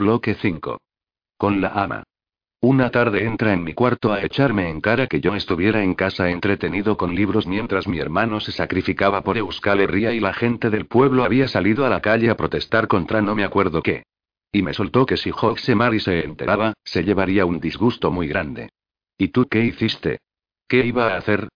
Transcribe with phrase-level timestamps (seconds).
[0.00, 0.80] Bloque 5.
[1.36, 2.04] Con la ama.
[2.62, 6.30] Una tarde entra en mi cuarto a echarme en cara que yo estuviera en casa
[6.30, 10.86] entretenido con libros mientras mi hermano se sacrificaba por Euskal Herria y la gente del
[10.86, 14.04] pueblo había salido a la calle a protestar contra no me acuerdo qué.
[14.50, 15.32] Y me soltó que si
[15.74, 18.70] Mari se enteraba, se llevaría un disgusto muy grande.
[19.18, 20.20] ¿Y tú qué hiciste?
[20.66, 21.48] ¿Qué iba a hacer?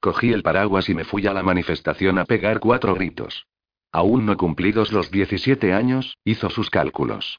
[0.00, 3.44] Cogí el paraguas y me fui a la manifestación a pegar cuatro gritos.
[3.92, 7.38] Aún no cumplidos los 17 años, hizo sus cálculos.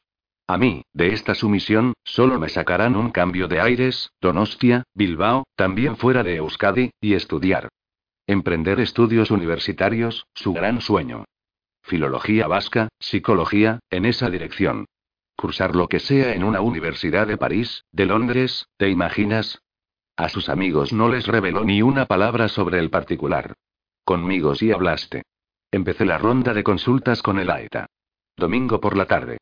[0.52, 5.96] A mí, de esta sumisión, solo me sacarán un cambio de aires, Donostia, Bilbao, también
[5.96, 7.70] fuera de Euskadi, y estudiar.
[8.28, 11.23] Emprender estudios universitarios, su gran sueño.
[11.84, 14.88] Filología vasca, psicología, en esa dirección.
[15.38, 19.62] Cursar lo que sea en una universidad de París, de Londres, ¿te imaginas?
[20.18, 23.54] A sus amigos no les reveló ni una palabra sobre el particular.
[24.04, 25.23] Conmigo sí hablaste.
[25.72, 27.86] Empecé la ronda de consultas con el AETA.
[28.36, 29.38] Domingo por la tarde.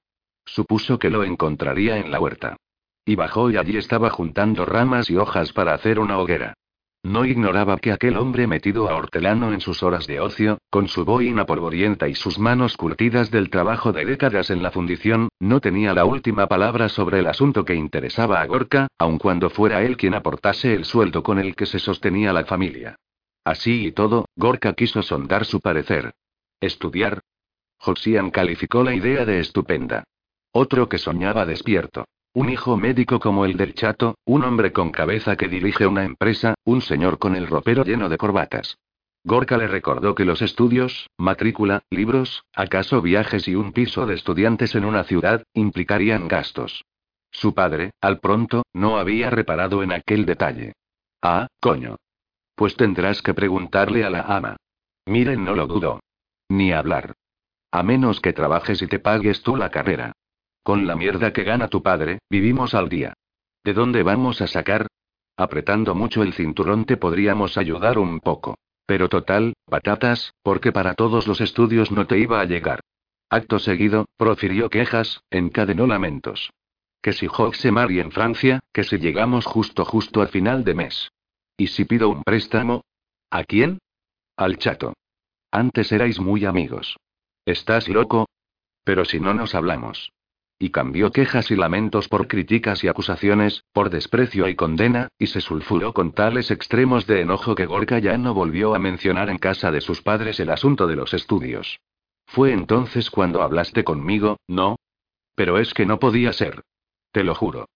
[0.53, 2.58] Supuso que lo encontraría en la huerta.
[3.05, 6.55] Y bajó y allí estaba juntando ramas y hojas para hacer una hoguera.
[7.03, 11.05] No ignoraba que aquel hombre metido a hortelano en sus horas de ocio, con su
[11.05, 15.94] boina polvorienta y sus manos curtidas del trabajo de décadas en la fundición, no tenía
[15.94, 20.14] la última palabra sobre el asunto que interesaba a Gorka, aun cuando fuera él quien
[20.14, 22.95] aportase el sueldo con el que se sostenía la familia.
[23.45, 26.11] Así y todo, Gorka quiso sondar su parecer.
[26.59, 27.22] Estudiar.
[27.77, 30.03] Josian calificó la idea de estupenda.
[30.52, 32.05] Otro que soñaba despierto.
[32.33, 36.55] Un hijo médico como el del chato, un hombre con cabeza que dirige una empresa,
[36.64, 38.77] un señor con el ropero lleno de corbatas.
[39.23, 44.75] Gorka le recordó que los estudios, matrícula, libros, acaso viajes y un piso de estudiantes
[44.75, 46.86] en una ciudad, implicarían gastos.
[47.31, 50.73] Su padre, al pronto, no había reparado en aquel detalle.
[51.22, 51.97] Ah, coño.
[52.55, 54.58] Pues tendrás que preguntarle a la ama.
[55.05, 56.00] Miren, no lo dudo.
[56.47, 57.14] Ni hablar.
[57.72, 60.14] A menos que trabajes y te pagues tú la carrera.
[60.70, 63.14] Con la mierda que gana tu padre, vivimos al día.
[63.64, 64.86] ¿De dónde vamos a sacar?
[65.36, 68.53] Apretando mucho el cinturón te podríamos ayudar un poco.
[68.86, 72.82] Pero total, patatas, porque para todos los estudios no te iba a llegar.
[73.32, 76.52] Acto seguido, profirió quejas, encadenó lamentos.
[77.02, 80.76] Que si Hawk se marie en Francia, que si llegamos justo justo al final de
[80.76, 81.10] mes.
[81.58, 82.83] ¿Y si pido un préstamo?
[83.32, 83.80] ¿A quién?
[84.38, 84.93] Al chato.
[85.49, 86.95] Antes erais muy amigos.
[87.43, 88.27] ¿Estás loco?
[88.83, 90.11] Pero si no nos hablamos.
[90.61, 95.39] Y cambió quejas y lamentos por críticas y acusaciones, por desprecio y condena, y se
[95.39, 99.71] sulfuró con tales extremos de enojo que Gorka ya no volvió a mencionar en casa
[99.71, 101.80] de sus padres el asunto de los estudios.
[102.25, 104.75] Fue entonces cuando hablaste conmigo, ¿no?
[105.33, 106.61] Pero es que no podía ser.
[107.14, 107.69] Te lo juro.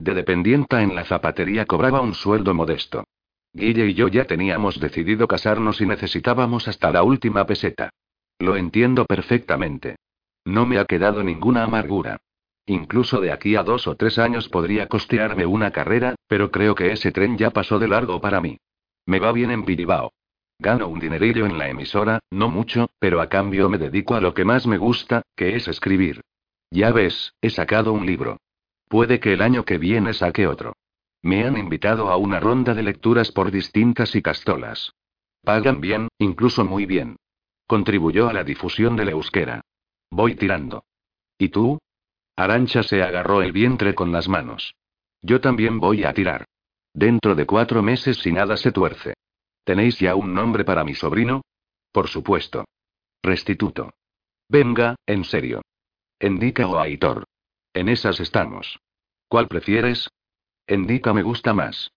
[0.00, 3.04] De dependienta en la zapatería cobraba un sueldo modesto.
[3.52, 7.90] Guille y yo ya teníamos decidido casarnos y necesitábamos hasta la última peseta.
[8.40, 9.94] Lo entiendo perfectamente.
[10.44, 12.18] No me ha quedado ninguna amargura.
[12.66, 16.92] Incluso de aquí a dos o tres años podría costearme una carrera, pero creo que
[16.92, 18.58] ese tren ya pasó de largo para mí.
[19.06, 20.12] Me va bien en Piribao.
[20.58, 24.32] Gano un dinerillo en la emisora, no mucho, pero a cambio me dedico a lo
[24.34, 26.22] que más me gusta, que es escribir.
[26.70, 28.38] Ya ves, he sacado un libro.
[28.88, 30.74] Puede que el año que viene saque otro.
[31.22, 34.92] Me han invitado a una ronda de lecturas por distintas y castolas.
[35.42, 37.16] Pagan bien, incluso muy bien.
[37.66, 39.62] Contribuyó a la difusión de la euskera.
[40.14, 40.84] Voy tirando.
[41.38, 41.80] ¿Y tú?
[42.36, 44.76] Arancha se agarró el vientre con las manos.
[45.22, 46.44] Yo también voy a tirar.
[46.92, 49.14] Dentro de cuatro meses si nada se tuerce.
[49.64, 51.42] ¿Tenéis ya un nombre para mi sobrino?
[51.90, 52.64] Por supuesto.
[53.24, 53.90] Restituto.
[54.48, 55.62] Venga, en serio.
[56.20, 57.24] Endica o Aitor.
[57.72, 58.78] En esas estamos.
[59.26, 60.08] ¿Cuál prefieres?
[60.68, 61.90] Endica me gusta más.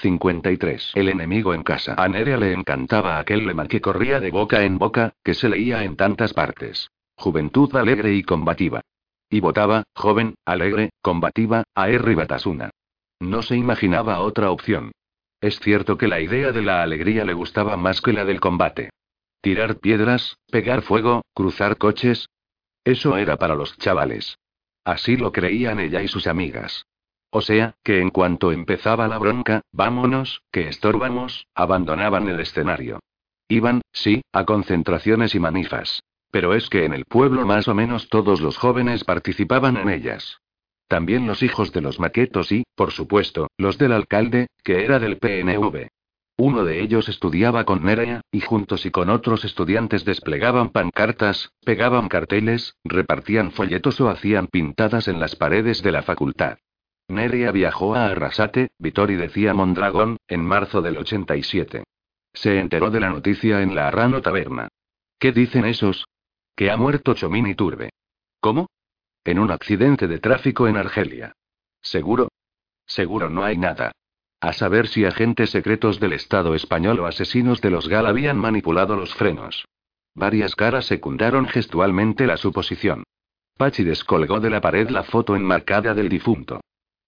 [0.00, 0.92] 53.
[0.94, 1.96] El enemigo en casa.
[1.98, 5.84] A Nerea le encantaba aquel lema que corría de boca en boca, que se leía
[5.84, 6.88] en tantas partes.
[7.18, 8.80] Juventud alegre y combativa.
[9.28, 12.14] Y votaba, joven, alegre, combativa, a R.
[12.14, 12.70] Batasuna.
[13.18, 14.92] No se imaginaba otra opción.
[15.40, 18.90] Es cierto que la idea de la alegría le gustaba más que la del combate.
[19.40, 22.28] Tirar piedras, pegar fuego, cruzar coches.
[22.84, 24.38] Eso era para los chavales.
[24.84, 26.86] Así lo creían ella y sus amigas.
[27.30, 33.00] O sea, que en cuanto empezaba la bronca, vámonos, que estorbamos, abandonaban el escenario.
[33.48, 36.00] Iban, sí, a concentraciones y manifas.
[36.38, 40.38] Pero es que en el pueblo más o menos todos los jóvenes participaban en ellas.
[40.86, 45.18] También los hijos de los maquetos y, por supuesto, los del alcalde, que era del
[45.18, 45.88] PNV.
[46.36, 52.08] Uno de ellos estudiaba con Nerea, y juntos y con otros estudiantes desplegaban pancartas, pegaban
[52.08, 56.58] carteles, repartían folletos o hacían pintadas en las paredes de la facultad.
[57.08, 61.82] Nerea viajó a Arrasate, Vitori decía Mondragón, en marzo del 87.
[62.32, 64.68] Se enteró de la noticia en la Arrano Taberna.
[65.18, 66.07] ¿Qué dicen esos?
[66.58, 67.90] Que ha muerto Chomini Turbe.
[68.40, 68.66] ¿Cómo?
[69.24, 71.32] En un accidente de tráfico en Argelia.
[71.80, 72.32] ¿Seguro?
[72.84, 73.92] Seguro no hay nada.
[74.40, 78.96] A saber si agentes secretos del Estado español o asesinos de los GAL habían manipulado
[78.96, 79.66] los frenos.
[80.16, 83.04] Varias caras secundaron gestualmente la suposición.
[83.56, 86.60] Pachi descolgó de la pared la foto enmarcada del difunto.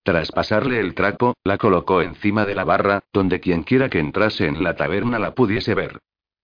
[0.05, 4.63] Tras pasarle el trapo, la colocó encima de la barra, donde quienquiera que entrase en
[4.63, 5.99] la taberna la pudiese ver.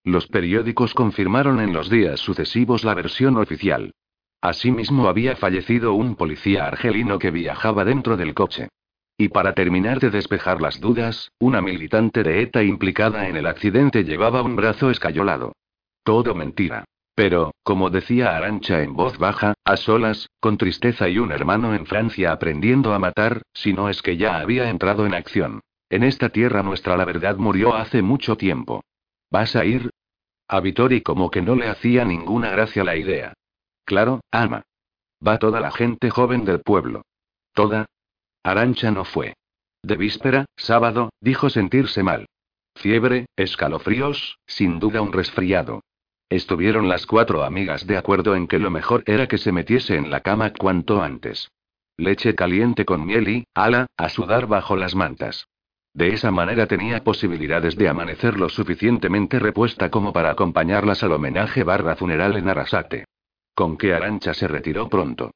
[0.07, 3.93] Los periódicos confirmaron en los días sucesivos la versión oficial.
[4.41, 8.69] Asimismo había fallecido un policía argelino que viajaba dentro del coche.
[9.19, 14.05] Y para terminar de despejar las dudas, una militante de ETA implicada en el accidente
[14.05, 15.57] llevaba un brazo escayolado.
[16.05, 16.85] Todo mentira.
[17.17, 21.85] Pero, como decía Arancha en voz baja, a solas, con tristeza y un hermano en
[21.85, 25.63] Francia aprendiendo a matar, si no es que ya había entrado en acción.
[25.91, 28.85] En esta tierra nuestra la verdad murió hace mucho tiempo.
[29.31, 29.91] ¿Vas a ir?
[30.49, 33.33] A Vittori como que no le hacía ninguna gracia la idea.
[33.85, 34.63] Claro, ama.
[35.27, 37.03] Va toda la gente joven del pueblo.
[37.53, 37.87] ¿Toda?
[38.43, 39.35] Arancha no fue.
[39.83, 42.27] De víspera, sábado, dijo sentirse mal.
[42.77, 45.81] Fiebre, escalofríos, sin duda un resfriado.
[46.29, 50.11] Estuvieron las cuatro amigas de acuerdo en que lo mejor era que se metiese en
[50.11, 51.51] la cama cuanto antes.
[51.97, 55.49] Leche caliente con miel y, ala, a sudar bajo las mantas.
[55.97, 61.65] De esa manera tenía posibilidades de amanecer lo suficientemente repuesta como para acompañarlas al homenaje
[61.65, 63.07] barra funeral en Arasate.
[63.55, 65.31] Con que Arancha se retiró pronto.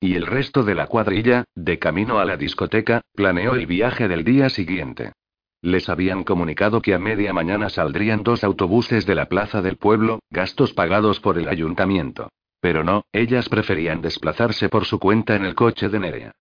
[0.00, 4.24] Y el resto de la cuadrilla, de camino a la discoteca, planeó el viaje del
[4.24, 5.12] día siguiente.
[5.60, 10.20] Les habían comunicado que a media mañana saldrían dos autobuses de la plaza del pueblo,
[10.30, 12.30] gastos pagados por el ayuntamiento.
[12.62, 16.32] Pero no, ellas preferían desplazarse por su cuenta en el coche de Nerea.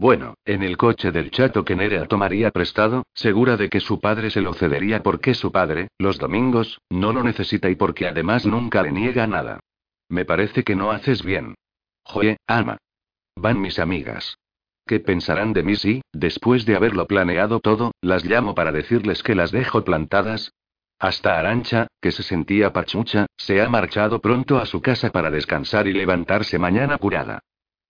[0.00, 4.30] Bueno, en el coche del chato que Nerea tomaría prestado, segura de que su padre
[4.30, 8.82] se lo cedería porque su padre, los domingos, no lo necesita y porque además nunca
[8.82, 9.60] le niega nada.
[10.08, 11.54] Me parece que no haces bien.
[12.02, 12.78] Joe, ama.
[13.36, 14.38] Van mis amigas.
[14.86, 19.34] ¿Qué pensarán de mí si, después de haberlo planeado todo, las llamo para decirles que
[19.34, 20.50] las dejo plantadas?
[20.98, 25.86] Hasta Arancha, que se sentía pachucha, se ha marchado pronto a su casa para descansar
[25.88, 27.40] y levantarse mañana curada.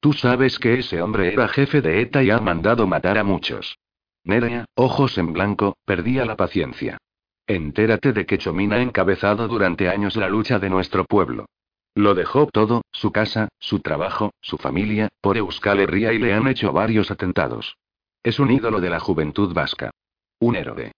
[0.01, 3.79] Tú sabes que ese hombre era jefe de ETA y ha mandado matar a muchos.
[4.25, 6.99] Nerea, ojos en blanco, perdía la paciencia.
[7.47, 11.47] Entérate de que Chomina ha encabezado durante años la lucha de nuestro pueblo.
[11.95, 16.47] Lo dejó todo, su casa, su trabajo, su familia, por Euskal Herria y le han
[16.47, 17.77] hecho varios atentados.
[18.23, 19.91] Es un ídolo de la juventud vasca.
[20.39, 20.93] Un héroe.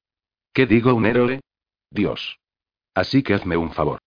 [0.53, 1.41] ¿Qué digo un héroe?
[1.91, 2.39] Dios.
[2.95, 4.01] Así que hazme un favor.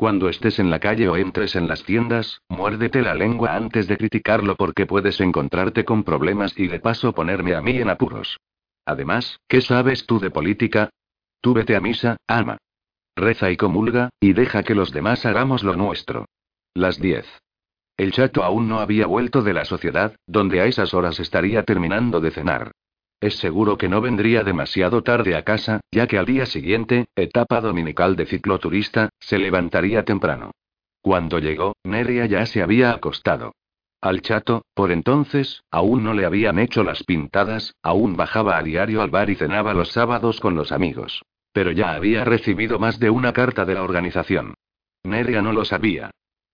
[0.00, 3.98] Cuando estés en la calle o entres en las tiendas, muérdete la lengua antes de
[3.98, 8.40] criticarlo porque puedes encontrarte con problemas y de paso ponerme a mí en apuros.
[8.86, 10.88] Además, ¿qué sabes tú de política?
[11.42, 12.56] Tú vete a misa, ama.
[13.14, 16.24] Reza y comulga, y deja que los demás hagamos lo nuestro.
[16.72, 17.26] Las 10.
[17.98, 22.22] El chato aún no había vuelto de la sociedad, donde a esas horas estaría terminando
[22.22, 22.72] de cenar.
[23.20, 27.60] Es seguro que no vendría demasiado tarde a casa, ya que al día siguiente, etapa
[27.60, 30.52] dominical de cicloturista, se levantaría temprano.
[31.02, 33.52] Cuando llegó, Neria ya se había acostado.
[34.00, 39.02] Al chato, por entonces, aún no le habían hecho las pintadas, aún bajaba a diario
[39.02, 41.22] al bar y cenaba los sábados con los amigos.
[41.52, 44.54] Pero ya había recibido más de una carta de la organización.
[45.02, 46.10] Nerea no lo sabía.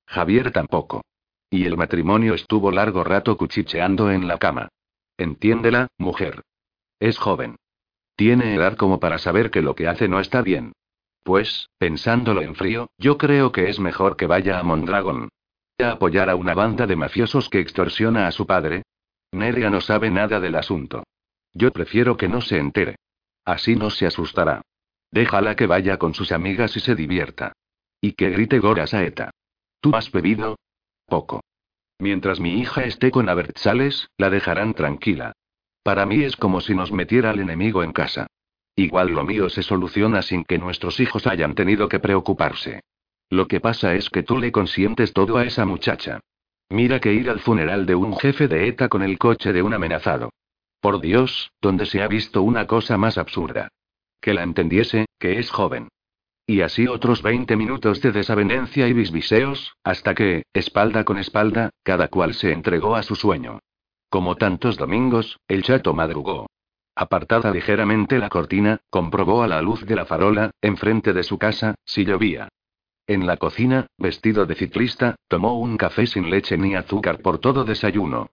[0.07, 1.03] Javier tampoco.
[1.49, 4.69] Y el matrimonio estuvo largo rato cuchicheando en la cama.
[5.17, 6.43] Entiéndela, mujer.
[7.01, 7.57] Es joven.
[8.17, 10.73] Tiene edad como para saber que lo que hace no está bien.
[11.23, 15.29] Pues, pensándolo en frío, yo creo que es mejor que vaya a Mondragon.
[15.79, 18.83] ¿A apoyar a una banda de mafiosos que extorsiona a su padre?
[19.33, 21.05] Nerea no sabe nada del asunto.
[21.53, 22.97] Yo prefiero que no se entere.
[23.45, 24.63] Así no se asustará.
[25.11, 27.53] Déjala que vaya con sus amigas y se divierta.
[28.01, 29.31] Y que grite Gora Saeta.
[29.81, 30.57] ¿Tú has bebido?
[31.07, 31.43] Poco.
[31.99, 35.33] Mientras mi hija esté con Abertzales, la dejarán tranquila.
[35.87, 38.27] Para mí es como si nos metiera el enemigo en casa.
[38.75, 42.81] Igual lo mío se soluciona sin que nuestros hijos hayan tenido que preocuparse.
[43.31, 46.19] Lo que pasa es que tú le consientes todo a esa muchacha.
[46.71, 49.75] Mira que ir al funeral de un jefe de ETA con el coche de un
[49.75, 50.31] amenazado.
[50.81, 53.69] Por Dios, ¿dónde se ha visto una cosa más absurda?
[54.21, 55.87] Que la entendiese, que es joven.
[56.49, 62.09] Y así otros 20 minutos de desavenencia y bisbiseos, hasta que, espalda con espalda, cada
[62.09, 63.61] cual se entregó a su sueño.
[64.17, 66.47] Como tantos domingos, el chato madrugó.
[66.95, 71.75] Apartada ligeramente la cortina, comprobó a la luz de la farola, enfrente de su casa,
[71.85, 72.49] si llovía.
[73.07, 77.65] En la cocina, vestido de ciclista, tomó un café sin leche ni azúcar por todo
[77.65, 78.31] desayuno.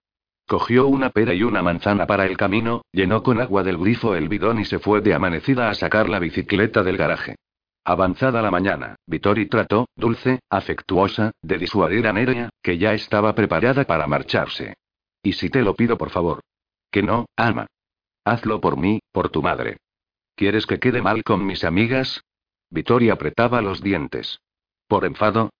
[0.48, 4.30] Cogió una pera y una manzana para el camino, llenó con agua del grifo el
[4.30, 7.36] bidón y se fue de amanecida a sacar la bicicleta del garaje.
[7.84, 13.84] Avanzada la mañana, Vittori trató, dulce, afectuosa, de disuadir a Nerea, que ya estaba preparada
[13.84, 14.72] para marcharse.
[15.24, 16.40] ¿Y si te lo pido por favor?
[16.92, 17.66] Que no, ama.
[18.24, 19.78] Hazlo por mí, por tu madre.
[20.36, 22.22] ¿Quieres que quede mal con mis amigas?
[22.70, 24.38] Vittoria apretaba los dientes.
[24.86, 25.50] ¿Por enfado?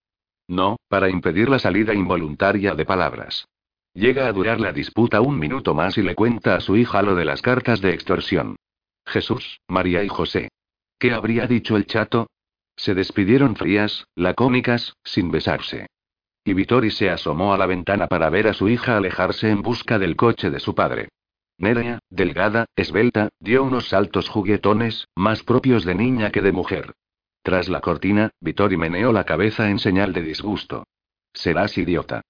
[0.47, 3.47] No, para impedir la salida involuntaria de palabras.
[3.95, 7.15] Llega a durar la disputa un minuto más y le cuenta a su hija lo
[7.15, 8.57] de las cartas de extorsión.
[9.07, 10.49] Jesús, María y José.
[10.99, 12.27] ¿Qué habría dicho el chato?
[12.77, 15.87] Se despidieron frías, lacónicas, sin besarse.
[16.45, 19.99] Y Vittori se asomó a la ventana para ver a su hija alejarse en busca
[19.99, 21.09] del coche de su padre.
[21.57, 26.93] Nerea, delgada, esbelta, dio unos saltos juguetones, más propios de niña que de mujer.
[27.43, 30.85] Tras la cortina, Vittori meneó la cabeza en señal de disgusto.
[31.33, 32.23] Serás idiota.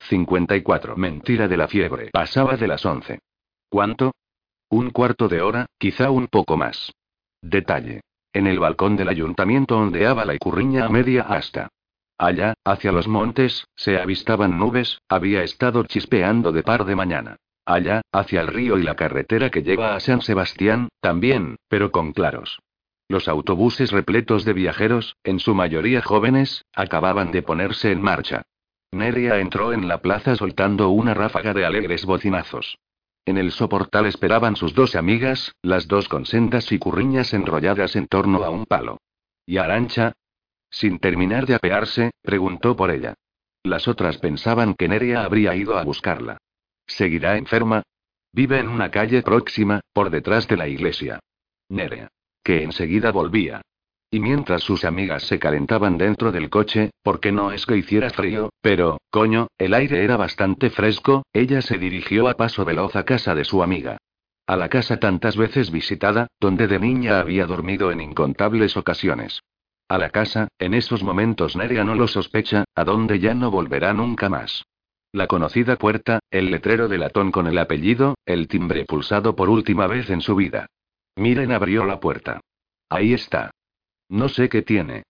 [0.00, 0.96] 54.
[0.96, 2.10] Mentira de la fiebre.
[2.12, 3.20] Pasaba de las 11.
[3.68, 4.12] ¿Cuánto?
[4.68, 6.92] Un cuarto de hora, quizá un poco más.
[7.40, 8.00] Detalle.
[8.32, 11.68] En el balcón del ayuntamiento ondeaba la icurriña a media asta.
[12.22, 17.38] Allá, hacia los montes, se avistaban nubes, había estado chispeando de par de mañana.
[17.66, 22.12] Allá, hacia el río y la carretera que lleva a San Sebastián, también, pero con
[22.12, 22.60] claros.
[23.08, 28.42] Los autobuses repletos de viajeros, en su mayoría jóvenes, acababan de ponerse en marcha.
[28.92, 32.78] Neria entró en la plaza soltando una ráfaga de alegres bocinazos.
[33.26, 38.06] En el soportal esperaban sus dos amigas, las dos con sendas y curriñas enrolladas en
[38.06, 38.98] torno a un palo.
[39.44, 40.12] ¿Y Arancha?
[40.72, 43.14] Sin terminar de apearse, preguntó por ella.
[43.62, 46.38] Las otras pensaban que Neria habría ido a buscarla.
[46.86, 47.82] ¿Seguirá enferma?
[48.32, 51.20] Vive en una calle próxima, por detrás de la iglesia.
[51.68, 52.08] Nerea.
[52.42, 53.60] Que enseguida volvía.
[54.10, 58.50] Y mientras sus amigas se calentaban dentro del coche, porque no es que hiciera frío,
[58.60, 63.34] pero, coño, el aire era bastante fresco, ella se dirigió a paso veloz a casa
[63.34, 63.98] de su amiga.
[64.46, 69.40] A la casa tantas veces visitada, donde de niña había dormido en incontables ocasiones.
[69.92, 73.92] A la casa, en esos momentos Nerea no lo sospecha, a donde ya no volverá
[73.92, 74.64] nunca más.
[75.12, 79.86] La conocida puerta, el letrero de latón con el apellido, el timbre pulsado por última
[79.86, 80.64] vez en su vida.
[81.16, 82.40] Miren abrió la puerta.
[82.88, 83.50] Ahí está.
[84.08, 85.02] No sé qué tiene.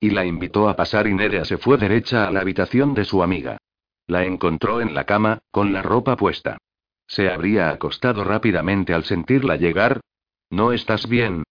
[0.00, 3.22] Y la invitó a pasar y Nerea se fue derecha a la habitación de su
[3.22, 3.58] amiga.
[4.06, 6.56] La encontró en la cama, con la ropa puesta.
[7.06, 10.00] Se habría acostado rápidamente al sentirla llegar.
[10.48, 11.42] ¿No estás bien?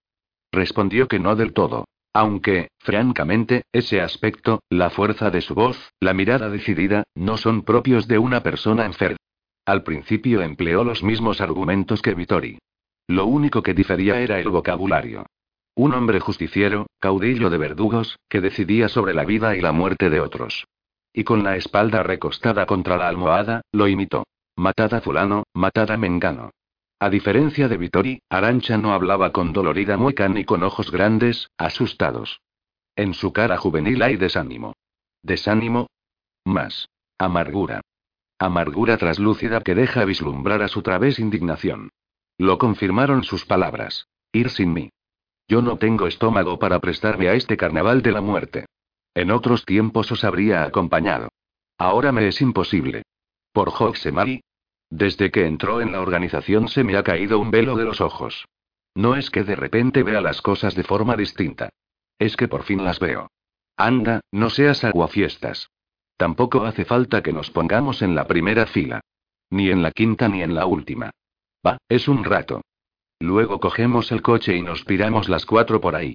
[0.50, 1.84] Respondió que no del todo.
[2.12, 8.08] Aunque, francamente, ese aspecto, la fuerza de su voz, la mirada decidida, no son propios
[8.08, 9.16] de una persona enferma.
[9.64, 12.58] Al principio empleó los mismos argumentos que Vittori.
[13.06, 15.26] Lo único que difería era el vocabulario.
[15.76, 20.20] Un hombre justiciero, caudillo de verdugos, que decidía sobre la vida y la muerte de
[20.20, 20.66] otros.
[21.12, 24.24] Y con la espalda recostada contra la almohada, lo imitó.
[24.56, 26.50] Matada fulano, matada mengano.
[27.02, 32.42] A diferencia de Vittori, Arancha no hablaba con dolorida mueca ni con ojos grandes, asustados.
[32.94, 34.74] En su cara juvenil hay desánimo.
[35.22, 35.86] ¿Desánimo?
[36.44, 36.90] Más.
[37.18, 37.80] Amargura.
[38.38, 41.88] Amargura traslúcida que deja vislumbrar a su través indignación.
[42.36, 44.06] Lo confirmaron sus palabras.
[44.32, 44.90] Ir sin mí.
[45.48, 48.66] Yo no tengo estómago para prestarme a este carnaval de la muerte.
[49.14, 51.28] En otros tiempos os habría acompañado.
[51.78, 53.04] Ahora me es imposible.
[53.52, 54.42] Por Hoxemari,
[54.90, 58.46] desde que entró en la organización se me ha caído un velo de los ojos.
[58.94, 61.70] No es que de repente vea las cosas de forma distinta.
[62.18, 63.30] Es que por fin las veo.
[63.76, 65.70] Anda, no seas aguafiestas.
[66.16, 69.00] Tampoco hace falta que nos pongamos en la primera fila.
[69.48, 71.10] Ni en la quinta ni en la última.
[71.66, 72.62] Va, es un rato.
[73.20, 76.14] Luego cogemos el coche y nos piramos las cuatro por ahí.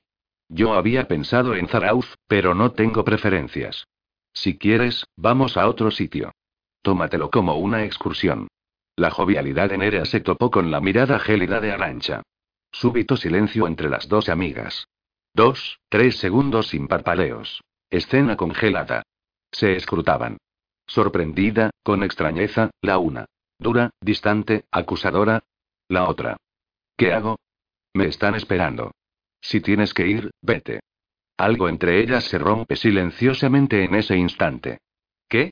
[0.49, 3.87] Yo había pensado en Zarauz, pero no tengo preferencias.
[4.33, 6.33] Si quieres, vamos a otro sitio.
[6.81, 8.47] Tómatelo como una excursión.
[8.95, 12.23] La jovialidad de Nerea se topó con la mirada gélida de Arancha.
[12.71, 14.87] Súbito silencio entre las dos amigas.
[15.33, 17.61] Dos, tres segundos sin parpadeos.
[17.89, 19.03] Escena congelada.
[19.51, 20.37] Se escrutaban.
[20.87, 23.25] Sorprendida, con extrañeza, la una.
[23.59, 25.43] Dura, distante, acusadora.
[25.89, 26.37] La otra.
[26.95, 27.37] ¿Qué hago?
[27.93, 28.91] Me están esperando.
[29.41, 30.79] Si tienes que ir, vete.
[31.37, 34.79] Algo entre ellas se rompe silenciosamente en ese instante.
[35.27, 35.51] ¿Qué?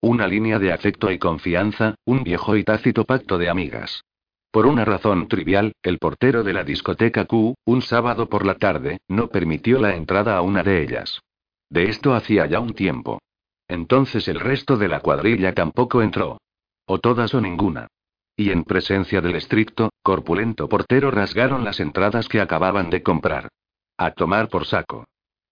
[0.00, 4.04] Una línea de afecto y confianza, un viejo y tácito pacto de amigas.
[4.52, 8.98] Por una razón trivial, el portero de la discoteca Q, un sábado por la tarde,
[9.08, 11.20] no permitió la entrada a una de ellas.
[11.68, 13.18] De esto hacía ya un tiempo.
[13.66, 16.38] Entonces el resto de la cuadrilla tampoco entró.
[16.86, 17.88] O todas o ninguna.
[18.36, 23.48] Y en presencia del estricto, corpulento portero rasgaron las entradas que acababan de comprar.
[23.96, 25.04] A tomar por saco.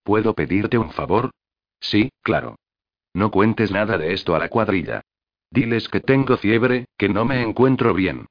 [0.04, 1.32] ¿Puedo pedirte un favor?
[1.80, 2.54] Sí, claro.
[3.16, 5.00] No cuentes nada de esto a la cuadrilla.
[5.50, 8.26] Diles que tengo fiebre, que no me encuentro bien.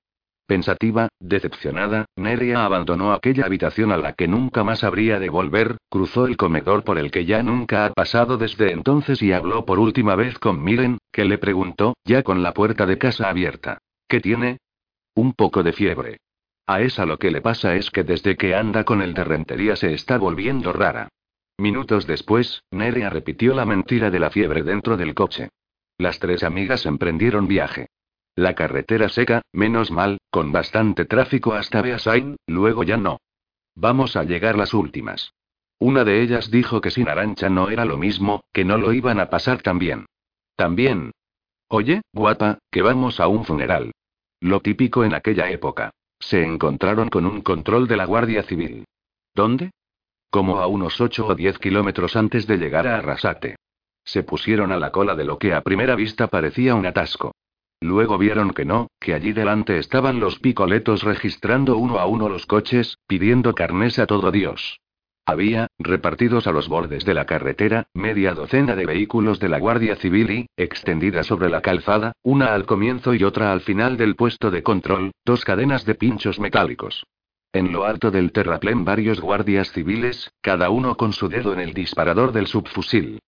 [0.45, 6.27] Pensativa, decepcionada, Neria abandonó aquella habitación a la que nunca más habría de volver, cruzó
[6.27, 10.15] el comedor por el que ya nunca ha pasado desde entonces y habló por última
[10.15, 13.79] vez con Miren, que le preguntó, ya con la puerta de casa abierta.
[14.07, 14.59] ¿Qué tiene?
[15.15, 16.17] Un poco de fiebre.
[16.67, 19.75] A esa lo que le pasa es que desde que anda con el de rentería
[19.75, 21.09] se está volviendo rara.
[21.57, 25.49] Minutos después, Neria repitió la mentira de la fiebre dentro del coche.
[25.97, 27.87] Las tres amigas emprendieron viaje.
[28.35, 33.19] La carretera seca, menos mal, con bastante tráfico hasta Beasain, luego ya no.
[33.75, 35.33] Vamos a llegar las últimas.
[35.79, 39.19] Una de ellas dijo que sin Arancha no era lo mismo, que no lo iban
[39.19, 40.05] a pasar tan bien.
[40.57, 41.11] También.
[41.69, 43.91] Oye, guapa, que vamos a un funeral.
[44.41, 45.91] Lo típico en aquella época.
[46.19, 48.85] Se encontraron con un control de la Guardia Civil.
[49.33, 49.71] ¿Dónde?
[50.29, 53.55] Como a unos 8 o 10 kilómetros antes de llegar a Arrasate.
[54.03, 57.33] Se pusieron a la cola de lo que a primera vista parecía un atasco.
[57.81, 62.45] Luego vieron que no, que allí delante estaban los picoletos registrando uno a uno los
[62.45, 64.79] coches, pidiendo carnes a todo Dios.
[65.27, 69.95] Había, repartidos a los bordes de la carretera, media docena de vehículos de la Guardia
[69.95, 74.51] Civil y, extendida sobre la calzada, una al comienzo y otra al final del puesto
[74.51, 77.05] de control, dos cadenas de pinchos metálicos.
[77.55, 81.73] En lo alto del terraplén varios guardias civiles, cada uno con su dedo en el
[81.73, 83.19] disparador del subfusil.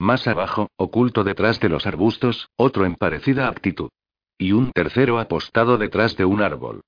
[0.00, 3.90] Más abajo, oculto detrás de los arbustos, otro en parecida actitud.
[4.36, 6.80] Y un tercero apostado detrás de un árbol.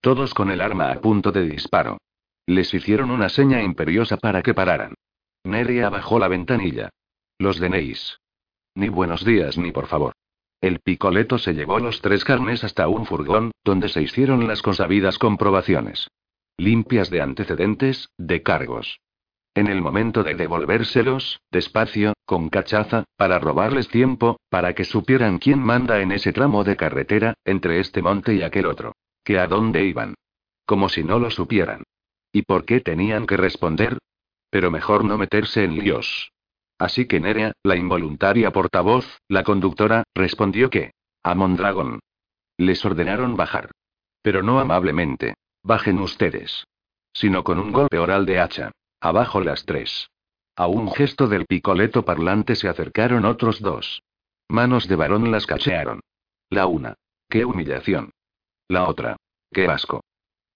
[0.00, 1.98] Todos con el arma a punto de disparo.
[2.46, 4.94] Les hicieron una seña imperiosa para que pararan.
[5.44, 6.88] Neria bajó la ventanilla.
[7.38, 8.18] Los de Neis.
[8.74, 10.14] Ni buenos días ni por favor.
[10.62, 15.18] El picoleto se llevó los tres carnes hasta un furgón, donde se hicieron las consabidas
[15.18, 16.08] comprobaciones.
[16.58, 19.00] Limpias de antecedentes, de cargos.
[19.54, 25.60] En el momento de devolvérselos, despacio, con cachaza, para robarles tiempo, para que supieran quién
[25.60, 28.92] manda en ese tramo de carretera, entre este monte y aquel otro.
[29.22, 30.14] Que a dónde iban.
[30.64, 31.82] Como si no lo supieran.
[32.32, 33.98] ¿Y por qué tenían que responder?
[34.50, 36.32] Pero mejor no meterse en líos.
[36.78, 40.92] Así que Nerea, la involuntaria portavoz, la conductora, respondió que.
[41.22, 42.00] A Mondragon.
[42.56, 43.70] Les ordenaron bajar.
[44.22, 45.34] Pero no amablemente.
[45.66, 46.64] Bajen ustedes.
[47.12, 48.70] Sino con un golpe oral de hacha.
[49.00, 50.08] Abajo las tres.
[50.54, 54.00] A un gesto del picoleto parlante se acercaron otros dos.
[54.48, 56.02] Manos de varón las cachearon.
[56.50, 56.94] La una.
[57.28, 58.12] ¡Qué humillación!
[58.68, 59.16] La otra.
[59.50, 60.04] ¡Qué asco!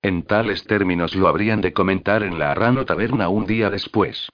[0.00, 4.28] En tales términos lo habrían de comentar en la Arrano Taberna un día después.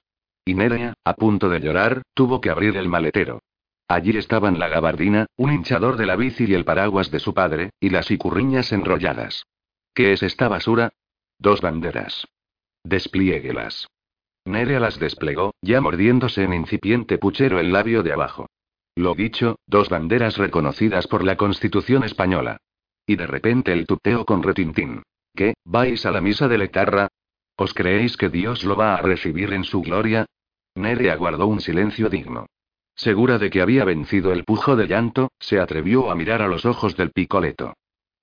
[0.44, 3.40] Y Nerea, a punto de llorar, tuvo que abrir el maletero.
[3.88, 7.70] Allí estaban la gabardina, un hinchador de la bici y el paraguas de su padre,
[7.80, 9.46] y las icurriñas enrolladas.
[9.96, 10.92] ¿Qué es esta basura?
[11.38, 12.28] Dos banderas.
[12.84, 13.88] Despliéguelas.
[14.44, 18.46] Nerea las desplegó, ya mordiéndose en incipiente puchero el labio de abajo.
[18.94, 22.58] Lo dicho, dos banderas reconocidas por la Constitución española.
[23.06, 25.02] Y de repente el tuteo con retintín.
[25.34, 27.08] ¿Qué, vais a la misa de Letarra?
[27.56, 30.26] ¿Os creéis que Dios lo va a recibir en su gloria?
[30.74, 32.44] Nerea guardó un silencio digno.
[32.94, 36.66] Segura de que había vencido el pujo de llanto, se atrevió a mirar a los
[36.66, 37.72] ojos del picoleto.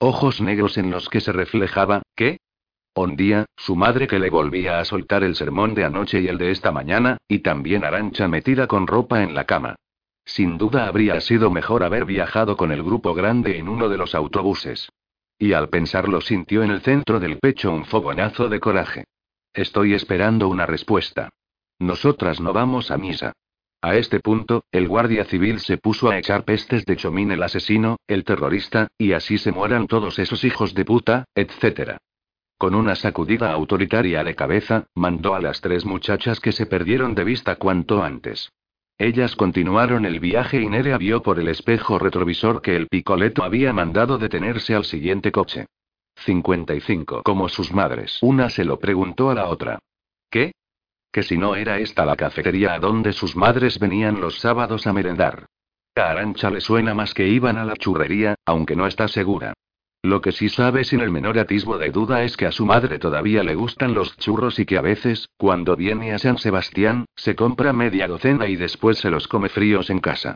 [0.05, 2.41] Ojos negros en los que se reflejaba, ¿qué?
[3.15, 6.51] día, su madre que le volvía a soltar el sermón de anoche y el de
[6.51, 9.75] esta mañana, y también Arancha metida con ropa en la cama.
[10.25, 14.13] Sin duda habría sido mejor haber viajado con el grupo grande en uno de los
[14.13, 14.89] autobuses.
[15.39, 19.05] Y al pensarlo sintió en el centro del pecho un fogonazo de coraje.
[19.53, 21.29] Estoy esperando una respuesta.
[21.79, 23.31] Nosotras no vamos a misa.
[23.83, 27.97] A este punto, el guardia civil se puso a echar pestes de Chomín el asesino,
[28.07, 31.97] el terrorista, y así se mueran todos esos hijos de puta, etc.
[32.57, 37.25] Con una sacudida autoritaria de cabeza, mandó a las tres muchachas que se perdieron de
[37.25, 38.53] vista cuanto antes.
[38.97, 43.73] Ellas continuaron el viaje y Nerea vio por el espejo retrovisor que el picoleto había
[43.73, 45.65] mandado detenerse al siguiente coche.
[46.19, 48.17] 55 como sus madres.
[48.21, 49.79] Una se lo preguntó a la otra.
[50.29, 50.53] ¿Qué?
[51.13, 54.93] Que si no era esta la cafetería a donde sus madres venían los sábados a
[54.93, 55.45] merendar.
[55.95, 59.53] A Arancha le suena más que iban a la churrería, aunque no está segura.
[60.01, 62.97] Lo que sí sabe sin el menor atisbo de duda es que a su madre
[62.97, 67.35] todavía le gustan los churros y que a veces, cuando viene a San Sebastián, se
[67.35, 70.33] compra media docena y después se los come fríos en casa.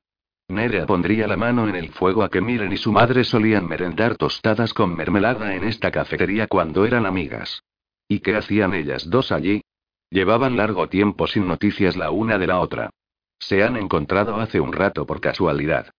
[0.47, 4.15] Nerea pondría la mano en el fuego a que Miren y su madre solían merendar
[4.15, 7.63] tostadas con mermelada en esta cafetería cuando eran amigas.
[8.07, 9.63] ¿Y qué hacían ellas dos allí?
[10.09, 12.89] Llevaban largo tiempo sin noticias la una de la otra.
[13.39, 15.91] Se han encontrado hace un rato por casualidad.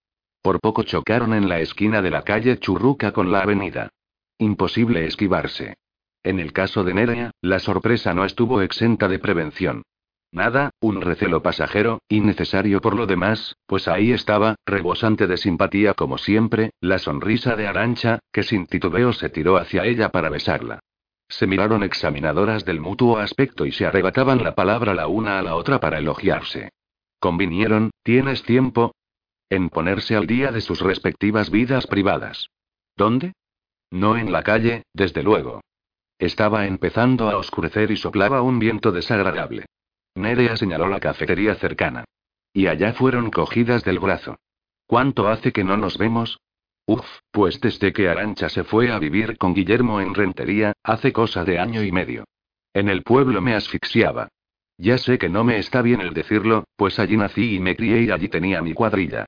[0.42, 3.90] Por poco chocaron en la esquina de la calle Churruca con la avenida.
[4.38, 5.76] Imposible esquivarse.
[6.22, 9.82] En el caso de Nerea, la sorpresa no estuvo exenta de prevención.
[10.30, 16.18] Nada, un recelo pasajero, innecesario por lo demás, pues ahí estaba, rebosante de simpatía como
[16.18, 20.80] siempre, la sonrisa de Arancha, que sin titubeo se tiró hacia ella para besarla.
[21.28, 25.56] Se miraron examinadoras del mutuo aspecto y se arrebataban la palabra la una a la
[25.56, 26.70] otra para elogiarse.
[27.18, 28.94] Convinieron, ¿tienes tiempo?
[29.50, 32.48] En ponerse al día de sus respectivas vidas privadas.
[32.96, 33.34] ¿Dónde?
[33.90, 35.62] No en la calle, desde luego.
[36.18, 39.66] Estaba empezando a oscurecer y soplaba un viento desagradable.
[40.14, 42.04] Nerea señaló la cafetería cercana.
[42.52, 44.36] Y allá fueron cogidas del brazo.
[44.86, 46.38] ¿Cuánto hace que no nos vemos?
[46.88, 51.44] Uf, pues desde que Arancha se fue a vivir con Guillermo en Rentería, hace cosa
[51.44, 52.24] de año y medio.
[52.72, 54.28] En el pueblo me asfixiaba.
[54.78, 58.04] Ya sé que no me está bien el decirlo, pues allí nací y me crié
[58.04, 59.26] y allí tenía mi cuadrilla.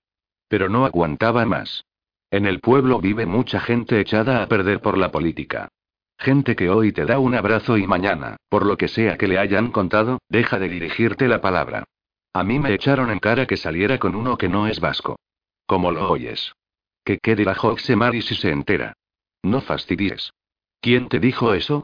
[0.48, 1.84] Pero no aguantaba más.
[2.30, 5.68] En el pueblo vive mucha gente echada a perder por la política.
[6.16, 9.36] Gente que hoy te da un abrazo y mañana, por lo que sea que le
[9.36, 11.84] hayan contado, deja de dirigirte la palabra.
[12.32, 15.18] A mí me echaron en cara que saliera con uno que no es vasco.
[15.66, 16.54] ¿Cómo lo oyes?
[17.04, 17.56] ¿Qué qué dirá
[17.96, 18.94] Mari si se entera?
[19.42, 20.32] No fastidies.
[20.80, 21.82] ¿Quién te dijo eso?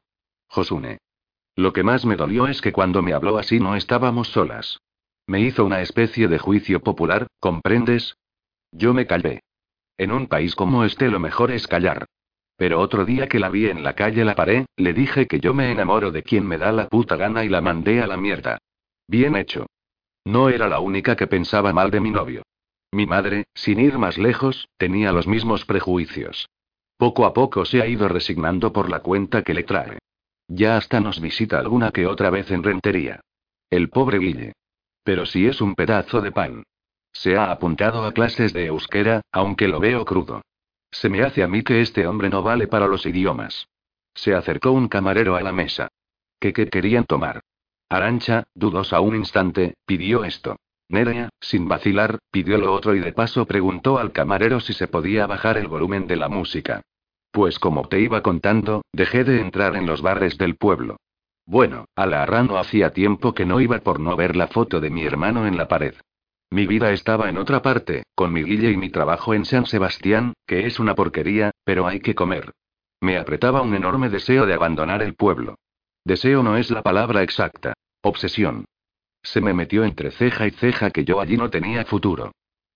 [0.48, 0.98] Josune.
[1.55, 4.79] Lo que más me dolió es que cuando me habló así no estábamos solas.
[5.26, 8.16] Me hizo una especie de juicio popular, ¿comprendes?
[8.72, 9.40] Yo me callé.
[9.98, 12.07] En un país como este lo mejor es callar.
[12.57, 15.52] Pero otro día que la vi en la calle la paré, le dije que yo
[15.55, 18.59] me enamoro de quien me da la puta gana y la mandé a la mierda.
[19.09, 19.66] Bien hecho.
[20.24, 22.42] No era la única que pensaba mal de mi novio.
[22.92, 26.49] Mi madre, sin ir más lejos, tenía los mismos prejuicios.
[26.96, 29.99] Poco a poco se ha ido resignando por la cuenta que le trae.
[30.49, 33.20] Ya hasta nos visita alguna que otra vez en rentería.
[33.68, 34.53] El pobre Guille.
[35.03, 36.62] Pero si es un pedazo de pan.
[37.12, 40.42] Se ha apuntado a clases de euskera, aunque lo veo crudo.
[40.90, 43.68] Se me hace a mí que este hombre no vale para los idiomas.
[44.14, 45.88] Se acercó un camarero a la mesa.
[46.38, 47.42] ¿Qué, qué querían tomar?
[47.88, 50.57] Arancha, dudosa un instante, pidió esto.
[50.88, 55.27] Nerea, sin vacilar, pidió lo otro y de paso preguntó al camarero si se podía
[55.27, 56.83] bajar el volumen de la música.
[57.33, 60.96] Pues como te iba contando, dejé de entrar en los bares del pueblo.
[61.44, 64.90] Bueno, a la no hacía tiempo que no iba por no ver la foto de
[64.90, 65.94] mi hermano en la pared.
[66.51, 70.35] Mi vida estaba en otra parte, con mi guille y mi trabajo en San Sebastián,
[70.46, 72.53] que es una porquería, pero hay que comer.
[73.01, 75.57] Me apretaba un enorme deseo de abandonar el pueblo.
[76.05, 77.75] Deseo no es la palabra exacta.
[78.03, 78.64] Obsesión.
[79.27, 82.31] Se me metió entre ceja y ceja que yo allí no tenía futuro.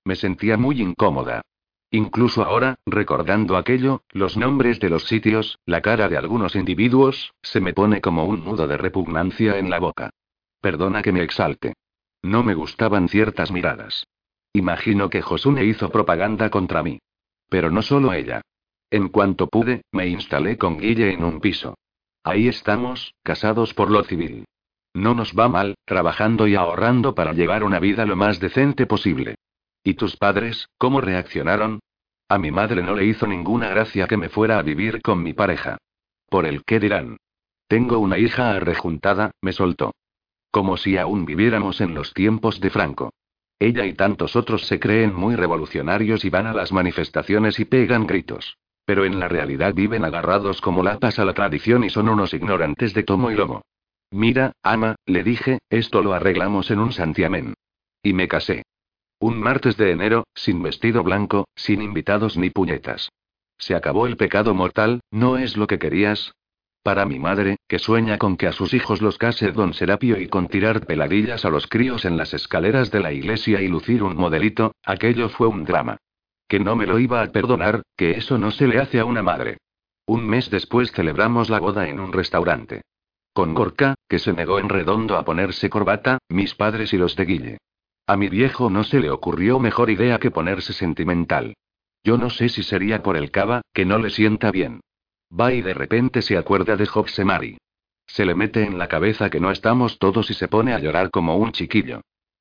[0.04, 1.42] Me sentía muy incómoda.
[1.92, 7.60] Incluso ahora, recordando aquello, los nombres de los sitios, la cara de algunos individuos, se
[7.60, 10.10] me pone como un nudo de repugnancia en la boca.
[10.60, 11.74] Perdona que me exalte.
[12.22, 14.08] No me gustaban ciertas miradas.
[14.52, 16.98] Imagino que Josune hizo propaganda contra mí.
[17.48, 18.42] Pero no solo ella.
[18.90, 21.76] En cuanto pude, me instalé con Guille en un piso.
[22.24, 24.46] Ahí estamos, casados por lo civil.
[24.94, 29.36] No nos va mal, trabajando y ahorrando para llevar una vida lo más decente posible.
[29.84, 31.80] ¿Y tus padres, cómo reaccionaron?
[32.28, 35.32] A mi madre no le hizo ninguna gracia que me fuera a vivir con mi
[35.32, 35.78] pareja.
[36.28, 37.16] Por el qué dirán.
[37.68, 39.94] Tengo una hija arrejuntada, me soltó.
[40.50, 43.12] Como si aún viviéramos en los tiempos de Franco.
[43.60, 48.06] Ella y tantos otros se creen muy revolucionarios y van a las manifestaciones y pegan
[48.06, 48.56] gritos.
[48.84, 52.92] Pero en la realidad viven agarrados como latas a la tradición y son unos ignorantes
[52.94, 53.62] de tomo y lomo.
[54.10, 57.54] Mira, ama, le dije, esto lo arreglamos en un santiamén.
[58.02, 58.64] Y me casé.
[59.18, 63.10] Un martes de enero, sin vestido blanco, sin invitados ni puñetas.
[63.58, 66.32] Se acabó el pecado mortal, ¿no es lo que querías?
[66.82, 70.28] Para mi madre, que sueña con que a sus hijos los case don Serapio y
[70.28, 74.16] con tirar peladillas a los críos en las escaleras de la iglesia y lucir un
[74.16, 75.98] modelito, aquello fue un drama.
[76.48, 79.22] Que no me lo iba a perdonar, que eso no se le hace a una
[79.22, 79.58] madre.
[80.06, 82.80] Un mes después celebramos la boda en un restaurante.
[83.32, 87.24] Con Gorka, que se negó en redondo a ponerse corbata, mis padres y los de
[87.24, 87.58] Guille.
[88.06, 91.54] A mi viejo no se le ocurrió mejor idea que ponerse sentimental.
[92.02, 94.80] Yo no sé si sería por el cava, que no le sienta bien.
[95.38, 96.88] Va y de repente se acuerda de
[97.24, 97.58] Mari.
[98.06, 101.10] Se le mete en la cabeza que no estamos todos y se pone a llorar
[101.10, 102.00] como un chiquillo.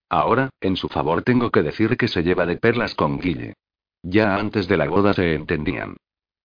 [0.10, 3.54] Ahora, en su favor tengo que decir que se lleva de perlas con Guille.
[4.02, 5.98] Ya antes de la boda se entendían.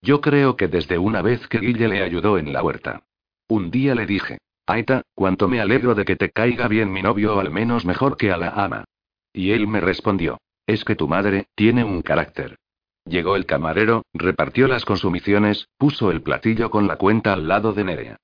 [0.02, 3.04] Yo creo que desde una vez que Guille le ayudó en la huerta.
[3.48, 7.38] Un día le dije, Aita, cuánto me alegro de que te caiga bien mi novio
[7.38, 8.84] al menos mejor que a la ama.
[9.32, 12.56] Y él me respondió, es que tu madre, tiene un carácter.
[13.04, 17.84] Llegó el camarero, repartió las consumiciones, puso el platillo con la cuenta al lado de
[17.84, 18.16] Nerea.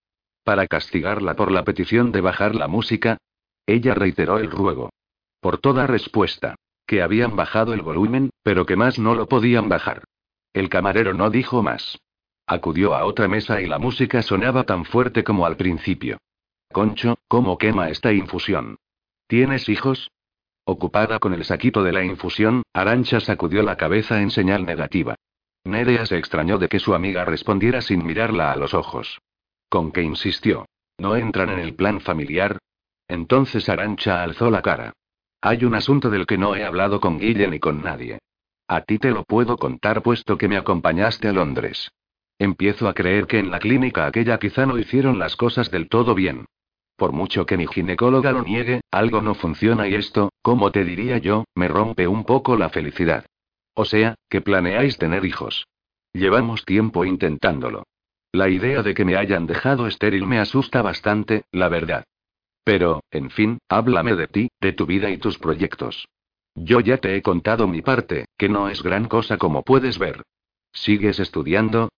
[0.43, 3.19] Para castigarla por la petición de bajar la música,
[3.67, 4.91] ella reiteró el ruego.
[5.41, 6.57] Por toda respuesta.
[6.87, 10.03] Que habían bajado el volumen, pero que más no lo podían bajar.
[10.53, 12.01] El camarero no dijo más.
[12.51, 16.19] Acudió a otra mesa y la música sonaba tan fuerte como al principio.
[16.73, 18.77] Concho, ¿cómo quema esta infusión?
[19.29, 20.11] ¿Tienes hijos?
[20.65, 25.15] Ocupada con el saquito de la infusión, Arancha sacudió la cabeza en señal negativa.
[25.63, 29.21] Nerea se extrañó de que su amiga respondiera sin mirarla a los ojos.
[29.69, 30.67] Con que insistió.
[30.99, 32.59] ¿No entran en el plan familiar?
[33.07, 34.93] Entonces Arancha alzó la cara.
[35.41, 38.19] Hay un asunto del que no he hablado con Guille ni con nadie.
[38.67, 41.93] A ti te lo puedo contar puesto que me acompañaste a Londres.
[42.41, 46.15] Empiezo a creer que en la clínica aquella quizá no hicieron las cosas del todo
[46.15, 46.47] bien.
[46.97, 51.19] Por mucho que mi ginecóloga lo niegue, algo no funciona y esto, como te diría
[51.19, 53.27] yo, me rompe un poco la felicidad.
[53.75, 55.67] O sea, que planeáis tener hijos.
[56.15, 57.83] Llevamos tiempo intentándolo.
[58.33, 62.05] La idea de que me hayan dejado estéril me asusta bastante, la verdad.
[62.65, 66.09] Pero, en fin, háblame de ti, de tu vida y tus proyectos.
[66.55, 70.23] Yo ya te he contado mi parte, que no es gran cosa como puedes ver.
[70.73, 71.91] ¿Sigues estudiando?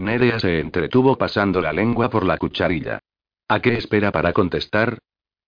[0.00, 3.00] Nerea se entretuvo pasando la lengua por la cucharilla.
[3.48, 4.98] ¿A qué espera para contestar?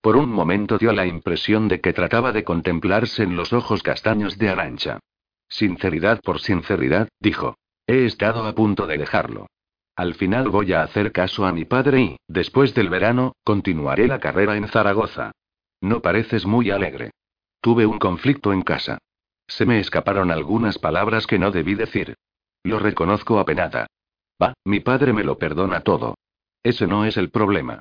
[0.00, 4.36] Por un momento dio la impresión de que trataba de contemplarse en los ojos castaños
[4.36, 5.00] de Arancha.
[5.48, 7.56] Sinceridad por sinceridad, dijo.
[7.86, 9.46] He estado a punto de dejarlo.
[9.96, 14.20] Al final voy a hacer caso a mi padre y, después del verano, continuaré la
[14.20, 15.32] carrera en Zaragoza.
[15.80, 17.10] No pareces muy alegre.
[17.60, 18.98] Tuve un conflicto en casa.
[19.46, 22.14] Se me escaparon algunas palabras que no debí decir.
[22.64, 23.86] Lo reconozco apenada.
[24.64, 26.16] Mi padre me lo perdona todo.
[26.62, 27.80] Ese no es el problema.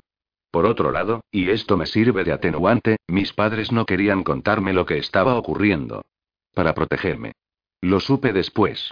[0.50, 4.84] Por otro lado, y esto me sirve de atenuante, mis padres no querían contarme lo
[4.84, 6.04] que estaba ocurriendo.
[6.52, 7.32] Para protegerme.
[7.80, 8.90] Lo supe después.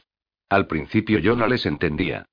[0.49, 2.27] Al principio yo no les entendía.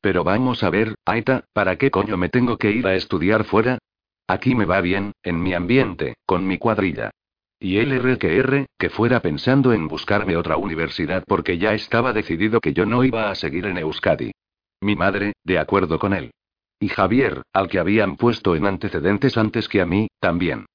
[0.00, 3.78] Pero vamos a ver, Aita, ¿para qué coño me tengo que ir a estudiar fuera?
[4.26, 7.10] Aquí me va bien, en mi ambiente, con mi cuadrilla.
[7.58, 12.74] Y el R que fuera pensando en buscarme otra universidad porque ya estaba decidido que
[12.74, 14.32] yo no iba a seguir en Euskadi.
[14.84, 16.34] Mi madre, de acuerdo con él.
[16.78, 20.66] Y Javier, al que habían puesto en antecedentes antes que a mí, también.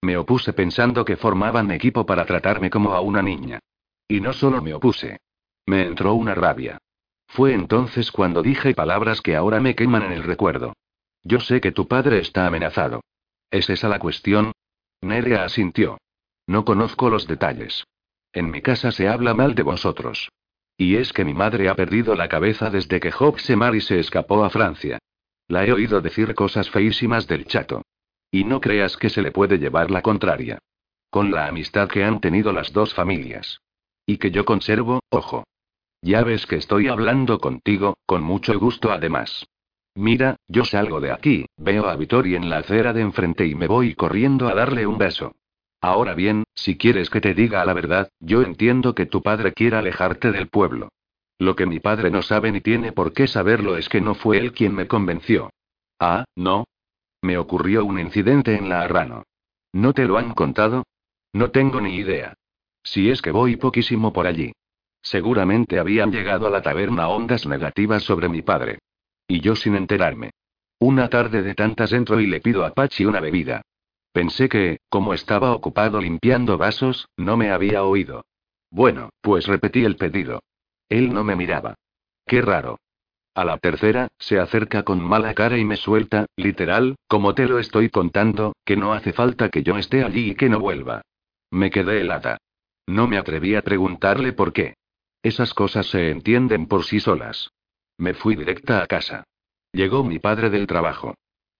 [0.00, 3.60] Me opuse pensando que formaban equipo para tratarme como a una niña.
[4.08, 5.20] Y no solo me opuse.
[5.64, 6.78] Me entró una rabia.
[7.28, 10.72] Fue entonces cuando dije palabras que ahora me queman en el recuerdo.
[11.22, 13.02] Yo sé que tu padre está amenazado.
[13.48, 14.50] ¿Es esa la cuestión?
[15.02, 15.98] Nerea asintió.
[16.48, 17.84] No conozco los detalles.
[18.32, 20.32] En mi casa se habla mal de vosotros.
[20.82, 24.44] Y es que mi madre ha perdido la cabeza desde que Job Semari se escapó
[24.44, 24.98] a Francia.
[25.46, 27.82] La he oído decir cosas feísimas del chato.
[28.32, 30.58] Y no creas que se le puede llevar la contraria.
[31.08, 33.60] Con la amistad que han tenido las dos familias.
[34.06, 35.44] Y que yo conservo, ojo.
[36.00, 39.46] Ya ves que estoy hablando contigo, con mucho gusto además.
[39.94, 43.68] Mira, yo salgo de aquí, veo a Vittori en la acera de enfrente y me
[43.68, 45.36] voy corriendo a darle un beso.
[45.82, 49.80] Ahora bien, si quieres que te diga la verdad, yo entiendo que tu padre quiera
[49.80, 50.90] alejarte del pueblo.
[51.40, 54.38] Lo que mi padre no sabe ni tiene por qué saberlo es que no fue
[54.38, 55.50] él quien me convenció.
[55.98, 56.66] Ah, ¿no?
[57.20, 59.24] Me ocurrió un incidente en la Arrano.
[59.72, 60.84] ¿No te lo han contado?
[61.32, 62.34] No tengo ni idea.
[62.84, 64.52] Si es que voy poquísimo por allí.
[65.02, 68.78] Seguramente habían llegado a la taberna ondas negativas sobre mi padre.
[69.26, 70.30] Y yo sin enterarme.
[70.78, 73.62] Una tarde de tantas entro y le pido a Pachi una bebida.
[74.12, 78.24] Pensé que, como estaba ocupado limpiando vasos, no me había oído.
[78.70, 80.42] Bueno, pues repetí el pedido.
[80.88, 81.74] Él no me miraba.
[82.26, 82.78] Qué raro.
[83.34, 87.58] A la tercera, se acerca con mala cara y me suelta, literal, como te lo
[87.58, 91.02] estoy contando, que no hace falta que yo esté allí y que no vuelva.
[91.50, 92.38] Me quedé helada.
[92.86, 94.74] No me atreví a preguntarle por qué.
[95.22, 97.50] Esas cosas se entienden por sí solas.
[97.96, 99.24] Me fui directa a casa.
[99.72, 101.14] Llegó mi padre del trabajo.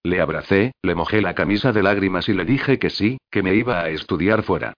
[0.05, 3.55] Le abracé, le mojé la camisa de lágrimas y le dije que sí, que me
[3.55, 4.75] iba a estudiar fuera.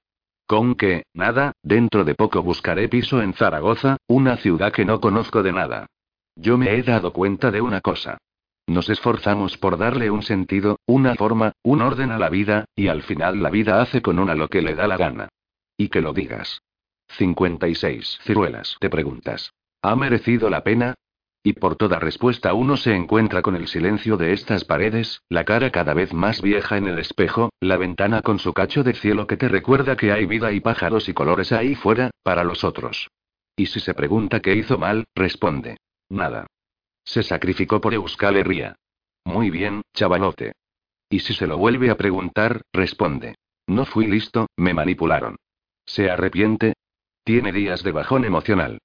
[0.46, 5.42] Con que, nada, dentro de poco buscaré piso en Zaragoza, una ciudad que no conozco
[5.42, 5.86] de nada.
[6.36, 8.18] Yo me he dado cuenta de una cosa.
[8.66, 13.02] Nos esforzamos por darle un sentido, una forma, un orden a la vida, y al
[13.02, 15.28] final la vida hace con una lo que le da la gana.
[15.76, 16.60] Y que lo digas.
[17.08, 19.52] 56 ciruelas, te preguntas.
[19.82, 20.94] ¿Ha merecido la pena?
[21.46, 25.70] Y por toda respuesta uno se encuentra con el silencio de estas paredes, la cara
[25.70, 29.36] cada vez más vieja en el espejo, la ventana con su cacho de cielo que
[29.36, 33.10] te recuerda que hay vida y pájaros y colores ahí fuera, para los otros.
[33.56, 35.76] Y si se pregunta qué hizo mal, responde.
[36.08, 36.46] Nada.
[37.04, 38.76] Se sacrificó por Euskal Herria.
[39.24, 40.52] Muy bien, chavalote.
[41.10, 43.34] Y si se lo vuelve a preguntar, responde.
[43.66, 45.36] No fui listo, me manipularon.
[45.84, 46.72] ¿Se arrepiente?
[47.22, 48.78] Tiene días de bajón emocional.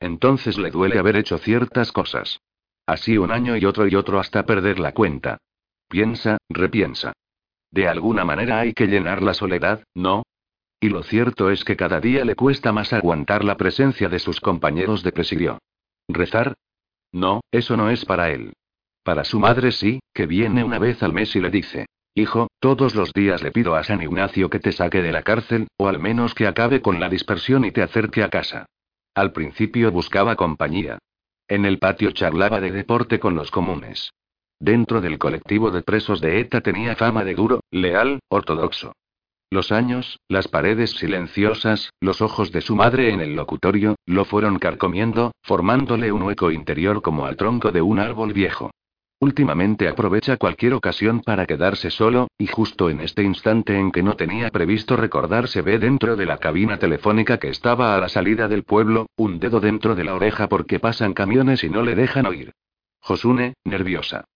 [0.00, 2.40] Entonces le duele haber hecho ciertas cosas.
[2.86, 5.38] Así un año y otro y otro hasta perder la cuenta.
[5.88, 7.12] Piensa, repiensa.
[7.70, 10.24] De alguna manera hay que llenar la soledad, ¿no?
[10.80, 14.40] Y lo cierto es que cada día le cuesta más aguantar la presencia de sus
[14.40, 15.58] compañeros de presidio.
[16.08, 16.54] ¿Rezar?
[17.12, 18.52] No, eso no es para él.
[19.02, 21.86] Para su madre sí, que viene una vez al mes y le dice.
[22.14, 25.68] Hijo, todos los días le pido a San Ignacio que te saque de la cárcel,
[25.76, 28.66] o al menos que acabe con la dispersión y te acerque a casa.
[29.16, 30.98] Al principio buscaba compañía.
[31.48, 34.12] En el patio charlaba de deporte con los comunes.
[34.60, 38.92] Dentro del colectivo de presos de ETA tenía fama de duro, leal, ortodoxo.
[39.48, 44.58] Los años, las paredes silenciosas, los ojos de su madre en el locutorio, lo fueron
[44.58, 48.70] carcomiendo, formándole un hueco interior como al tronco de un árbol viejo.
[49.18, 54.14] Últimamente aprovecha cualquier ocasión para quedarse solo, y justo en este instante en que no
[54.14, 58.46] tenía previsto recordar se ve dentro de la cabina telefónica que estaba a la salida
[58.46, 62.26] del pueblo, un dedo dentro de la oreja porque pasan camiones y no le dejan
[62.26, 62.52] oír.
[63.00, 64.26] Josune, nerviosa.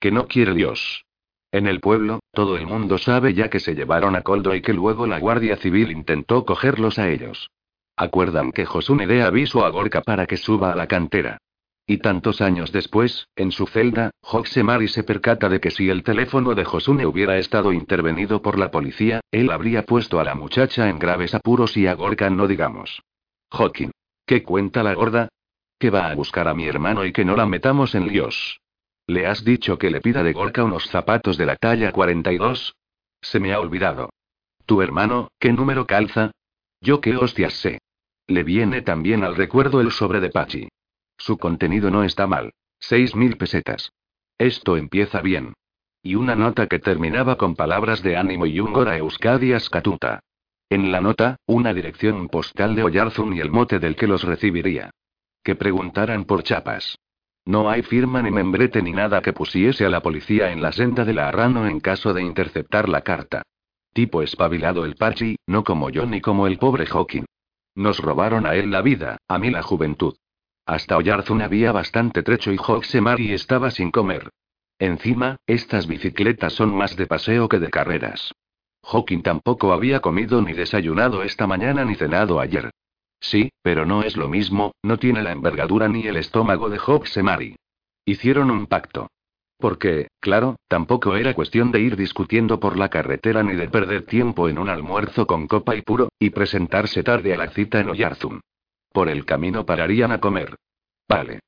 [0.00, 1.04] Que no quiere Dios.
[1.50, 4.72] En el pueblo, todo el mundo sabe ya que se llevaron a Coldo y que
[4.72, 7.50] luego la Guardia Civil intentó cogerlos a ellos.
[7.96, 11.36] Acuerdan que Josune dé aviso a Gorka para que suba a la cantera.
[11.86, 14.12] Y tantos años después, en su celda,
[14.62, 18.70] Mari se percata de que si el teléfono de Josune hubiera estado intervenido por la
[18.70, 23.02] policía, él habría puesto a la muchacha en graves apuros y a Gorka no digamos.
[23.50, 23.90] Joaquín.
[24.24, 25.28] ¿Qué cuenta la gorda?
[25.78, 28.60] Que va a buscar a mi hermano y que no la metamos en líos.
[29.08, 32.76] ¿Le has dicho que le pida de Gorka unos zapatos de la talla 42?
[33.20, 34.10] Se me ha olvidado.
[34.64, 36.30] ¿Tu hermano, qué número calza?
[36.80, 37.80] Yo qué hostias sé.
[38.28, 40.68] Le viene también al recuerdo el sobre de Pachi.
[41.16, 42.52] Su contenido no está mal.
[42.78, 43.92] Seis mil pesetas.
[44.38, 45.54] Esto empieza bien.
[46.02, 50.20] Y una nota que terminaba con palabras de ánimo y un gora Euskadi Ascatuta.
[50.68, 54.90] En la nota, una dirección postal de Oyarzun y el mote del que los recibiría.
[55.44, 56.96] Que preguntaran por chapas.
[57.44, 61.04] No hay firma ni membrete ni nada que pusiese a la policía en la senda
[61.04, 63.42] de la Arrano en caso de interceptar la carta.
[63.92, 67.26] Tipo espabilado el Pachi, no como yo ni como el pobre Hawking.
[67.74, 70.14] Nos robaron a él la vida, a mí la juventud.
[70.64, 74.30] Hasta Oyarzun había bastante trecho y Hoxemari estaba sin comer.
[74.78, 78.32] Encima, estas bicicletas son más de paseo que de carreras.
[78.84, 82.70] Hawking tampoco había comido ni desayunado esta mañana ni cenado ayer.
[83.20, 87.56] Sí, pero no es lo mismo, no tiene la envergadura ni el estómago de Semari.
[88.04, 89.08] Hicieron un pacto.
[89.58, 94.48] Porque, claro, tampoco era cuestión de ir discutiendo por la carretera ni de perder tiempo
[94.48, 98.40] en un almuerzo con copa y puro, y presentarse tarde a la cita en Oyarzum.
[98.92, 100.56] Por el camino pararían a comer.
[101.08, 101.40] Vale.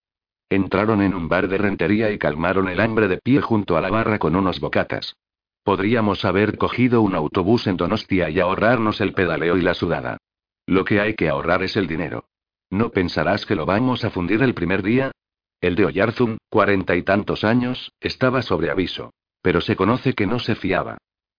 [0.49, 3.91] Entraron en un bar de rentería y calmaron el hambre de pie junto a la
[3.91, 5.17] barra con unos bocatas.
[5.63, 10.19] Podríamos haber cogido un autobús en Donostia y ahorrarnos el pedaleo y la sudada.
[10.67, 12.27] Lo que hay que ahorrar es el dinero.
[12.71, 15.13] ¿No pensarás que lo vamos a fundir el primer día?
[15.61, 19.13] El de Oyarzum, cuarenta y tantos años, estaba sobre aviso.
[19.43, 20.99] Pero se conoce que no se fiaba.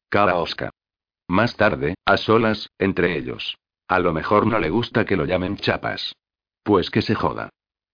[0.09, 0.71] Cara Oscar.
[1.27, 3.57] Más tarde, a solas, entre ellos.
[3.87, 6.15] A lo mejor no le gusta que lo llamen chapas.
[6.63, 7.49] Pues que se joda.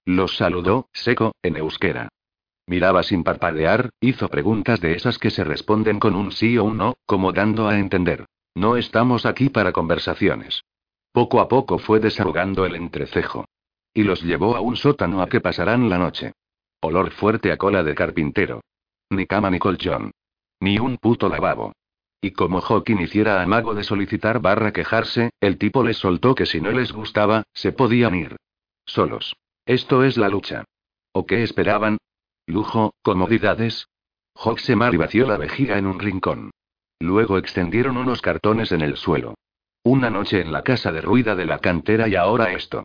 [0.06, 2.10] Los saludó, seco, en euskera.
[2.68, 6.78] Miraba sin parpadear, hizo preguntas de esas que se responden con un sí o un
[6.78, 8.26] no, como dando a entender.
[8.56, 10.64] No estamos aquí para conversaciones.
[11.12, 13.46] Poco a poco fue desahogando el entrecejo.
[13.94, 16.32] Y los llevó a un sótano a que pasarán la noche.
[16.82, 18.62] Olor fuerte a cola de carpintero.
[19.10, 20.12] Ni cama ni colchón.
[20.62, 21.74] Ni un puto lavabo.
[22.22, 26.62] Y como Hawking hiciera amago de solicitar barra quejarse, el tipo les soltó que si
[26.62, 28.36] no les gustaba, se podían ir.
[28.86, 29.36] Solos.
[29.66, 30.66] Esto es la lucha.
[31.14, 31.98] ¿O qué esperaban?
[32.46, 33.88] Lujo, comodidades.
[34.36, 36.52] Hoxemar vació la vejiga en un rincón.
[37.00, 39.34] Luego extendieron unos cartones en el suelo.
[39.84, 42.84] Una noche en la casa derruida de la cantera y ahora esto.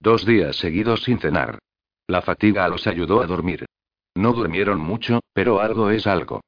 [0.00, 1.58] Dos días seguidos sin cenar.
[2.06, 3.66] La fatiga los ayudó a dormir.
[4.14, 6.40] No durmieron mucho, pero algo es algo.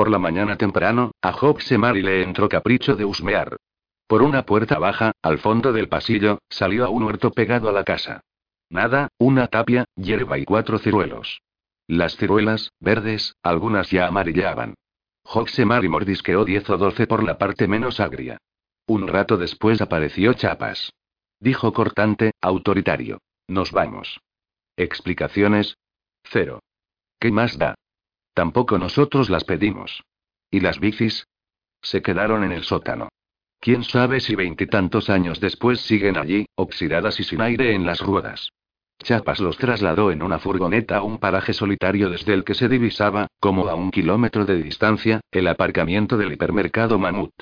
[0.00, 3.58] Por la mañana temprano, a Job Semari le entró capricho de husmear.
[4.06, 7.84] Por una puerta baja, al fondo del pasillo, salió a un huerto pegado a la
[7.84, 8.22] casa.
[8.70, 11.42] Nada, una tapia, hierba y cuatro ciruelos.
[11.86, 14.72] Las ciruelas, verdes, algunas ya amarillaban.
[15.48, 18.38] Semari mordisqueó diez o doce por la parte menos agria.
[18.86, 20.94] Un rato después apareció Chapas.
[21.40, 23.18] Dijo cortante, autoritario.
[23.48, 24.18] Nos vamos.
[24.78, 25.76] ¿Explicaciones?
[26.24, 26.60] Cero.
[27.18, 27.74] ¿Qué más da?
[28.34, 30.02] Tampoco nosotros las pedimos.
[30.50, 31.26] ¿Y las bicis?
[31.82, 33.08] Se quedaron en el sótano.
[33.60, 38.50] Quién sabe si veintitantos años después siguen allí, oxidadas y sin aire en las ruedas.
[39.02, 43.28] Chapas los trasladó en una furgoneta a un paraje solitario desde el que se divisaba,
[43.38, 47.32] como a un kilómetro de distancia, el aparcamiento del hipermercado Mamut.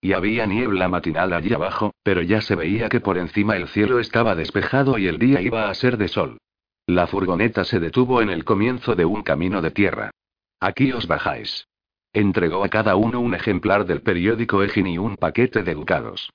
[0.00, 3.98] Y había niebla matinal allí abajo, pero ya se veía que por encima el cielo
[3.98, 6.38] estaba despejado y el día iba a ser de sol.
[6.86, 10.10] La furgoneta se detuvo en el comienzo de un camino de tierra.
[10.60, 11.66] Aquí os bajáis.
[12.12, 16.30] Entregó a cada uno un ejemplar del periódico Egin y un paquete de ducados.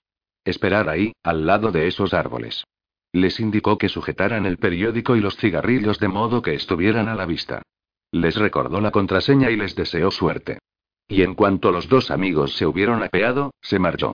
[0.46, 2.64] Esperar ahí, al lado de esos árboles.
[3.12, 7.26] Les indicó que sujetaran el periódico y los cigarrillos de modo que estuvieran a la
[7.26, 7.62] vista.
[8.12, 10.60] Les recordó la contraseña y les deseó suerte.
[11.08, 14.14] Y en cuanto los dos amigos se hubieron apeado, se marchó.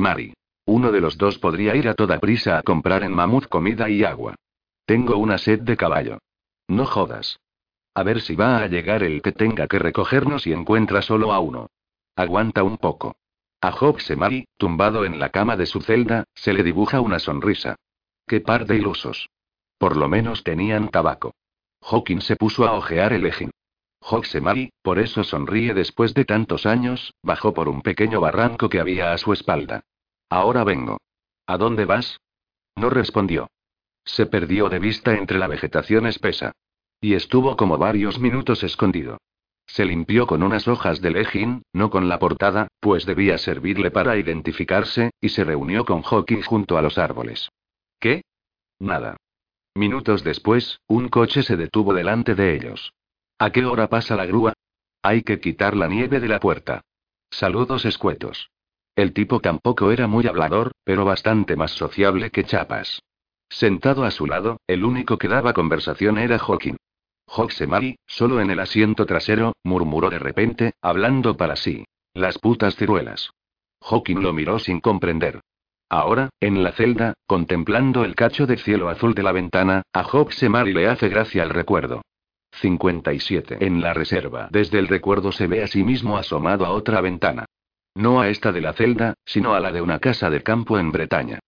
[0.00, 0.34] Mari.
[0.64, 4.04] Uno de los dos podría ir a toda prisa a comprar en Mamut comida y
[4.04, 4.34] agua.
[4.86, 6.18] Tengo una sed de caballo.
[6.68, 7.38] No jodas.
[7.94, 11.40] A ver si va a llegar el que tenga que recogernos y encuentra solo a
[11.40, 11.70] uno.
[12.16, 13.16] Aguanta un poco.
[13.60, 13.72] A
[14.16, 17.76] Mari, tumbado en la cama de su celda, se le dibuja una sonrisa.
[18.26, 19.28] Qué par de ilusos.
[19.78, 21.34] Por lo menos tenían tabaco.
[21.82, 23.50] Hawking se puso a ojear el ejín.
[24.40, 29.12] Mari, por eso sonríe después de tantos años, bajó por un pequeño barranco que había
[29.12, 29.84] a su espalda.
[30.28, 30.98] Ahora vengo.
[31.46, 32.18] ¿A dónde vas?
[32.76, 33.48] No respondió.
[34.04, 36.52] Se perdió de vista entre la vegetación espesa.
[37.04, 39.18] Y estuvo como varios minutos escondido.
[39.66, 44.16] Se limpió con unas hojas de lejín, no con la portada, pues debía servirle para
[44.16, 47.48] identificarse, y se reunió con Hawking junto a los árboles.
[47.98, 48.22] ¿Qué?
[48.78, 49.16] Nada.
[49.74, 52.92] Minutos después, un coche se detuvo delante de ellos.
[53.36, 54.52] ¿A qué hora pasa la grúa?
[55.02, 56.82] Hay que quitar la nieve de la puerta.
[57.30, 58.50] Saludos escuetos.
[58.94, 63.02] El tipo tampoco era muy hablador, pero bastante más sociable que Chapas.
[63.48, 66.76] Sentado a su lado, el único que daba conversación era Hawking.
[67.68, 71.84] Mari, solo en el asiento trasero, murmuró de repente, hablando para sí.
[72.14, 73.30] Las putas ciruelas.
[73.80, 75.40] Hawking lo miró sin comprender.
[75.88, 80.06] Ahora, en la celda, contemplando el cacho de cielo azul de la ventana, a
[80.48, 82.02] Mari le hace gracia el recuerdo.
[82.52, 83.64] 57.
[83.64, 84.48] En la reserva.
[84.50, 87.46] Desde el recuerdo se ve a sí mismo asomado a otra ventana.
[87.94, 90.92] No a esta de la celda, sino a la de una casa de campo en
[90.92, 91.40] Bretaña.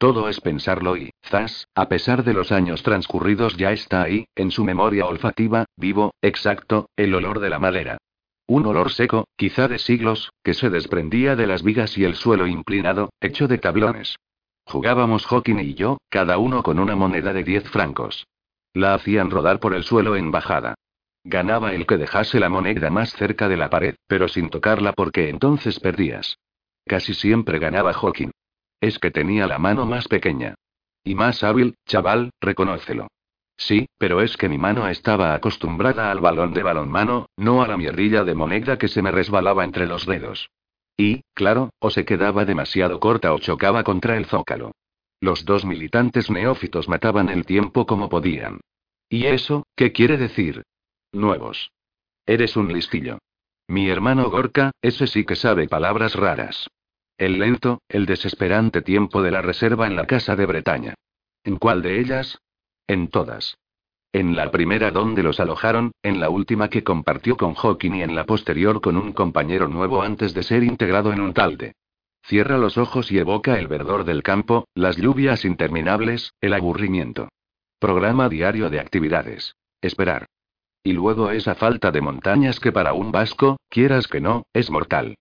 [0.00, 4.50] Todo es pensarlo y, zas, a pesar de los años transcurridos ya está ahí, en
[4.50, 7.98] su memoria olfativa, vivo, exacto, el olor de la madera.
[8.46, 12.46] Un olor seco, quizá de siglos, que se desprendía de las vigas y el suelo
[12.46, 14.16] inclinado, hecho de tablones.
[14.64, 18.26] Jugábamos Hawking y yo, cada uno con una moneda de 10 francos.
[18.72, 20.76] La hacían rodar por el suelo en bajada.
[21.24, 25.28] Ganaba el que dejase la moneda más cerca de la pared, pero sin tocarla porque
[25.28, 26.38] entonces perdías.
[26.86, 28.30] Casi siempre ganaba Hawking.
[28.80, 30.54] Es que tenía la mano más pequeña.
[31.04, 33.08] Y más hábil, chaval, reconócelo.
[33.56, 37.76] Sí, pero es que mi mano estaba acostumbrada al balón de balonmano, no a la
[37.76, 40.48] mierdilla de moneda que se me resbalaba entre los dedos.
[40.96, 44.72] Y, claro, o se quedaba demasiado corta o chocaba contra el zócalo.
[45.20, 48.60] Los dos militantes neófitos mataban el tiempo como podían.
[49.10, 50.62] ¿Y eso, qué quiere decir?
[51.12, 51.70] Nuevos.
[52.24, 53.18] Eres un listillo.
[53.68, 56.68] Mi hermano Gorka, ese sí que sabe palabras raras.
[57.20, 60.94] El lento, el desesperante tiempo de la reserva en la casa de Bretaña.
[61.44, 62.40] ¿En cuál de ellas?
[62.86, 63.58] En todas.
[64.10, 68.14] En la primera donde los alojaron, en la última que compartió con Hawking y en
[68.14, 71.74] la posterior con un compañero nuevo antes de ser integrado en un talde.
[72.22, 77.28] Cierra los ojos y evoca el verdor del campo, las lluvias interminables, el aburrimiento.
[77.78, 79.56] Programa diario de actividades.
[79.82, 80.24] Esperar.
[80.82, 85.16] Y luego esa falta de montañas que para un vasco, quieras que no, es mortal.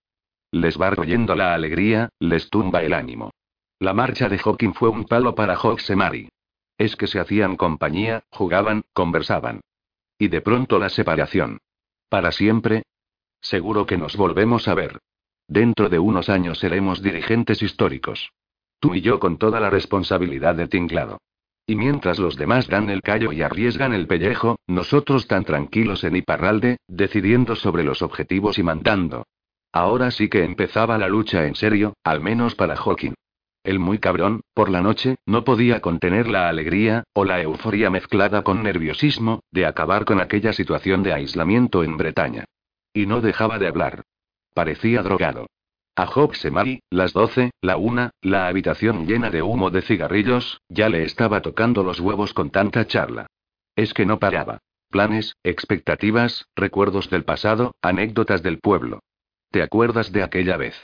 [0.52, 3.32] Les va royendo la alegría, les tumba el ánimo.
[3.80, 5.58] La marcha de Hawking fue un palo para
[5.96, 6.30] Mari.
[6.78, 9.62] Es que se hacían compañía, jugaban, conversaban.
[10.18, 11.60] Y de pronto la separación.
[12.10, 12.84] ¿Para siempre?
[13.42, 15.00] Seguro que nos volvemos a ver.
[15.48, 18.32] Dentro de unos años seremos dirigentes históricos.
[18.80, 21.20] Tú y yo con toda la responsabilidad de tinglado.
[21.66, 26.16] Y mientras los demás dan el callo y arriesgan el pellejo, nosotros tan tranquilos en
[26.16, 29.26] Iparralde, decidiendo sobre los objetivos y mandando.
[29.72, 33.14] Ahora sí que empezaba la lucha en serio, al menos para Hawking.
[33.64, 38.42] El muy cabrón, por la noche, no podía contener la alegría, o la euforia mezclada
[38.44, 42.46] con nerviosismo, de acabar con aquella situación de aislamiento en Bretaña.
[42.94, 44.04] Y no dejaba de hablar.
[44.54, 45.48] Parecía drogado.
[45.96, 50.88] A Job Semari, las doce, la una, la habitación llena de humo de cigarrillos, ya
[50.88, 53.28] le estaba tocando los huevos con tanta charla.
[53.76, 54.60] Es que no paraba.
[54.90, 59.02] Planes, expectativas, recuerdos del pasado, anécdotas del pueblo.
[59.52, 60.76] ¿Te acuerdas de aquella vez?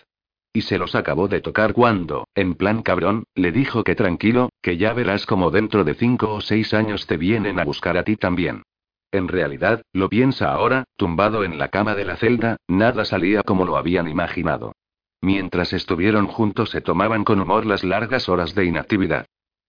[0.51, 4.77] Y se los acabó de tocar cuando, en plan cabrón, le dijo que tranquilo, que
[4.77, 8.15] ya verás como dentro de cinco o seis años te vienen a buscar a ti
[8.15, 8.63] también.
[9.11, 13.65] En realidad, lo piensa ahora, tumbado en la cama de la celda, nada salía como
[13.65, 14.73] lo habían imaginado.
[15.21, 19.27] Mientras estuvieron juntos se tomaban con humor las largas horas de inactividad.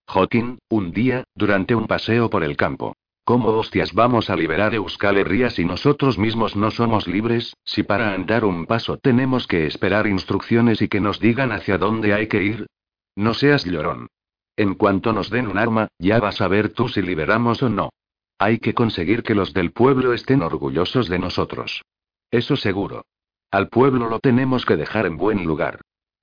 [0.09, 2.95] Hawking, un día, durante un paseo por el campo.
[3.27, 8.15] ¿Cómo hostias vamos a liberar Euskal Herria si nosotros mismos no somos libres, si para
[8.15, 12.45] andar un paso tenemos que esperar instrucciones y que nos digan hacia dónde hay que
[12.45, 12.69] ir?
[13.17, 14.07] No seas llorón.
[14.57, 17.91] En cuanto nos den un arma, ya vas a ver tú si liberamos o no.
[18.39, 21.83] Hay que conseguir que los del pueblo estén orgullosos de nosotros.
[22.31, 23.07] Eso seguro.
[23.51, 25.81] Al pueblo lo tenemos que dejar en buen lugar.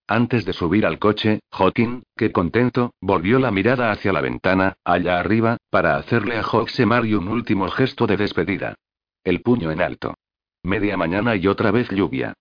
[0.08, 5.20] Antes de subir al coche, Hawking, que contento, volvió la mirada hacia la ventana, allá
[5.20, 8.76] arriba, para hacerle a Mari un último gesto de despedida.
[9.24, 10.16] El puño en alto.
[10.62, 12.34] Media mañana y otra vez lluvia.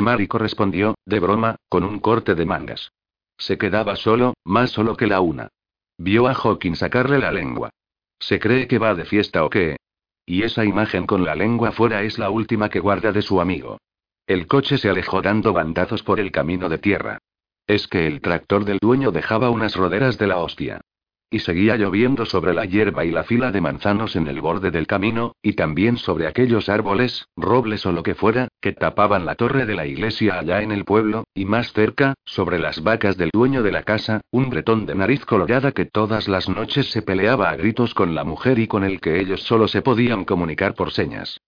[0.00, 2.92] Mari correspondió, de broma, con un corte de mangas.
[3.36, 5.48] Se quedaba solo, más solo que la una.
[5.98, 7.70] Vio a Hawking sacarle la lengua.
[8.18, 9.76] ¿Se cree que va de fiesta o qué?
[10.24, 13.78] Y esa imagen con la lengua fuera es la última que guarda de su amigo.
[14.30, 17.18] El coche se alejó dando bandazos por el camino de tierra.
[17.66, 20.82] Es que el tractor del dueño dejaba unas roderas de la hostia.
[21.32, 24.86] Y seguía lloviendo sobre la hierba y la fila de manzanos en el borde del
[24.86, 29.66] camino, y también sobre aquellos árboles, robles o lo que fuera, que tapaban la torre
[29.66, 33.64] de la iglesia allá en el pueblo, y más cerca, sobre las vacas del dueño
[33.64, 37.56] de la casa, un bretón de nariz colorada que todas las noches se peleaba a
[37.56, 41.40] gritos con la mujer y con el que ellos solo se podían comunicar por señas.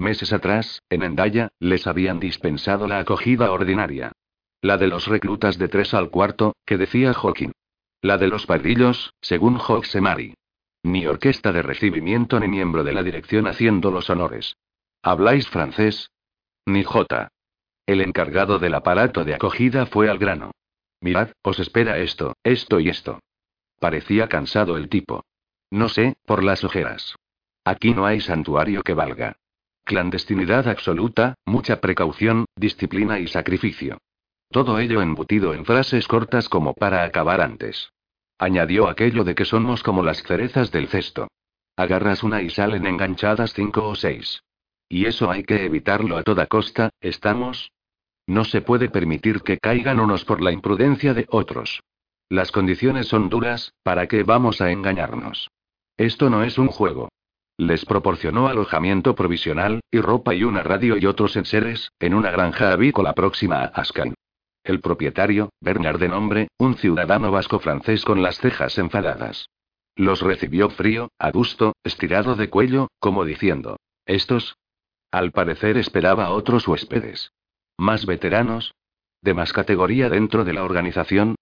[0.00, 4.12] Meses atrás, en Endaya, les habían dispensado la acogida ordinaria.
[4.62, 7.52] La de los reclutas de tres al cuarto, que decía Hawking.
[8.00, 9.60] La de los padrillos, según
[10.00, 10.32] Mari.
[10.82, 14.56] Ni orquesta de recibimiento ni miembro de la dirección haciendo los honores.
[15.02, 16.10] ¿Habláis francés?
[16.64, 17.28] Ni J.
[17.84, 20.52] El encargado del aparato de acogida fue al grano.
[21.02, 23.20] Mirad, os espera esto, esto y esto.
[23.78, 25.26] Parecía cansado el tipo.
[25.70, 27.16] No sé, por las ojeras.
[27.66, 29.36] Aquí no hay santuario que valga.
[29.84, 33.98] Clandestinidad absoluta, mucha precaución, disciplina y sacrificio.
[34.50, 37.90] Todo ello embutido en frases cortas como para acabar antes.
[38.38, 41.28] Añadió aquello de que somos como las cerezas del cesto.
[41.76, 44.42] Agarras una y salen enganchadas cinco o seis.
[44.88, 47.70] Y eso hay que evitarlo a toda costa, ¿estamos?
[48.26, 51.82] No se puede permitir que caigan unos por la imprudencia de otros.
[52.28, 55.50] Las condiciones son duras, ¿para qué vamos a engañarnos?
[55.96, 57.08] Esto no es un juego.
[57.60, 62.72] Les proporcionó alojamiento provisional, y ropa y una radio y otros enseres, en una granja
[62.72, 64.14] avícola próxima a Ascan.
[64.64, 69.50] El propietario, Bernard de nombre, un ciudadano vasco-francés con las cejas enfadadas.
[69.94, 74.56] Los recibió frío, a gusto, estirado de cuello, como diciendo: ¿Estos?
[75.10, 77.30] Al parecer esperaba a otros huéspedes.
[77.76, 78.72] ¿Más veteranos?
[79.20, 81.34] ¿De más categoría dentro de la organización?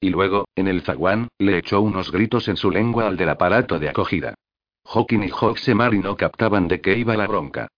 [0.00, 3.78] Y luego, en el zaguán, le echó unos gritos en su lengua al del aparato
[3.78, 4.36] de acogida.
[4.86, 7.68] Hawking y Hoxemari no captaban de qué iba la bronca.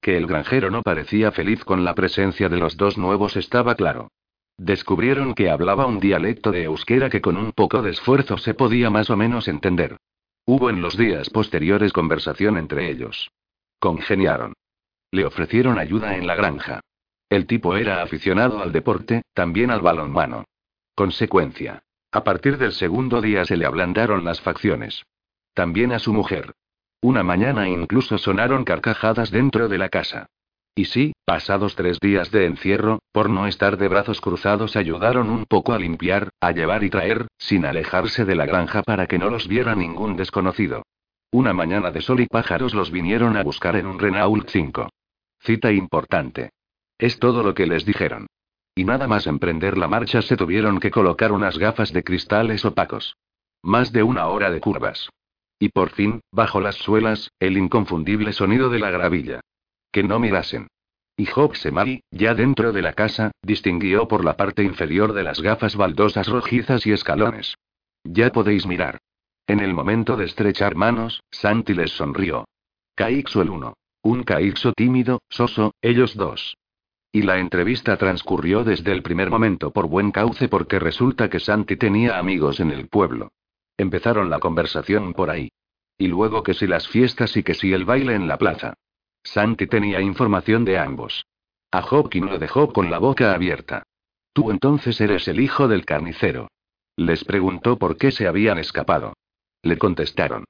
[0.00, 4.08] Que el granjero no parecía feliz con la presencia de los dos nuevos estaba claro.
[4.58, 8.90] Descubrieron que hablaba un dialecto de euskera que con un poco de esfuerzo se podía
[8.90, 9.96] más o menos entender.
[10.44, 13.30] Hubo en los días posteriores conversación entre ellos.
[13.78, 14.54] Congeniaron.
[15.10, 16.80] Le ofrecieron ayuda en la granja.
[17.30, 20.44] El tipo era aficionado al deporte, también al balonmano.
[20.94, 21.82] Consecuencia.
[22.10, 25.04] A partir del segundo día se le ablandaron las facciones.
[25.58, 26.52] También a su mujer.
[27.02, 30.28] Una mañana incluso sonaron carcajadas dentro de la casa.
[30.76, 35.46] Y sí, pasados tres días de encierro, por no estar de brazos cruzados ayudaron un
[35.46, 39.30] poco a limpiar, a llevar y traer, sin alejarse de la granja para que no
[39.30, 40.84] los viera ningún desconocido.
[41.32, 44.88] Una mañana de sol y pájaros los vinieron a buscar en un Renault 5.
[45.40, 46.50] Cita importante.
[46.98, 48.28] Es todo lo que les dijeron.
[48.76, 53.16] Y nada más emprender la marcha se tuvieron que colocar unas gafas de cristales opacos.
[53.60, 55.10] Más de una hora de curvas.
[55.58, 59.40] Y por fin, bajo las suelas, el inconfundible sonido de la gravilla.
[59.90, 60.68] Que no mirasen.
[61.16, 65.74] Y Semari, ya dentro de la casa, distinguió por la parte inferior de las gafas
[65.74, 67.56] baldosas rojizas y escalones.
[68.04, 68.98] Ya podéis mirar.
[69.48, 72.46] En el momento de estrechar manos, Santi les sonrió.
[72.94, 73.74] Caixo el uno.
[74.02, 76.56] Un Caixo tímido, soso, ellos dos.
[77.10, 81.76] Y la entrevista transcurrió desde el primer momento por buen cauce porque resulta que Santi
[81.76, 83.32] tenía amigos en el pueblo.
[83.78, 85.50] Empezaron la conversación por ahí.
[85.96, 88.74] Y luego que si las fiestas y que si el baile en la plaza.
[89.22, 91.24] Santi tenía información de ambos.
[91.70, 93.84] A Hawking lo dejó con la boca abierta.
[94.32, 96.48] Tú entonces eres el hijo del carnicero.
[96.96, 99.14] Les preguntó por qué se habían escapado.
[99.62, 100.44] Le contestaron.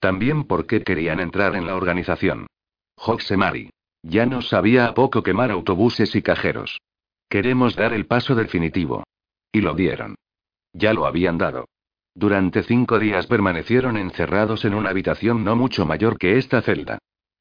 [0.00, 2.46] También por qué querían entrar en la organización.
[3.36, 3.70] Mari.
[4.02, 6.80] Ya no sabía a poco quemar autobuses y cajeros.
[7.28, 9.04] Queremos dar el paso definitivo.
[9.52, 10.16] Y lo dieron.
[10.72, 11.66] Ya lo habían dado.
[12.14, 16.98] Durante cinco días permanecieron encerrados en una habitación no mucho mayor que esta celda.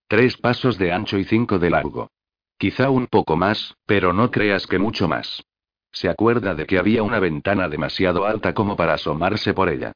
[0.08, 2.10] Tres pasos de ancho y cinco de largo.
[2.58, 5.44] Quizá un poco más, pero no creas que mucho más.
[5.92, 9.92] Se acuerda de que había una ventana demasiado alta como para asomarse por ella.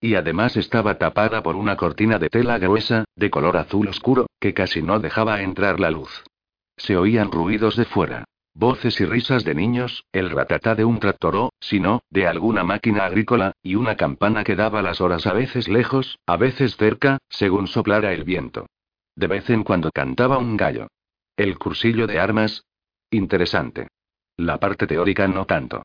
[0.00, 4.54] Y además estaba tapada por una cortina de tela gruesa, de color azul oscuro, que
[4.54, 6.24] casi no dejaba entrar la luz.
[6.76, 8.24] Se oían ruidos de fuera.
[8.54, 12.64] Voces y risas de niños, el ratatá de un tractor o, si no, de alguna
[12.64, 17.18] máquina agrícola, y una campana que daba las horas a veces lejos, a veces cerca,
[17.28, 18.66] según soplara el viento.
[19.14, 20.88] De vez en cuando cantaba un gallo.
[21.36, 22.64] El cursillo de armas.
[23.10, 23.88] Interesante.
[24.36, 25.82] La parte teórica no tanto.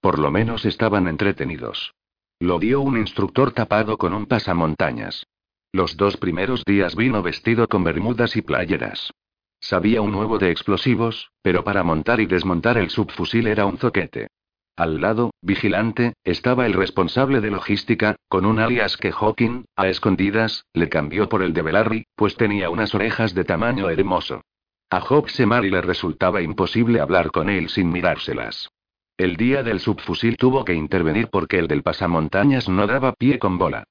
[0.00, 1.92] Por lo menos estaban entretenidos.
[2.38, 5.26] Lo dio un instructor tapado con un pasamontañas.
[5.72, 9.12] Los dos primeros días vino vestido con bermudas y playeras.
[9.60, 14.28] Sabía un nuevo de explosivos, pero para montar y desmontar el subfusil era un zoquete.
[14.76, 20.66] Al lado, vigilante, estaba el responsable de logística, con un alias que Hawking, a escondidas,
[20.74, 24.42] le cambió por el de Belarry, pues tenía unas orejas de tamaño hermoso.
[24.90, 25.02] A
[25.46, 28.68] Mari le resultaba imposible hablar con él sin mirárselas.
[29.16, 33.56] El día del subfusil tuvo que intervenir porque el del pasamontañas no daba pie con
[33.56, 33.84] bola.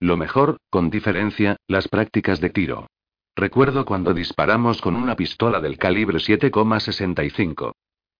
[0.00, 2.88] Lo mejor, con diferencia, las prácticas de tiro.
[3.34, 7.72] Recuerdo cuando disparamos con una pistola del calibre 7,65.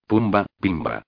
[0.07, 1.03] Pumba, pimba.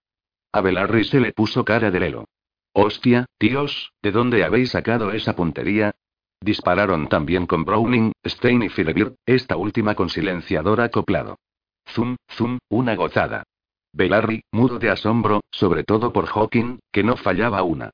[0.51, 2.26] A Belarry se le puso cara de lelo.
[2.72, 5.95] Hostia, tíos, ¿de dónde habéis sacado esa puntería?
[6.39, 11.39] Dispararon también con Browning, Stein y Philibert, esta última con silenciador acoplado.
[11.88, 13.43] Zum, zum, una gozada.
[13.91, 17.91] Belarry, mudo de asombro, sobre todo por Hawking, que no fallaba una.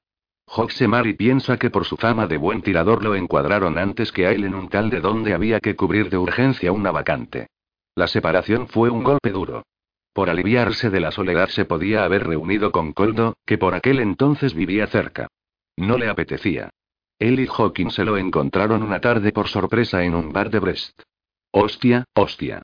[0.87, 4.43] Mari piensa que por su fama de buen tirador lo encuadraron antes que a él
[4.43, 7.47] en un tal de donde había que cubrir de urgencia una vacante.
[7.95, 9.63] La separación fue un golpe duro.
[10.13, 14.53] Por aliviarse de la soledad se podía haber reunido con Coldo, que por aquel entonces
[14.53, 15.27] vivía cerca.
[15.77, 16.69] No le apetecía.
[17.17, 21.01] Él y Hawking se lo encontraron una tarde por sorpresa en un bar de Brest.
[21.51, 22.61] Hostia, hostia.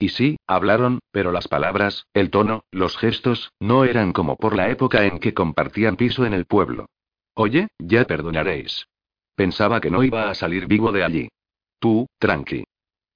[0.00, 4.70] Y sí, hablaron, pero las palabras, el tono, los gestos, no eran como por la
[4.70, 6.86] época en que compartían piso en el pueblo.
[7.34, 8.86] Oye, ya perdonaréis.
[9.34, 11.28] Pensaba que no iba a salir vivo de allí.
[11.78, 12.64] Tú, tranqui.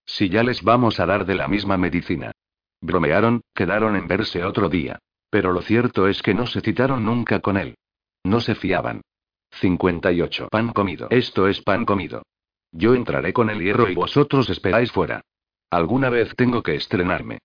[0.07, 2.33] Si ya les vamos a dar de la misma medicina.
[2.81, 4.99] Bromearon, quedaron en verse otro día.
[5.31, 7.77] Pero lo cierto es que no se citaron nunca con él.
[8.23, 9.03] No se fiaban.
[9.61, 10.49] 58.
[10.51, 11.09] Pan comido.
[11.11, 12.23] Esto es pan comido.
[12.73, 15.23] Yo entraré con el hierro y vosotros esperáis fuera.
[15.71, 17.39] Alguna vez tengo que estrenarme.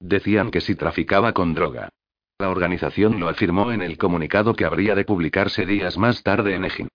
[0.00, 1.88] Decían que si traficaba con droga.
[2.38, 6.66] La organización lo afirmó en el comunicado que habría de publicarse días más tarde en
[6.66, 6.88] Egin.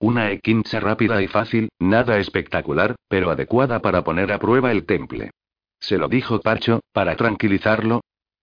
[0.00, 5.30] Una equincha rápida y fácil, nada espectacular, pero adecuada para poner a prueba el temple.
[5.78, 8.00] Se lo dijo Pacho, para tranquilizarlo.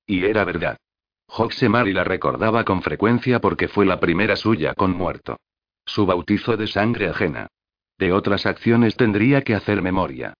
[0.07, 0.77] Y era verdad.
[1.67, 5.37] Mari la recordaba con frecuencia porque fue la primera suya con muerto.
[5.85, 7.47] Su bautizo de sangre ajena.
[7.97, 10.33] De otras acciones tendría que hacer memoria.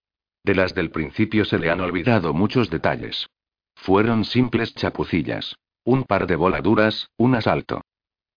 [0.44, 3.28] De las del principio se le han olvidado muchos detalles.
[3.76, 5.56] Fueron simples chapucillas.
[5.86, 7.82] Un par de voladuras, un asalto.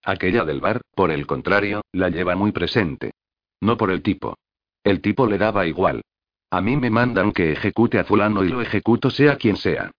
[0.04, 3.12] Aquella del bar, por el contrario, la lleva muy presente.
[3.60, 4.36] No por el tipo.
[4.84, 6.02] El tipo le daba igual.
[6.50, 9.90] A mí me mandan que ejecute a fulano y lo ejecuto sea quien sea.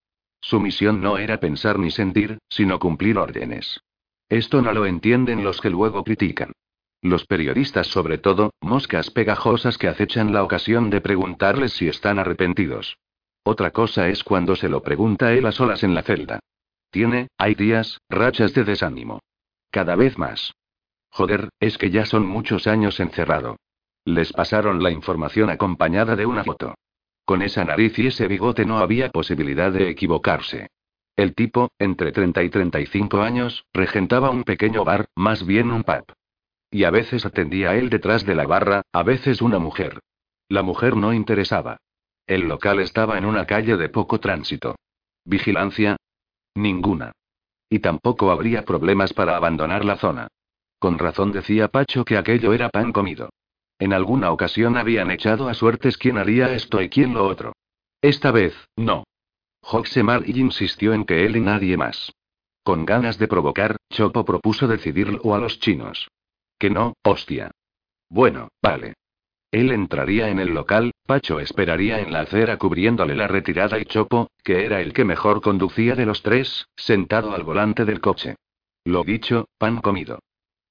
[0.41, 3.81] Su misión no era pensar ni sentir, sino cumplir órdenes.
[4.29, 6.51] Esto no lo entienden los que luego critican.
[7.01, 12.97] Los periodistas sobre todo, moscas pegajosas que acechan la ocasión de preguntarles si están arrepentidos.
[13.43, 16.39] Otra cosa es cuando se lo pregunta él a solas en la celda.
[16.91, 19.19] Tiene, hay días, rachas de desánimo.
[19.71, 20.53] Cada vez más.
[21.11, 23.57] Joder, es que ya son muchos años encerrado.
[24.05, 26.75] Les pasaron la información acompañada de una foto.
[27.25, 30.69] Con esa nariz y ese bigote no había posibilidad de equivocarse.
[31.15, 36.05] El tipo, entre 30 y 35 años, regentaba un pequeño bar, más bien un pub.
[36.71, 39.99] Y a veces atendía a él detrás de la barra, a veces una mujer.
[40.47, 41.77] La mujer no interesaba.
[42.25, 44.75] El local estaba en una calle de poco tránsito.
[45.25, 45.97] Vigilancia.
[46.59, 47.13] Ninguna.
[47.69, 50.27] Y tampoco habría problemas para abandonar la zona.
[50.77, 53.29] Con razón decía Pacho que aquello era pan comido.
[53.77, 57.53] En alguna ocasión habían echado a suertes quién haría esto y quién lo otro.
[58.01, 59.05] Esta vez, no.
[59.61, 62.11] Hoxemar insistió en que él y nadie más.
[62.63, 66.09] Con ganas de provocar, Chopo propuso decidirlo a los chinos.
[66.57, 67.51] Que no, hostia.
[68.09, 68.95] Bueno, vale.
[69.51, 74.29] Él entraría en el local, Pacho esperaría en la acera cubriéndole la retirada y Chopo,
[74.43, 78.35] que era el que mejor conducía de los tres, sentado al volante del coche.
[78.85, 80.19] Lo dicho, pan comido.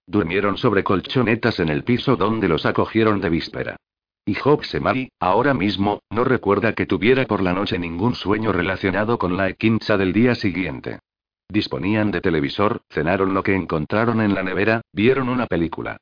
[0.06, 3.76] Durmieron sobre colchonetas en el piso donde los acogieron de víspera.
[4.24, 9.36] Y Semari, ahora mismo, no recuerda que tuviera por la noche ningún sueño relacionado con
[9.36, 11.00] la equincha del día siguiente.
[11.48, 15.96] Disponían de televisor, cenaron lo que encontraron en la nevera, vieron una película.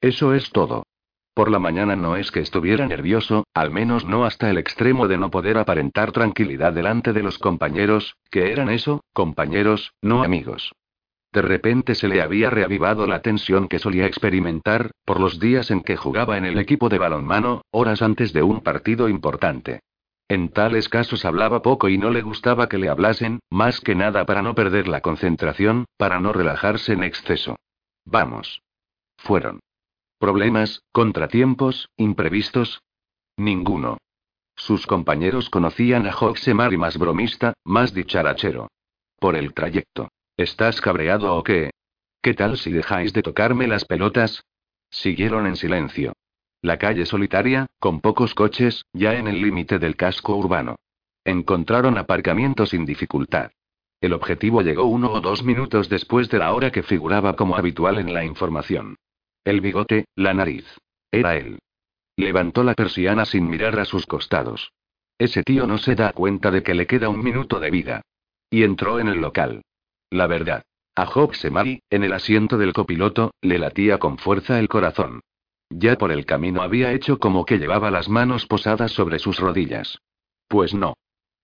[0.00, 0.84] Eso es todo.
[1.34, 5.16] Por la mañana no es que estuviera nervioso, al menos no hasta el extremo de
[5.16, 10.72] no poder aparentar tranquilidad delante de los compañeros, que eran eso, compañeros, no amigos.
[11.32, 15.80] De repente se le había reavivado la tensión que solía experimentar, por los días en
[15.80, 19.80] que jugaba en el equipo de balonmano, horas antes de un partido importante.
[20.28, 24.26] En tales casos hablaba poco y no le gustaba que le hablasen, más que nada
[24.26, 27.56] para no perder la concentración, para no relajarse en exceso.
[28.04, 28.60] Vamos.
[29.16, 29.60] Fueron.
[30.22, 32.80] ¿Problemas, contratiempos, imprevistos?
[33.36, 33.98] Ninguno.
[34.54, 38.68] Sus compañeros conocían a Hoxemar y más bromista, más dicharachero.
[39.18, 40.10] Por el trayecto.
[40.36, 41.72] ¿Estás cabreado o qué?
[42.22, 44.44] ¿Qué tal si dejáis de tocarme las pelotas?
[44.90, 46.12] Siguieron en silencio.
[46.60, 50.76] La calle solitaria, con pocos coches, ya en el límite del casco urbano.
[51.24, 53.50] Encontraron aparcamiento sin dificultad.
[54.00, 57.98] El objetivo llegó uno o dos minutos después de la hora que figuraba como habitual
[57.98, 58.94] en la información.
[59.44, 60.66] El bigote, la nariz.
[61.10, 61.58] Era él.
[62.16, 64.72] Levantó la persiana sin mirar a sus costados.
[65.18, 68.02] Ese tío no se da cuenta de que le queda un minuto de vida.
[68.50, 69.62] Y entró en el local.
[70.10, 70.62] La verdad.
[70.94, 75.20] A Job Semari, en el asiento del copiloto, le latía con fuerza el corazón.
[75.70, 79.98] Ya por el camino había hecho como que llevaba las manos posadas sobre sus rodillas.
[80.48, 80.94] Pues no.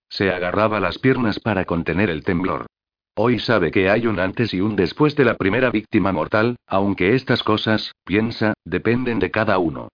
[0.07, 2.67] Se agarraba las piernas para contener el temblor.
[3.15, 7.15] Hoy sabe que hay un antes y un después de la primera víctima mortal, aunque
[7.15, 9.89] estas cosas, piensa, dependen de cada uno.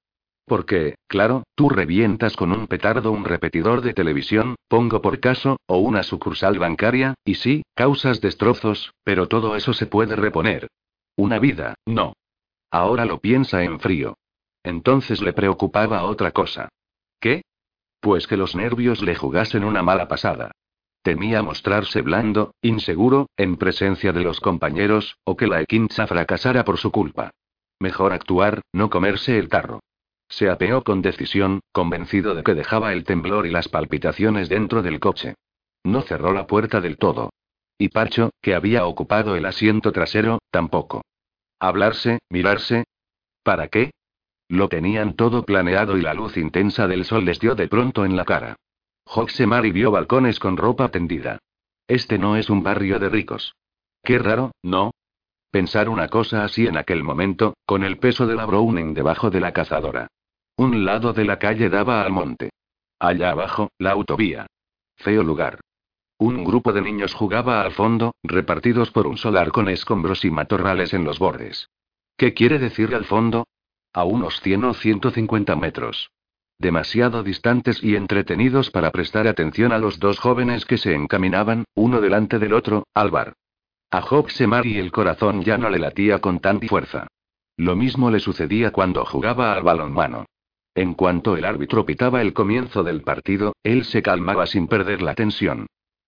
[0.46, 5.80] Porque, claro, tú revientas con un petardo un repetidor de televisión, pongo por caso, o
[5.80, 10.68] una sucursal bancaria, y sí, causas destrozos, pero todo eso se puede reponer.
[11.16, 12.14] Una vida, no.
[12.70, 14.18] Ahora lo piensa en frío.
[14.62, 16.70] Entonces le preocupaba otra cosa.
[17.20, 17.44] ¿Qué?
[18.00, 20.52] Pues que los nervios le jugasen una mala pasada.
[21.06, 26.80] Temía mostrarse blando, inseguro, en presencia de los compañeros, o que la equincha fracasara por
[26.80, 27.30] su culpa.
[27.80, 29.82] Mejor actuar, no comerse el tarro.
[30.30, 35.00] Se apeó con decisión, convencido de que dejaba el temblor y las palpitaciones dentro del
[35.00, 35.36] coche.
[35.84, 37.30] No cerró la puerta del todo.
[37.78, 41.04] Y Pacho, que había ocupado el asiento trasero, tampoco.
[41.60, 42.86] Hablarse, mirarse.
[43.44, 43.92] ¿Para qué?
[44.50, 48.16] Lo tenían todo planeado y la luz intensa del sol les dio de pronto en
[48.16, 48.56] la cara.
[49.06, 51.40] Joxemari vio balcones con ropa tendida.
[51.88, 53.56] Este no es un barrio de ricos.
[54.04, 54.92] Qué raro, ¿no?
[55.52, 59.40] Pensar una cosa así en aquel momento, con el peso de la Browning debajo de
[59.40, 60.08] la cazadora.
[60.58, 62.50] Un lado de la calle daba al monte.
[63.00, 64.48] Allá abajo, la autovía.
[64.98, 65.60] Feo lugar.
[66.18, 70.94] Un grupo de niños jugaba al fondo, repartidos por un solar con escombros y matorrales
[70.94, 71.70] en los bordes.
[72.18, 73.48] ¿Qué quiere decir al fondo?
[73.94, 76.10] A unos 100 o 150 metros.
[76.58, 82.00] Demasiado distantes y entretenidos para prestar atención a los dos jóvenes que se encaminaban, uno
[82.02, 83.34] delante del otro, al bar.
[83.92, 87.08] A Job Semari el corazón ya no le latía con tanta fuerza.
[87.58, 90.26] Lo mismo le sucedía cuando jugaba al balonmano.
[90.74, 95.16] En cuanto el árbitro pitaba el comienzo del partido, él se calmaba sin perder la
[95.16, 95.68] tensión.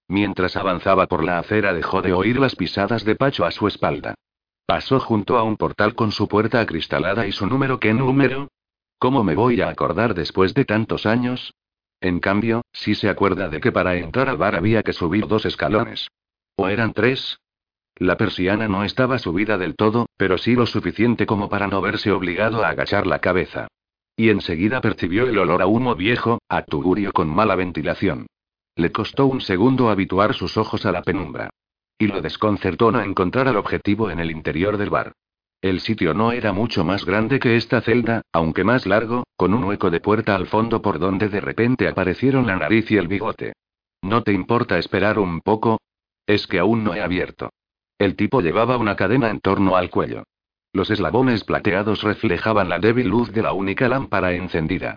[0.10, 4.16] Mientras avanzaba por la acera dejó de oír las pisadas de Pacho a su espalda.
[4.66, 7.80] Pasó junto a un portal con su puerta acristalada y su número.
[7.80, 8.50] ¿Qué número?
[9.00, 11.54] ¿Cómo me voy a acordar después de tantos años?
[12.02, 15.46] En cambio, sí se acuerda de que para entrar al bar había que subir dos
[15.46, 16.08] escalones.
[16.56, 17.40] ¿O eran tres?
[17.96, 22.12] La persiana no estaba subida del todo, pero sí lo suficiente como para no verse
[22.12, 23.68] obligado a agachar la cabeza.
[24.16, 28.26] Y enseguida percibió el olor a humo viejo, a tugurio con mala ventilación.
[28.76, 31.52] Le costó un segundo habituar sus ojos a la penumbra.
[32.00, 35.14] Y lo desconcertó no encontrar al objetivo en el interior del bar.
[35.62, 39.64] El sitio no era mucho más grande que esta celda, aunque más largo, con un
[39.64, 43.54] hueco de puerta al fondo por donde de repente aparecieron la nariz y el bigote.
[44.04, 45.80] ¿No te importa esperar un poco?
[46.28, 47.50] Es que aún no he abierto.
[47.98, 50.24] El tipo llevaba una cadena en torno al cuello.
[50.74, 54.96] Los eslabones plateados reflejaban la débil luz de la única lámpara encendida.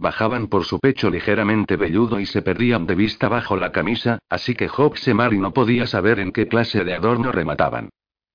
[0.00, 4.54] Bajaban por su pecho ligeramente velludo y se perdían de vista bajo la camisa, así
[4.56, 7.90] que Job Semari no podía saber en qué clase de adorno remataban.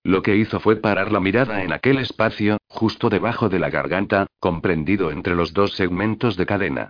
[0.05, 4.27] Lo que hizo fue parar la mirada en aquel espacio, justo debajo de la garganta,
[4.39, 6.89] comprendido entre los dos segmentos de cadena.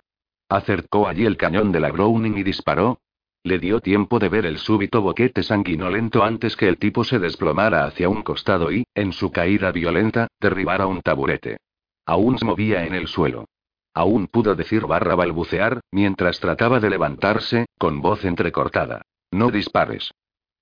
[0.50, 2.98] Acercó allí el cañón de la Browning y disparó,
[3.42, 7.86] le dio tiempo de ver el súbito boquete sanguinolento antes que el tipo se desplomara
[7.86, 11.56] hacia un costado y, en su caída violenta, derribara un taburete.
[12.04, 13.46] Aún se movía en el suelo.
[13.94, 19.00] Aún pudo decir barra balbucear, mientras trataba de levantarse, con voz entrecortada.
[19.30, 20.12] No dispares.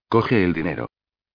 [0.08, 0.86] Coge el dinero.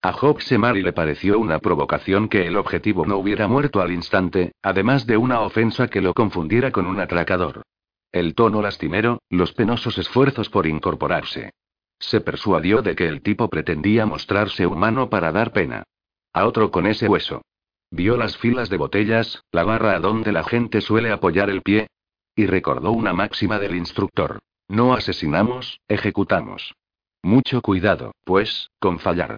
[0.02, 4.52] A Job Semari le pareció una provocación que el objetivo no hubiera muerto al instante,
[4.62, 7.64] además de una ofensa que lo confundiera con un atracador.
[8.10, 11.52] El tono lastimero, los penosos esfuerzos por incorporarse.
[11.98, 15.84] Se persuadió de que el tipo pretendía mostrarse humano para dar pena.
[16.32, 17.42] A otro con ese hueso.
[17.90, 21.88] Vio las filas de botellas, la barra a donde la gente suele apoyar el pie.
[22.34, 24.38] Y recordó una máxima del instructor.
[24.66, 26.74] No asesinamos, ejecutamos.
[27.22, 29.36] Mucho cuidado, pues, con fallar.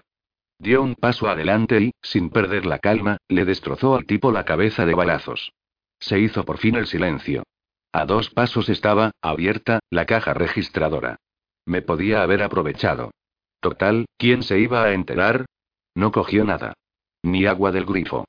[0.63, 4.85] Dio un paso adelante y, sin perder la calma, le destrozó al tipo la cabeza
[4.85, 5.51] de balazos.
[5.99, 7.43] Se hizo por fin el silencio.
[7.91, 11.17] A dos pasos estaba, abierta, la caja registradora.
[11.65, 13.11] Me podía haber aprovechado.
[13.59, 15.45] Total, ¿quién se iba a enterar?
[15.95, 16.73] No cogió nada.
[17.23, 18.23] Ni agua del grifo.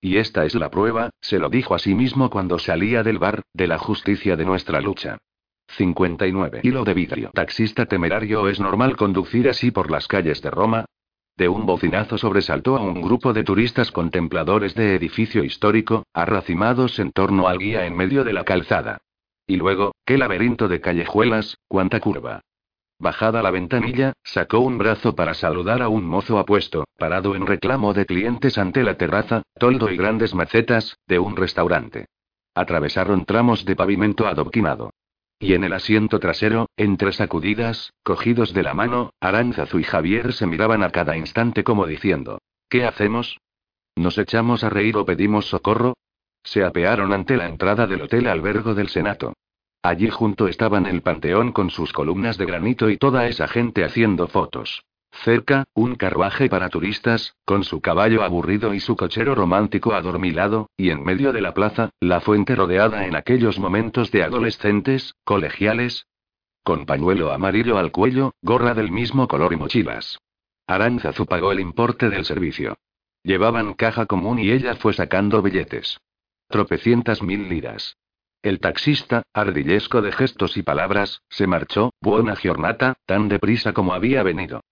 [0.00, 3.42] Y esta es la prueba, se lo dijo a sí mismo cuando salía del bar,
[3.52, 5.18] de la justicia de nuestra lucha.
[5.76, 6.60] 59.
[6.62, 7.30] Hilo de vidrio.
[7.34, 10.84] Taxista temerario es normal conducir así por las calles de Roma.
[11.40, 17.12] De un bocinazo sobresaltó a un grupo de turistas contempladores de edificio histórico, arracimados en
[17.12, 18.98] torno al guía en medio de la calzada.
[19.46, 22.42] Y luego, qué laberinto de callejuelas, cuánta curva.
[22.98, 27.94] bajada la ventanilla, sacó un brazo para saludar a un mozo apuesto, parado en reclamo
[27.94, 32.04] de clientes ante la terraza, toldo y grandes macetas, de un restaurante.
[32.54, 34.90] Atravesaron tramos de pavimento adoquinado.
[35.42, 40.46] Y en el asiento trasero, entre sacudidas, cogidos de la mano, Aranzazu y Javier se
[40.46, 43.38] miraban a cada instante como diciendo: ¿Qué hacemos?
[43.96, 45.94] ¿Nos echamos a reír o pedimos socorro?
[46.42, 49.32] Se apearon ante la entrada del Hotel Albergo del Senato.
[49.82, 54.28] Allí junto estaban el panteón con sus columnas de granito y toda esa gente haciendo
[54.28, 54.82] fotos.
[55.12, 60.90] Cerca, un carruaje para turistas, con su caballo aburrido y su cochero romántico adormilado, y
[60.90, 66.06] en medio de la plaza, la fuente rodeada en aquellos momentos de adolescentes, colegiales,
[66.62, 70.18] con pañuelo amarillo al cuello, gorra del mismo color y mochilas.
[70.66, 72.76] Aranzazu pagó el importe del servicio.
[73.22, 75.98] Llevaban caja común y ella fue sacando billetes.
[76.48, 77.96] Tropecientas mil liras.
[78.42, 84.22] El taxista, ardillesco de gestos y palabras, se marchó, buena giornata, tan deprisa como había
[84.22, 84.62] venido.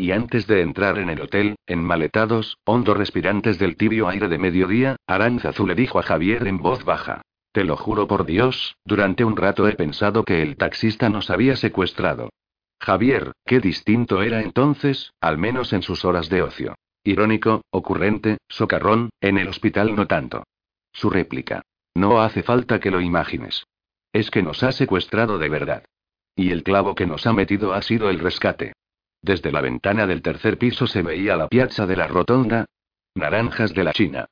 [0.00, 4.94] Y antes de entrar en el hotel, enmaletados, hondo respirantes del tibio aire de mediodía,
[5.08, 7.22] Aranzazu le dijo a Javier en voz baja.
[7.50, 11.56] Te lo juro por Dios, durante un rato he pensado que el taxista nos había
[11.56, 12.30] secuestrado.
[12.80, 16.76] Javier, qué distinto era entonces, al menos en sus horas de ocio.
[17.02, 20.44] Irónico, ocurrente, socarrón, en el hospital no tanto.
[20.92, 21.62] Su réplica.
[21.96, 23.64] No hace falta que lo imagines.
[24.12, 25.84] Es que nos ha secuestrado de verdad.
[26.36, 28.74] Y el clavo que nos ha metido ha sido el rescate.
[29.22, 32.66] Desde la ventana del tercer piso se veía la piazza de la rotonda.
[33.14, 34.26] Naranjas de la China.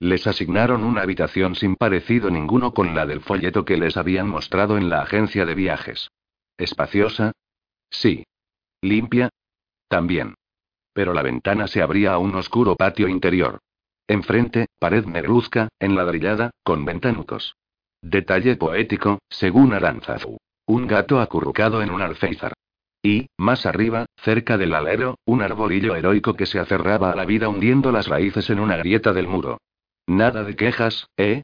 [0.00, 4.76] Les asignaron una habitación sin parecido ninguno con la del folleto que les habían mostrado
[4.76, 6.10] en la agencia de viajes.
[6.58, 7.32] ¿Espaciosa?
[7.88, 8.24] Sí.
[8.80, 9.30] ¿Limpia?
[9.88, 10.34] También.
[10.92, 13.60] Pero la ventana se abría a un oscuro patio interior.
[14.08, 17.54] Enfrente, pared negruzca, enladrillada, con ventanucos.
[18.02, 20.36] Detalle poético, según Aranzazu.
[20.66, 22.52] Un gato acurrucado en un alféizar.
[23.02, 27.48] Y, más arriba, cerca del alero, un arbolillo heroico que se aferraba a la vida
[27.48, 29.58] hundiendo las raíces en una grieta del muro.
[30.06, 31.42] Nada de quejas, ¿eh?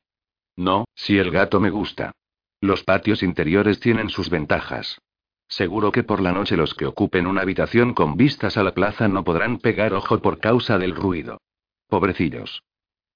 [0.56, 2.12] No, si el gato me gusta.
[2.60, 5.00] Los patios interiores tienen sus ventajas.
[5.48, 9.08] Seguro que por la noche los que ocupen una habitación con vistas a la plaza
[9.08, 11.40] no podrán pegar ojo por causa del ruido.
[11.88, 12.62] Pobrecillos.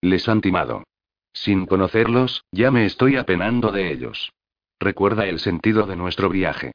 [0.00, 0.84] Les han timado.
[1.32, 4.32] Sin conocerlos, ya me estoy apenando de ellos.
[4.80, 6.72] Recuerda el sentido de nuestro viaje.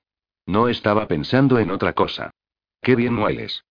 [0.47, 2.31] No estaba pensando en otra cosa.
[2.81, 3.63] Qué bien hueles.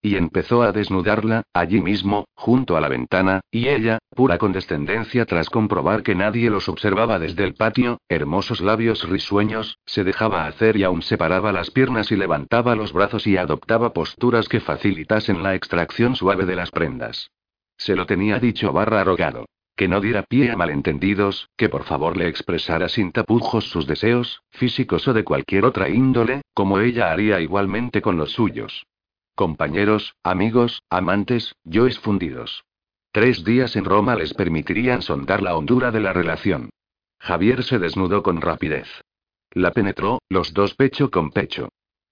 [0.00, 5.50] Y empezó a desnudarla, allí mismo, junto a la ventana, y ella, pura condescendencia tras
[5.50, 10.84] comprobar que nadie los observaba desde el patio, hermosos labios risueños, se dejaba hacer y
[10.84, 16.16] aún separaba las piernas y levantaba los brazos y adoptaba posturas que facilitasen la extracción
[16.16, 17.30] suave de las prendas.
[17.76, 19.46] Se lo tenía dicho barra rogado.
[19.80, 24.42] Que no diera pie a malentendidos, que por favor le expresara sin tapujos sus deseos,
[24.50, 28.84] físicos o de cualquier otra índole, como ella haría igualmente con los suyos.
[29.34, 32.62] Compañeros, amigos, amantes, yo fundidos.
[33.10, 36.68] Tres días en Roma les permitirían sondar la hondura de la relación.
[37.18, 38.86] Javier se desnudó con rapidez.
[39.52, 41.70] La penetró, los dos pecho con pecho.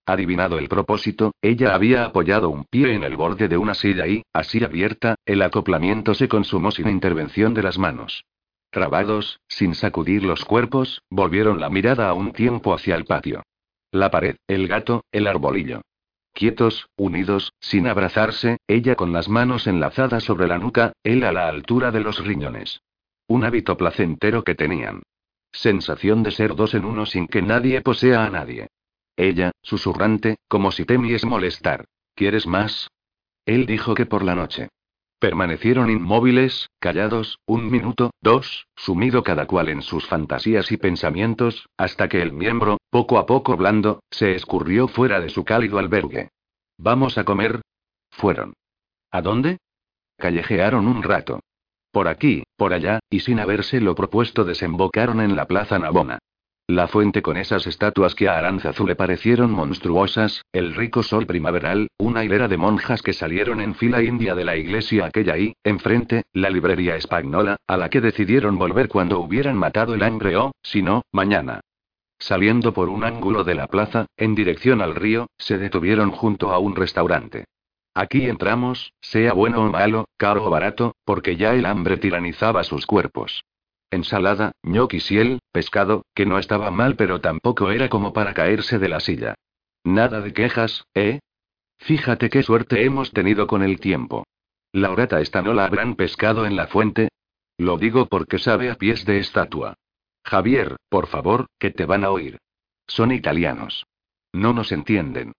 [0.09, 4.22] Adivinado el propósito, ella había apoyado un pie en el borde de una silla y,
[4.32, 8.24] así abierta, el acoplamiento se consumó sin intervención de las manos.
[8.70, 13.42] Trabados, sin sacudir los cuerpos, volvieron la mirada a un tiempo hacia el patio.
[13.92, 15.82] La pared, el gato, el arbolillo.
[16.32, 21.48] Quietos, unidos, sin abrazarse, ella con las manos enlazadas sobre la nuca, él a la
[21.48, 22.80] altura de los riñones.
[23.26, 25.02] Un hábito placentero que tenían.
[25.52, 28.68] Sensación de ser dos en uno sin que nadie posea a nadie.
[29.18, 31.86] Ella, susurrante, como si temies molestar.
[32.14, 32.88] ¿Quieres más?
[33.44, 34.68] Él dijo que por la noche.
[35.18, 42.08] Permanecieron inmóviles, callados, un minuto, dos, sumido cada cual en sus fantasías y pensamientos, hasta
[42.08, 46.30] que el miembro, poco a poco blando, se escurrió fuera de su cálido albergue.
[46.76, 47.60] ¿Vamos a comer?
[48.12, 48.54] Fueron.
[49.10, 49.58] ¿A dónde?
[50.16, 51.40] Callejearon un rato.
[51.90, 56.20] Por aquí, por allá, y sin habérselo propuesto desembocaron en la plaza Navona.
[56.70, 61.88] La fuente con esas estatuas que a Aranzazu le parecieron monstruosas, el rico sol primaveral,
[61.96, 66.24] una hilera de monjas que salieron en fila india de la iglesia aquella y, enfrente,
[66.34, 70.82] la librería española, a la que decidieron volver cuando hubieran matado el hambre o, si
[70.82, 71.60] no, mañana.
[72.18, 76.58] Saliendo por un ángulo de la plaza, en dirección al río, se detuvieron junto a
[76.58, 77.46] un restaurante.
[77.94, 82.84] Aquí entramos, sea bueno o malo, caro o barato, porque ya el hambre tiranizaba sus
[82.84, 83.42] cuerpos.
[83.91, 88.78] Ensalada, ñoquis y el, pescado, que no estaba mal pero tampoco era como para caerse
[88.78, 89.34] de la silla.
[89.84, 91.20] Nada de quejas, ¿eh?
[91.78, 94.24] Fíjate qué suerte hemos tenido con el tiempo.
[94.72, 97.09] La orata esta no la habrán pescado en la fuente.
[97.57, 99.74] Lo digo porque sabe a pies de estatua.
[100.24, 102.39] Javier, por favor, que te van a oír.
[102.86, 103.86] Son italianos.
[104.32, 105.32] No nos entienden.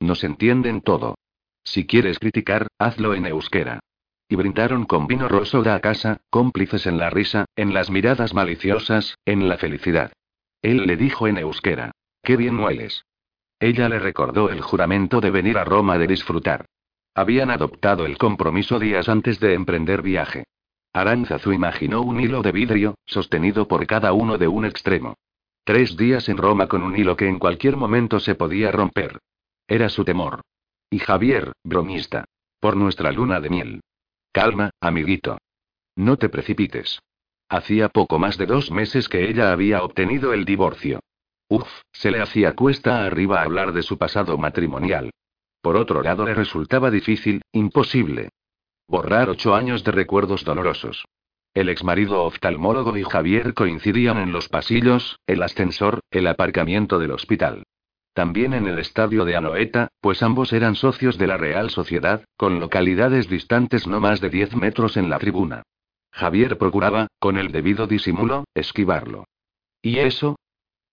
[0.00, 1.16] Nos entienden todo.
[1.64, 3.80] Si quieres criticar, hazlo en euskera.
[4.28, 9.16] Y brindaron con vino roso a casa, cómplices en la risa, en las miradas maliciosas,
[9.24, 10.12] en la felicidad.
[10.62, 11.92] Él le dijo en euskera.
[12.22, 13.04] Qué bien hueles.
[13.60, 16.66] Ella le recordó el juramento de venir a Roma de disfrutar.
[17.14, 20.44] Habían adoptado el compromiso días antes de emprender viaje.
[20.92, 25.14] Aranzazu imaginó un hilo de vidrio, sostenido por cada uno de un extremo.
[25.64, 29.18] Tres días en Roma con un hilo que en cualquier momento se podía romper.
[29.68, 30.42] Era su temor.
[30.90, 32.24] Y Javier, bromista.
[32.60, 33.80] Por nuestra luna de miel.
[34.36, 35.38] Calma, amiguito.
[35.96, 37.00] No te precipites.
[37.48, 41.00] Hacía poco más de dos meses que ella había obtenido el divorcio.
[41.48, 45.08] Uf, se le hacía cuesta arriba hablar de su pasado matrimonial.
[45.62, 48.28] Por otro lado, le resultaba difícil, imposible.
[48.86, 51.06] Borrar ocho años de recuerdos dolorosos.
[51.54, 57.62] El exmarido oftalmólogo y Javier coincidían en los pasillos, el ascensor, el aparcamiento del hospital.
[58.16, 62.60] También en el estadio de Anoeta, pues ambos eran socios de la Real Sociedad, con
[62.60, 65.64] localidades distantes no más de 10 metros en la tribuna.
[66.12, 69.26] Javier procuraba, con el debido disimulo, esquivarlo.
[69.82, 70.38] ¿Y eso?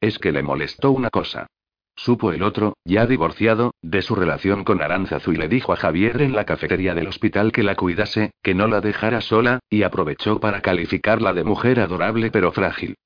[0.01, 1.47] Es que le molestó una cosa.
[1.95, 6.21] Supo el otro, ya divorciado, de su relación con Aranzazu y le dijo a Javier
[6.23, 10.41] en la cafetería del hospital que la cuidase, que no la dejara sola, y aprovechó
[10.41, 12.97] para calificarla de mujer adorable pero frágil.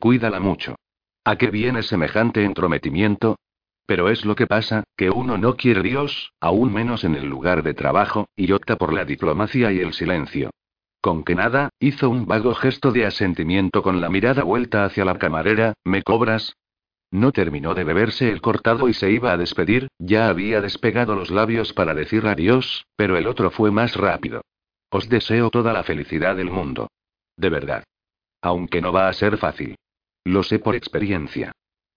[0.00, 0.76] Cuídala mucho.
[1.24, 3.36] ¿A qué viene semejante entrometimiento?
[3.86, 7.62] Pero es lo que pasa, que uno no quiere Dios, aún menos en el lugar
[7.62, 10.50] de trabajo, y opta por la diplomacia y el silencio.
[11.00, 15.16] Con que nada, hizo un vago gesto de asentimiento con la mirada vuelta hacia la
[15.18, 16.56] camarera, ¿me cobras?
[17.12, 21.30] No terminó de beberse el cortado y se iba a despedir, ya había despegado los
[21.30, 24.42] labios para decir adiós, pero el otro fue más rápido.
[24.90, 26.88] Os deseo toda la felicidad del mundo.
[27.36, 27.84] De verdad.
[28.42, 29.76] Aunque no va a ser fácil.
[30.24, 31.52] Lo sé por experiencia.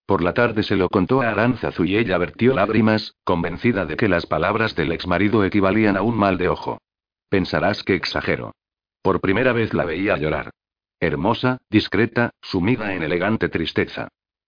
[0.09, 4.07] Por la tarde se lo contó a Aranzazu y ella vertió lágrimas, convencida de que
[4.07, 6.81] las palabras del exmarido equivalían a un mal de ojo.
[7.29, 8.55] Pensarás que exagero.
[9.03, 10.49] Por primera vez la veía llorar.
[10.99, 14.07] Hermosa, discreta, sumida en elegante tristeza.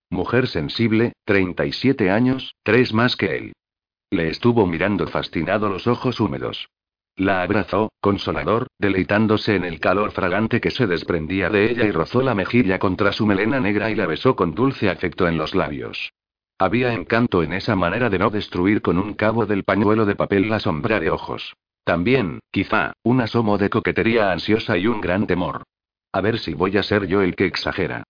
[0.09, 3.53] Mujer sensible, 37 años, tres más que él.
[4.09, 6.70] Le estuvo mirando fascinado los ojos húmedos.
[7.16, 12.22] La abrazó, consolador, deleitándose en el calor fragante que se desprendía de ella y rozó
[12.22, 16.14] la mejilla contra su melena negra y la besó con dulce afecto en los labios.
[16.57, 20.49] Había encanto en esa manera de no destruir con un cabo del pañuelo de papel
[20.49, 21.55] la sombra de ojos.
[21.84, 25.64] También, quizá, un asomo de coquetería ansiosa y un gran temor.
[26.14, 28.03] A ver si voy a ser yo el que exagera.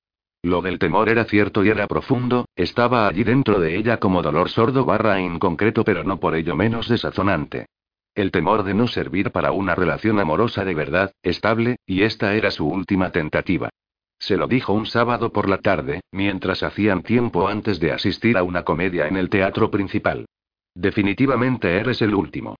[0.43, 4.49] Lo del temor era cierto y era profundo, estaba allí dentro de ella como dolor
[4.49, 7.67] sordo barra inconcreto pero no por ello menos desazonante.
[8.13, 12.51] El temor de no servir para una relación amorosa de verdad, estable, y esta era
[12.51, 13.69] su última tentativa.
[14.19, 18.43] Se lo dijo un sábado por la tarde, mientras hacían tiempo antes de asistir a
[18.43, 20.25] una comedia en el teatro principal.
[20.75, 22.55] Definitivamente eres el último.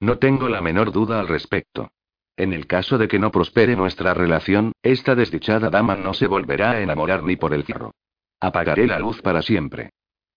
[0.00, 1.88] No tengo la menor duda al respecto.
[2.36, 6.72] En el caso de que no prospere nuestra relación, esta desdichada dama no se volverá
[6.72, 7.92] a enamorar ni por el cielo.
[8.40, 9.90] Apagaré la luz para siempre.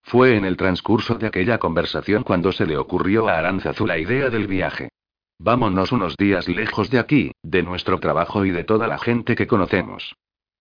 [0.03, 4.29] Fue en el transcurso de aquella conversación cuando se le ocurrió a Aranzazu la idea
[4.29, 4.89] del viaje.
[5.37, 9.47] Vámonos unos días lejos de aquí, de nuestro trabajo y de toda la gente que
[9.47, 10.15] conocemos.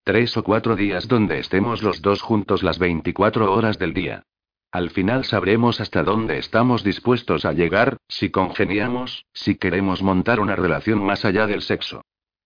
[0.04, 4.22] Tres o cuatro días donde estemos los dos juntos las 24 horas del día.
[4.70, 10.56] Al final sabremos hasta dónde estamos dispuestos a llegar, si congeniamos, si queremos montar una
[10.56, 12.02] relación más allá del sexo.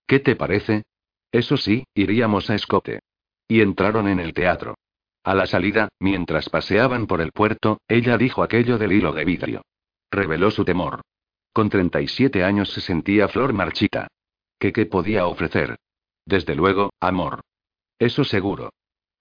[0.07, 0.85] ¿Qué te parece?
[1.33, 3.01] Eso sí, iríamos a escote.
[3.49, 4.77] Y entraron en el teatro.
[5.25, 9.63] A la salida, mientras paseaban por el puerto, ella dijo aquello del hilo de vidrio.
[10.11, 11.03] Reveló su temor.
[11.53, 14.09] Con 37 años se sentía flor marchita.
[14.59, 15.77] ¿Qué qué podía ofrecer?
[16.27, 17.41] Desde luego, amor.
[17.99, 18.71] Eso seguro.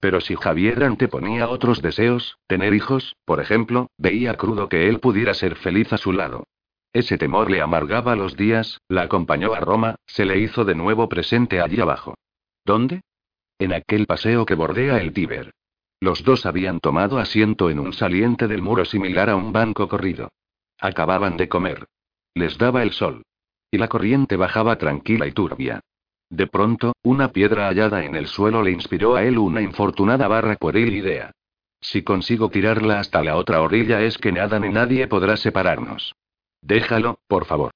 [0.00, 5.34] Pero si Javier anteponía otros deseos, tener hijos, por ejemplo, veía crudo que él pudiera
[5.34, 6.44] ser feliz a su lado.
[6.92, 11.08] Ese temor le amargaba los días, la acompañó a Roma, se le hizo de nuevo
[11.08, 12.16] presente allí abajo.
[12.64, 13.02] ¿Dónde?
[13.58, 15.52] En aquel paseo que bordea el Tíber.
[16.02, 20.32] Los dos habían tomado asiento en un saliente del muro similar a un banco corrido.
[20.80, 21.86] Acababan de comer.
[22.34, 23.22] Les daba el sol.
[23.70, 25.78] Y la corriente bajaba tranquila y turbia.
[26.28, 30.56] De pronto, una piedra hallada en el suelo le inspiró a él una infortunada barra
[30.56, 31.30] pueril idea.
[31.80, 36.16] Si consigo tirarla hasta la otra orilla es que nada ni nadie podrá separarnos.
[36.62, 37.70] Déjalo, por favor.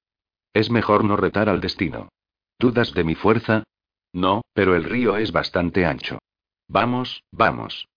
[0.51, 2.09] Es mejor no retar al destino.
[2.59, 3.63] ¿Dudas de mi fuerza?
[4.11, 6.19] No, pero el río es bastante ancho.
[6.67, 7.87] Vamos, vamos.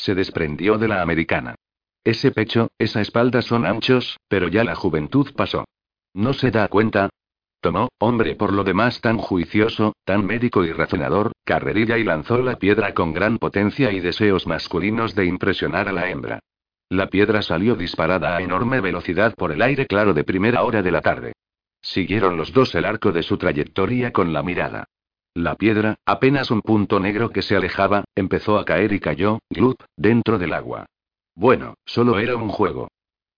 [0.00, 1.56] Se desprendió de la americana.
[2.04, 5.66] Ese pecho, esa espalda son anchos, pero ya la juventud pasó.
[6.14, 7.10] ¿No se da cuenta?
[7.60, 12.56] Tomó, hombre por lo demás tan juicioso, tan médico y razonador, carrerilla y lanzó la
[12.56, 16.38] piedra con gran potencia y deseos masculinos de impresionar a la hembra.
[16.88, 20.92] La piedra salió disparada a enorme velocidad por el aire claro de primera hora de
[20.92, 21.34] la tarde.
[21.82, 24.86] Siguieron los dos el arco de su trayectoria con la mirada.
[25.34, 29.76] La piedra, apenas un punto negro que se alejaba, empezó a caer y cayó, glup,
[29.96, 30.86] dentro del agua.
[31.34, 32.88] Bueno, solo era un juego.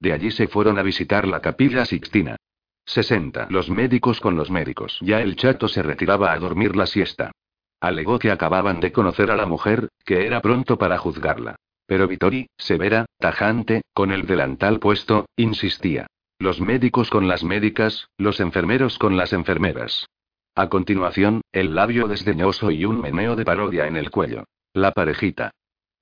[0.00, 2.36] De allí se fueron a visitar la capilla Sixtina.
[2.86, 3.48] 60.
[3.50, 4.98] Los médicos con los médicos.
[5.02, 7.30] Ya el chato se retiraba a dormir la siesta.
[7.78, 11.56] Alegó que acababan de conocer a la mujer, que era pronto para juzgarla.
[11.86, 16.06] Pero Vittori, severa, tajante, con el delantal puesto, insistía.
[16.38, 20.08] Los médicos con las médicas, los enfermeros con las enfermeras.
[20.54, 24.44] A continuación, el labio desdeñoso y un meneo de parodia en el cuello.
[24.74, 25.52] La parejita.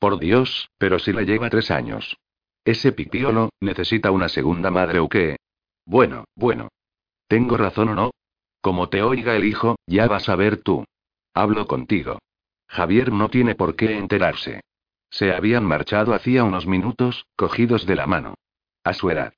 [0.01, 2.16] Por Dios, pero si le lleva tres años.
[2.64, 5.36] Ese pipiolo, necesita una segunda madre o qué.
[5.86, 6.68] Bueno, bueno.
[7.28, 8.11] ¿Tengo razón o no?
[8.61, 10.84] Como te oiga el hijo, ya vas a ver tú.
[11.32, 12.18] Hablo contigo.
[12.66, 14.62] Javier no tiene por qué enterarse.
[15.11, 18.34] Se habían marchado hacía unos minutos, cogidos de la mano.
[18.82, 19.32] A su edad.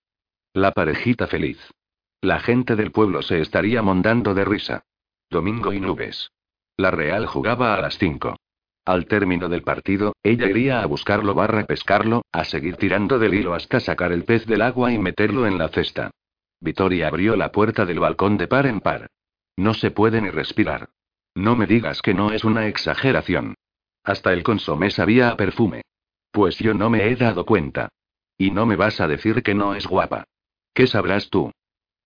[0.54, 1.58] La parejita feliz.
[2.22, 4.84] La gente del pueblo se estaría mondando de risa.
[5.33, 6.30] Domingo y nubes.
[6.76, 8.37] La Real jugaba a las 5.
[8.85, 13.55] Al término del partido, ella iría a buscarlo barra pescarlo, a seguir tirando del hilo
[13.55, 16.11] hasta sacar el pez del agua y meterlo en la cesta.
[16.61, 19.07] Vittoria abrió la puerta del balcón de par en par.
[19.57, 20.91] No se puede ni respirar.
[21.35, 23.55] No me digas que no es una exageración.
[24.05, 25.80] Hasta el consomé sabía a perfume.
[26.30, 27.89] Pues yo no me he dado cuenta.
[28.37, 30.24] Y no me vas a decir que no es guapa.
[30.74, 31.51] ¿Qué sabrás tú?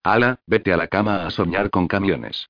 [0.04, 2.46] Ala, vete a la cama a soñar con camiones.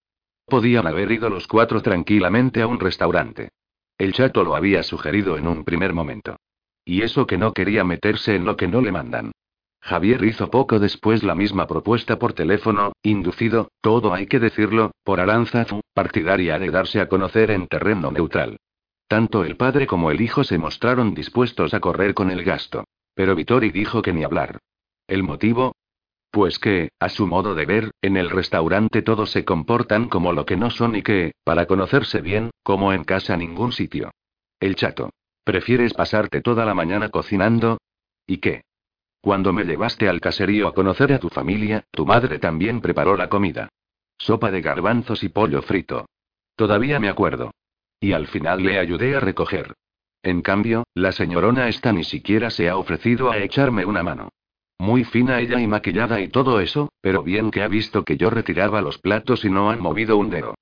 [0.47, 3.51] Podían haber ido los cuatro tranquilamente a un restaurante.
[3.99, 6.37] El chato lo había sugerido en un primer momento.
[6.85, 9.33] Y eso que no quería meterse en lo que no le mandan.
[9.81, 15.21] Javier hizo poco después la misma propuesta por teléfono, inducido, todo hay que decirlo, por
[15.21, 18.59] Aranzazu, partidaria de darse a conocer en terreno neutral.
[19.09, 22.85] Tanto el padre como el hijo se mostraron dispuestos a correr con el gasto.
[23.15, 24.59] Pero Vittori dijo que ni hablar.
[25.07, 25.75] ¿El motivo?
[26.37, 30.45] Pues que, a su modo de ver, en el restaurante todos se comportan como lo
[30.45, 34.11] que no son y que, para conocerse bien, como en casa ningún sitio.
[34.61, 35.09] El chato.
[35.45, 37.79] ¿Prefieres pasarte toda la mañana cocinando?
[38.27, 38.65] ¿Y qué?
[39.23, 43.31] Cuando me llevaste al caserío a conocer a tu familia, tu madre también preparó la
[43.31, 43.71] comida.
[44.19, 46.05] Sopa de garbanzos y pollo frito.
[46.55, 47.53] Todavía me acuerdo.
[47.99, 49.73] Y al final le ayudé a recoger.
[50.23, 54.29] En cambio, la señorona esta ni siquiera se ha ofrecido a echarme una mano.
[54.79, 58.31] Muy fina ella y maquillada y todo eso, pero bien que ha visto que yo
[58.31, 60.55] retiraba los platos y no han movido un dedo.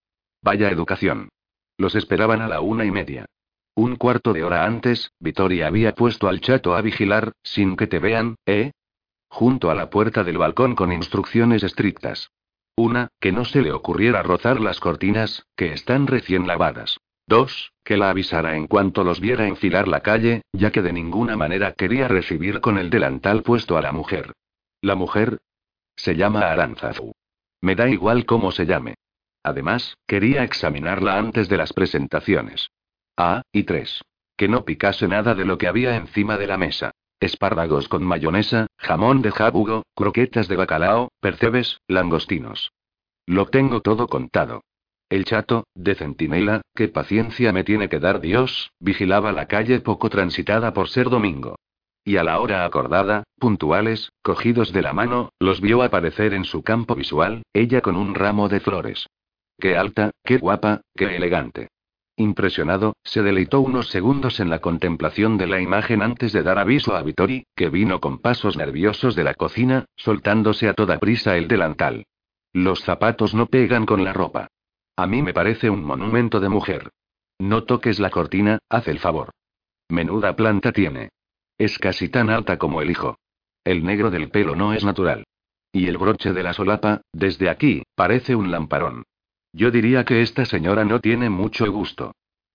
[0.42, 1.28] Vaya educación.
[1.76, 3.26] Los esperaban a la una y media.
[3.74, 7.98] Un cuarto de hora antes, Vittoria había puesto al chato a vigilar, sin que te
[7.98, 8.70] vean, ¿eh?
[9.28, 12.30] Junto a la puerta del balcón con instrucciones estrictas.
[12.76, 16.98] Una, que no se le ocurriera rozar las cortinas, que están recién lavadas.
[17.26, 21.36] Dos, que la avisara en cuanto los viera enfilar la calle, ya que de ninguna
[21.36, 24.32] manera quería recibir con el delantal puesto a la mujer.
[24.82, 25.38] La mujer
[25.96, 27.12] se llama Aranzazu.
[27.60, 28.96] Me da igual cómo se llame.
[29.42, 32.70] Además, quería examinarla antes de las presentaciones.
[33.16, 34.02] Ah, y tres.
[34.36, 36.90] Que no picase nada de lo que había encima de la mesa.
[37.20, 42.72] Espárragos con mayonesa, jamón de jabugo, croquetas de bacalao, percebes, langostinos.
[43.26, 44.62] Lo tengo todo contado.
[45.14, 50.10] El chato, de centinela, qué paciencia me tiene que dar Dios, vigilaba la calle poco
[50.10, 51.54] transitada por ser domingo.
[52.04, 56.64] Y a la hora acordada, puntuales, cogidos de la mano, los vio aparecer en su
[56.64, 59.06] campo visual, ella con un ramo de flores.
[59.56, 61.68] Qué alta, qué guapa, qué elegante.
[62.16, 66.96] Impresionado, se deleitó unos segundos en la contemplación de la imagen antes de dar aviso
[66.96, 71.46] a Vittori, que vino con pasos nerviosos de la cocina, soltándose a toda prisa el
[71.46, 72.04] delantal.
[72.52, 74.48] Los zapatos no pegan con la ropa.
[74.96, 76.90] A mí me parece un monumento de mujer.
[77.38, 79.30] No toques la cortina, haz el favor.
[79.88, 81.10] Menuda planta tiene.
[81.58, 83.18] Es casi tan alta como el hijo.
[83.64, 85.24] El negro del pelo no es natural.
[85.72, 89.04] Y el broche de la solapa, desde aquí, parece un lamparón.
[89.52, 92.12] Yo diría que esta señora no tiene mucho gusto.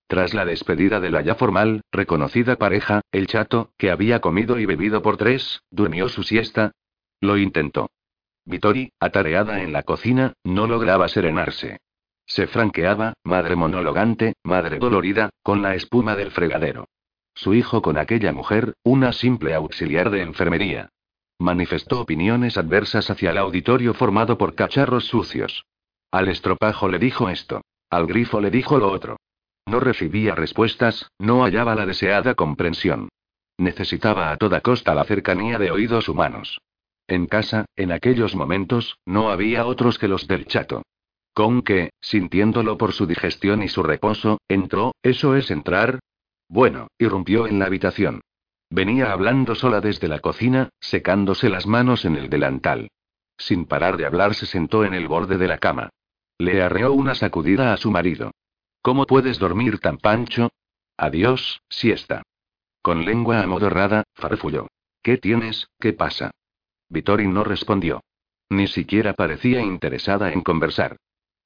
[0.07, 4.65] Tras la despedida de la ya formal, reconocida pareja, el chato, que había comido y
[4.65, 6.71] bebido por tres, durmió su siesta.
[7.19, 7.89] Lo intentó.
[8.45, 11.79] Vittori, atareada en la cocina, no lograba serenarse.
[12.29, 16.87] Se franqueaba, madre monologante, madre dolorida, con la espuma del fregadero.
[17.33, 20.89] Su hijo con aquella mujer, una simple auxiliar de enfermería.
[21.39, 25.65] Manifestó opiniones adversas hacia el auditorio formado por cacharros sucios.
[26.11, 27.61] Al estropajo le dijo esto.
[27.89, 29.17] Al grifo le dijo lo otro.
[29.65, 33.09] No recibía respuestas, no hallaba la deseada comprensión.
[33.57, 36.61] Necesitaba a toda costa la cercanía de oídos humanos.
[37.07, 40.83] En casa, en aquellos momentos, no había otros que los del chato.
[41.39, 46.01] Con que, sintiéndolo por su digestión y su reposo, entró, ¿eso es entrar?
[46.49, 48.19] Bueno, irrumpió en la habitación.
[48.69, 52.89] Venía hablando sola desde la cocina, secándose las manos en el delantal.
[53.37, 55.91] Sin parar de hablar se sentó en el borde de la cama.
[56.39, 58.31] Le arreó una sacudida a su marido.
[58.81, 60.49] ¿Cómo puedes dormir tan pancho?
[60.97, 62.21] Adiós, siesta.
[62.81, 64.67] Con lengua amodorrada, farfulló.
[65.01, 65.69] ¿Qué tienes?
[65.79, 66.31] ¿Qué pasa?
[66.89, 68.01] Vittori no respondió.
[68.49, 70.97] Ni siquiera parecía interesada en conversar.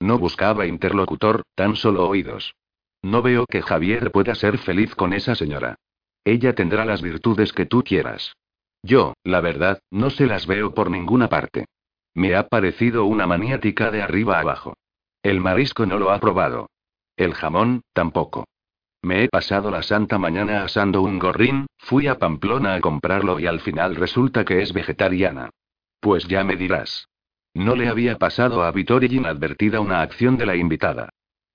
[0.03, 2.55] No buscaba interlocutor, tan solo oídos.
[3.01, 5.75] No veo que Javier pueda ser feliz con esa señora.
[6.25, 8.35] Ella tendrá las virtudes que tú quieras.
[8.81, 11.67] Yo, la verdad, no se las veo por ninguna parte.
[12.13, 14.75] Me ha parecido una maniática de arriba abajo.
[15.21, 16.69] El marisco no lo ha probado.
[17.15, 18.43] El jamón, tampoco.
[19.01, 23.47] Me he pasado la santa mañana asando un gorrín, fui a Pamplona a comprarlo y
[23.47, 25.49] al final resulta que es vegetariana.
[26.01, 27.07] Pues ya me dirás.
[27.53, 31.09] No le había pasado a Vittorio inadvertida una acción de la invitada.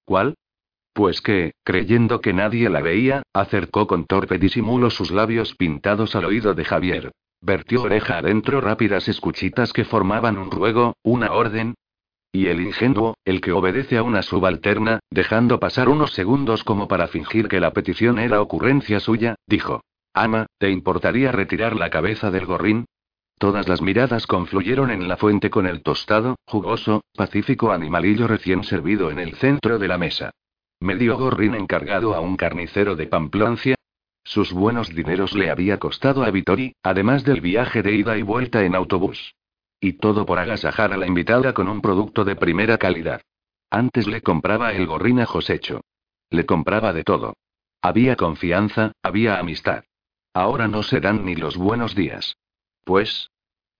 [0.05, 0.35] ¿Cuál?
[0.93, 6.25] Pues que, creyendo que nadie la veía, acercó con torpe disimulo sus labios pintados al
[6.25, 7.13] oído de Javier.
[7.41, 11.75] Vertió oreja adentro rápidas escuchitas que formaban un ruego, una orden.
[12.33, 17.09] Y el ingenuo, el que obedece a una subalterna, dejando pasar unos segundos como para
[17.09, 19.83] fingir que la petición era ocurrencia suya, dijo.
[20.15, 22.87] Ama, ¿te importaría retirar la cabeza del gorrín?
[23.39, 29.13] Todas las miradas confluyeron en la fuente con el tostado, jugoso, pacífico animalillo recién servido
[29.13, 30.33] en el centro de la mesa.
[30.81, 33.77] Medio gorrín encargado a un carnicero de Pamplancia.
[34.25, 38.65] Sus buenos dineros le había costado a Vittori, además del viaje de ida y vuelta
[38.65, 39.37] en autobús.
[39.81, 43.23] Y todo por agasajar a la invitada con un producto de primera calidad.
[43.71, 45.83] Antes le compraba el gorrín a Josecho.
[46.31, 47.35] Le compraba de todo.
[47.83, 49.85] Había confianza, había amistad.
[50.35, 52.37] Ahora no serán ni los buenos días.
[52.89, 53.31] Pues.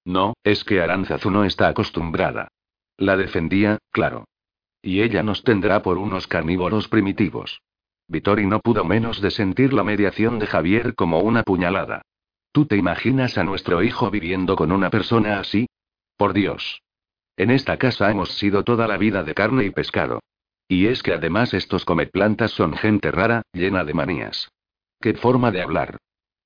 [0.05, 2.49] No, es que Aranzazu no está acostumbrada.
[2.99, 4.27] La defendía, claro.
[4.83, 7.63] Y ella nos tendrá por unos carnívoros primitivos.
[8.07, 12.03] Vittori no pudo menos de sentir la mediación de Javier como una puñalada.
[12.53, 15.71] ¿Tú te imaginas a nuestro hijo viviendo con una persona así?
[16.19, 16.83] Por Dios.
[17.39, 20.21] En esta casa hemos sido toda la vida de carne y pescado.
[20.69, 24.51] Y es que además estos plantas son gente rara, llena de manías.
[25.01, 25.97] ¿Qué forma de hablar?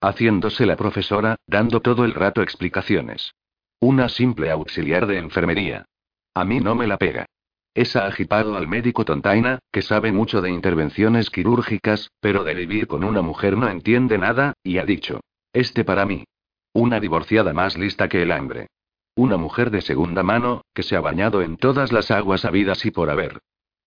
[0.02, 3.36] Haciéndose la profesora, dando todo el rato explicaciones.
[3.78, 5.86] Una simple auxiliar de enfermería.
[6.34, 7.26] A mí no me la pega.
[7.72, 13.04] Esa agitado al médico tontaina, que sabe mucho de intervenciones quirúrgicas, pero de vivir con
[13.04, 15.20] una mujer no entiende nada, y ha dicho.
[15.52, 16.24] Este para mí.
[16.72, 18.66] Una divorciada más lista que el hambre.
[19.14, 22.90] Una mujer de segunda mano, que se ha bañado en todas las aguas habidas y
[22.90, 23.38] por haber.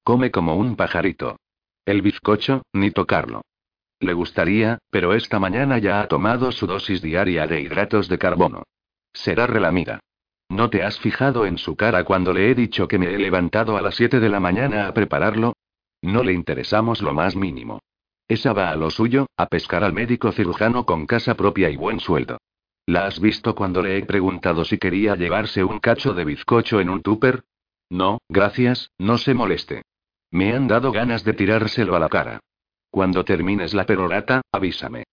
[0.04, 1.36] Come como un pajarito.
[1.86, 3.42] El bizcocho, ni tocarlo.
[4.06, 8.62] Le gustaría, pero esta mañana ya ha tomado su dosis diaria de hidratos de carbono.
[9.12, 10.00] Será relamida.
[10.48, 13.78] ¿No te has fijado en su cara cuando le he dicho que me he levantado
[13.78, 15.54] a las 7 de la mañana a prepararlo?
[16.04, 17.80] No le interesamos lo más mínimo.
[18.28, 22.00] Esa va a lo suyo, a pescar al médico cirujano con casa propia y buen
[22.00, 22.38] sueldo.
[22.86, 26.92] ¿La has visto cuando le he preguntado si quería llevarse un cacho de bizcocho en
[26.92, 27.44] un tupper?
[27.90, 29.82] No, gracias, no se moleste.
[30.30, 32.40] Me han dado ganas de tirárselo a la cara.
[32.96, 35.04] Cuando termines la perorata, avísame.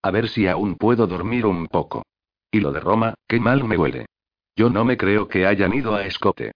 [0.00, 2.02] A ver si aún puedo dormir un poco.
[2.50, 4.06] Y lo de Roma, qué mal me huele.
[4.56, 6.52] Yo no me creo que hayan ido a escote.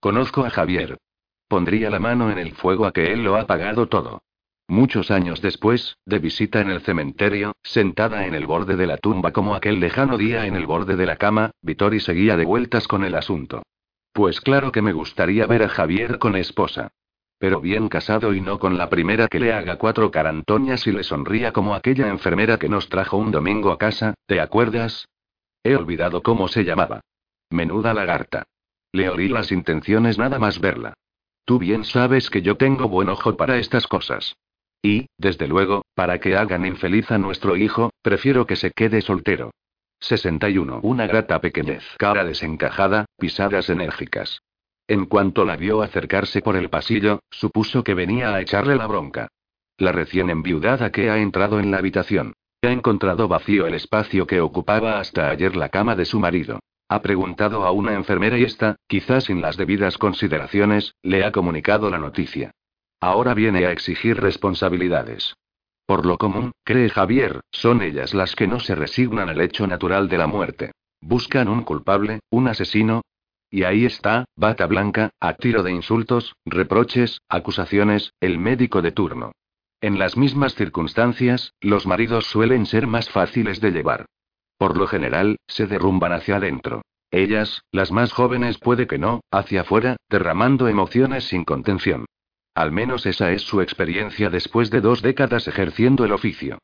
[0.00, 0.98] Conozco a Javier.
[1.46, 4.22] Pondría la mano en el fuego a que él lo ha pagado todo.
[4.66, 9.30] Muchos años después, de visita en el cementerio, sentada en el borde de la tumba
[9.30, 13.04] como aquel lejano día en el borde de la cama, Vittori seguía de vueltas con
[13.04, 13.62] el asunto.
[14.12, 16.90] Pues claro que me gustaría ver a Javier con esposa.
[17.44, 21.04] Pero bien casado y no con la primera que le haga cuatro carantoñas y le
[21.04, 25.08] sonría como aquella enfermera que nos trajo un domingo a casa, ¿te acuerdas?
[25.62, 27.02] He olvidado cómo se llamaba.
[27.50, 28.44] Menuda lagarta.
[28.92, 30.94] Le orí las intenciones nada más verla.
[31.44, 34.34] Tú bien sabes que yo tengo buen ojo para estas cosas.
[34.80, 39.50] Y, desde luego, para que hagan infeliz a nuestro hijo, prefiero que se quede soltero.
[40.00, 40.80] 61.
[40.82, 41.84] Una grata pequeñez.
[41.98, 44.40] Cara desencajada, pisadas enérgicas.
[44.86, 49.28] En cuanto la vio acercarse por el pasillo, supuso que venía a echarle la bronca.
[49.78, 52.34] La recién enviudada que ha entrado en la habitación.
[52.62, 56.60] Ha encontrado vacío el espacio que ocupaba hasta ayer la cama de su marido.
[56.88, 61.90] Ha preguntado a una enfermera y esta, quizás sin las debidas consideraciones, le ha comunicado
[61.90, 62.52] la noticia.
[63.00, 65.34] Ahora viene a exigir responsabilidades.
[65.86, 70.08] Por lo común, cree Javier, son ellas las que no se resignan al hecho natural
[70.08, 70.72] de la muerte.
[71.00, 73.02] Buscan un culpable, un asesino.
[73.50, 79.32] Y ahí está, bata blanca, a tiro de insultos, reproches, acusaciones, el médico de turno.
[79.80, 84.06] En las mismas circunstancias, los maridos suelen ser más fáciles de llevar.
[84.56, 86.82] Por lo general, se derrumban hacia adentro.
[87.10, 92.06] Ellas, las más jóvenes puede que no, hacia afuera, derramando emociones sin contención.
[92.54, 96.58] Al menos esa es su experiencia después de dos décadas ejerciendo el oficio.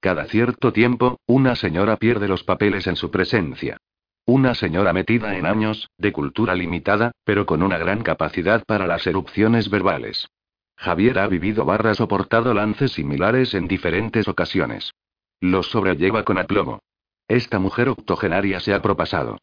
[0.00, 3.78] Cada cierto tiempo, una señora pierde los papeles en su presencia.
[4.26, 9.06] Una señora metida en años, de cultura limitada, pero con una gran capacidad para las
[9.06, 10.28] erupciones verbales.
[10.76, 14.92] Javier ha vivido barras soportado lances similares en diferentes ocasiones.
[15.40, 16.80] Los sobrelleva con aplomo.
[17.28, 19.38] Esta mujer octogenaria se ha propasado.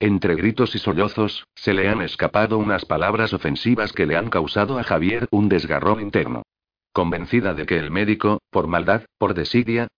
[0.00, 4.78] Entre gritos y sollozos, se le han escapado unas palabras ofensivas que le han causado
[4.78, 6.42] a Javier un desgarrón interno.
[6.92, 9.88] Convencida de que el médico, por maldad, por desidia,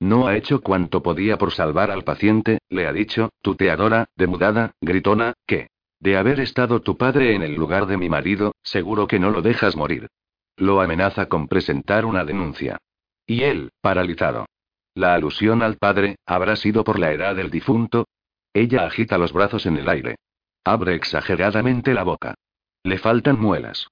[0.00, 5.34] no ha hecho cuanto podía por salvar al paciente, le ha dicho, tuteadora, demudada, gritona,
[5.46, 5.68] que,
[6.00, 9.42] de haber estado tu padre en el lugar de mi marido, seguro que no lo
[9.42, 10.08] dejas morir.
[10.56, 12.78] Lo amenaza con presentar una denuncia.
[13.26, 14.46] Y él, paralizado.
[14.94, 18.06] La alusión al padre, ¿habrá sido por la edad del difunto?
[18.54, 20.16] Ella agita los brazos en el aire.
[20.64, 22.34] Abre exageradamente la boca.
[22.82, 23.88] Le faltan muelas.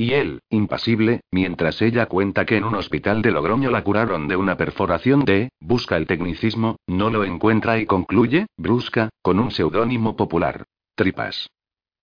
[0.00, 4.36] Y él, impasible, mientras ella cuenta que en un hospital de Logroño la curaron de
[4.36, 10.16] una perforación de, busca el tecnicismo, no lo encuentra y concluye, brusca, con un seudónimo
[10.16, 10.64] popular.
[10.94, 11.50] Tripas.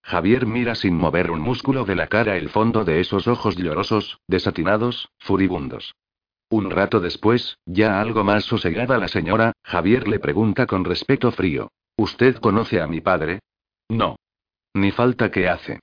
[0.03, 4.19] Javier mira sin mover un músculo de la cara el fondo de esos ojos llorosos,
[4.27, 5.95] desatinados, furibundos.
[6.51, 11.71] Un rato después, ya algo más sosegada la señora, Javier le pregunta con respeto frío.
[11.95, 13.39] ¿Usted conoce a mi padre?
[13.89, 14.17] No.
[14.75, 15.79] Ni falta que hace.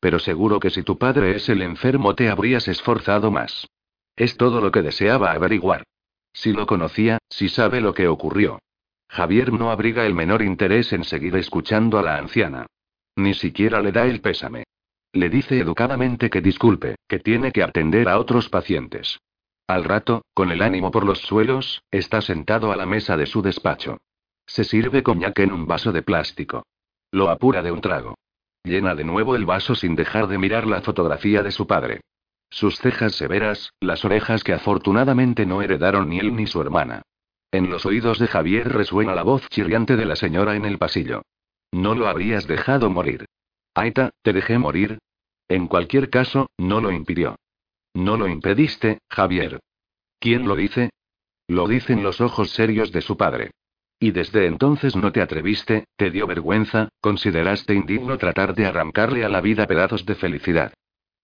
[0.00, 3.66] Pero seguro que si tu padre es el enfermo te habrías esforzado más.
[4.14, 5.84] Es todo lo que deseaba averiguar.
[6.32, 8.58] Si lo conocía, si sabe lo que ocurrió.
[9.08, 12.66] Javier no abriga el menor interés en seguir escuchando a la anciana.
[13.16, 14.64] Ni siquiera le da el pésame.
[15.12, 19.18] Le dice educadamente que disculpe, que tiene que atender a otros pacientes.
[19.66, 23.42] Al rato, con el ánimo por los suelos, está sentado a la mesa de su
[23.42, 23.98] despacho.
[24.46, 26.66] Se sirve coñac en un vaso de plástico.
[27.10, 28.14] Lo apura de un trago.
[28.66, 32.00] Llena de nuevo el vaso sin dejar de mirar la fotografía de su padre.
[32.50, 37.02] Sus cejas severas, las orejas que afortunadamente no heredaron ni él ni su hermana.
[37.52, 41.22] En los oídos de Javier resuena la voz chirriante de la señora en el pasillo.
[41.70, 43.26] No lo habrías dejado morir.
[43.72, 44.98] Aita, ¿te dejé morir?
[45.48, 47.36] En cualquier caso, no lo impidió.
[47.94, 49.60] No lo impediste, Javier.
[50.18, 50.90] ¿Quién lo dice?
[51.46, 53.52] Lo dicen los ojos serios de su padre.
[53.98, 59.28] Y desde entonces no te atreviste, te dio vergüenza, consideraste indigno tratar de arrancarle a
[59.28, 60.72] la vida pedazos de felicidad.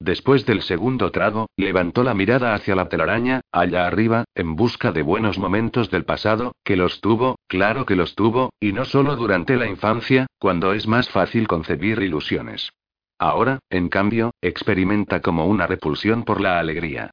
[0.00, 5.02] Después del segundo trago, levantó la mirada hacia la telaraña, allá arriba, en busca de
[5.02, 9.56] buenos momentos del pasado, que los tuvo, claro que los tuvo, y no solo durante
[9.56, 12.72] la infancia, cuando es más fácil concebir ilusiones.
[13.16, 17.12] Ahora, en cambio, experimenta como una repulsión por la alegría.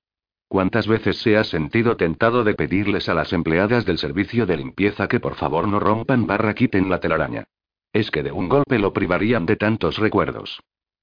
[0.49, 5.07] ¿Cuántas veces se ha sentido tentado de pedirles a las empleadas del servicio de limpieza
[5.07, 7.43] que por favor no rompan barra quiten la telaraña?
[7.93, 10.59] Es que de un golpe lo privarían de tantos recuerdos.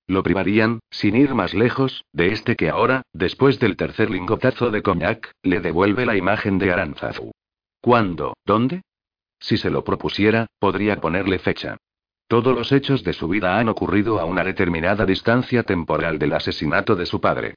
[0.09, 4.83] Lo privarían, sin ir más lejos, de este que ahora, después del tercer lingotazo de
[4.83, 7.31] coñac, le devuelve la imagen de Aranzazu.
[7.81, 8.35] ¿Cuándo?
[8.45, 8.83] ¿Dónde?
[9.39, 11.77] Si se lo propusiera, podría ponerle fecha.
[12.27, 16.97] Todos los hechos de su vida han ocurrido a una determinada distancia temporal del asesinato
[16.97, 17.55] de su padre.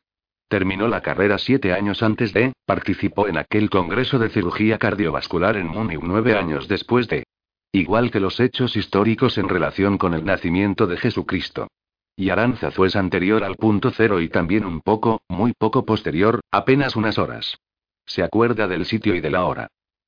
[0.49, 5.67] Terminó la carrera siete años antes de, participó en aquel congreso de cirugía cardiovascular en
[5.67, 7.23] Múnich nueve años después de.
[7.71, 11.67] Igual que los hechos históricos en relación con el nacimiento de Jesucristo.
[12.15, 16.95] Y Aranzazu es anterior al punto cero y también un poco, muy poco posterior, apenas
[16.95, 17.59] unas horas.
[18.07, 19.67] Se acuerda del sitio y de la hora.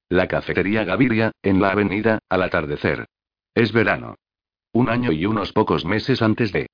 [0.09, 3.05] La cafetería Gaviria, en la avenida, al atardecer.
[3.53, 4.15] Es verano.
[4.73, 6.67] Un año y unos pocos meses antes de.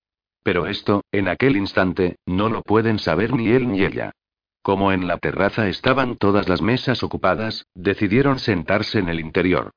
[0.48, 4.14] Pero esto, en aquel instante, no lo pueden saber ni él ni ella.
[4.62, 9.72] Como en la terraza estaban todas las mesas ocupadas, decidieron sentarse en el interior.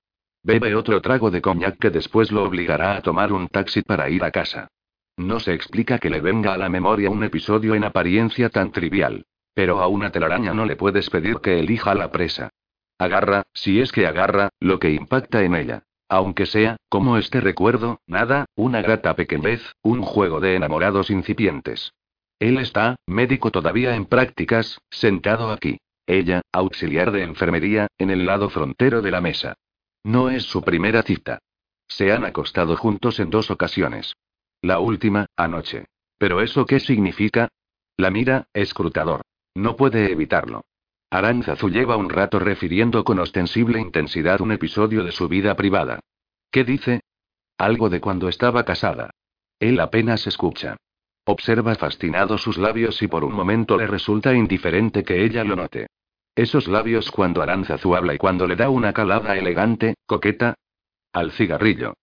[0.44, 4.22] Bebe otro trago de coñac que después lo obligará a tomar un taxi para ir
[4.22, 4.68] a casa.
[5.16, 9.24] No se explica que le venga a la memoria un episodio en apariencia tan trivial.
[9.52, 12.50] Pero a una telaraña no le puedes pedir que elija la presa.
[12.96, 15.82] Agarra, si es que agarra, lo que impacta en ella.
[16.12, 21.92] Aunque sea, como este recuerdo, nada, una grata pequeñez, un juego de enamorados incipientes.
[22.40, 25.78] Él está, médico todavía en prácticas, sentado aquí.
[26.08, 29.54] Ella, auxiliar de enfermería, en el lado frontero de la mesa.
[30.02, 31.38] No es su primera cita.
[31.86, 34.14] Se han acostado juntos en dos ocasiones.
[34.62, 35.86] La última, anoche.
[36.18, 37.50] ¿Pero eso qué significa?
[37.96, 39.22] La mira, escrutador.
[39.54, 40.62] No puede evitarlo.
[41.12, 45.98] Aranzazu lleva un rato refiriendo con ostensible intensidad un episodio de su vida privada.
[46.52, 47.00] ¿Qué dice?
[47.58, 49.10] Algo de cuando estaba casada.
[49.58, 50.76] Él apenas escucha.
[51.24, 55.88] Observa fascinado sus labios y por un momento le resulta indiferente que ella lo note.
[56.36, 60.54] Esos labios cuando Aranzazu habla y cuando le da una calada elegante, coqueta.
[61.12, 61.94] Al cigarrillo.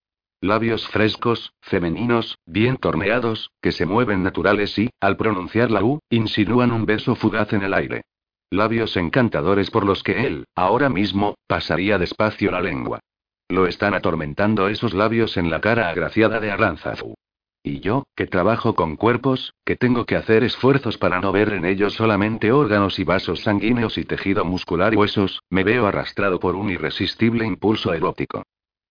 [0.42, 6.72] Labios frescos, femeninos, bien torneados, que se mueven naturales y, al pronunciar la U, insinúan
[6.72, 8.02] un beso fugaz en el aire.
[8.50, 13.00] Labios encantadores por los que él, ahora mismo, pasaría despacio la lengua.
[13.48, 17.14] Lo están atormentando esos labios en la cara agraciada de Aránzazu.
[17.62, 21.66] Y yo, que trabajo con cuerpos, que tengo que hacer esfuerzos para no ver en
[21.66, 26.56] ellos solamente órganos y vasos sanguíneos y tejido muscular y huesos, me veo arrastrado por
[26.56, 28.44] un irresistible impulso erótico.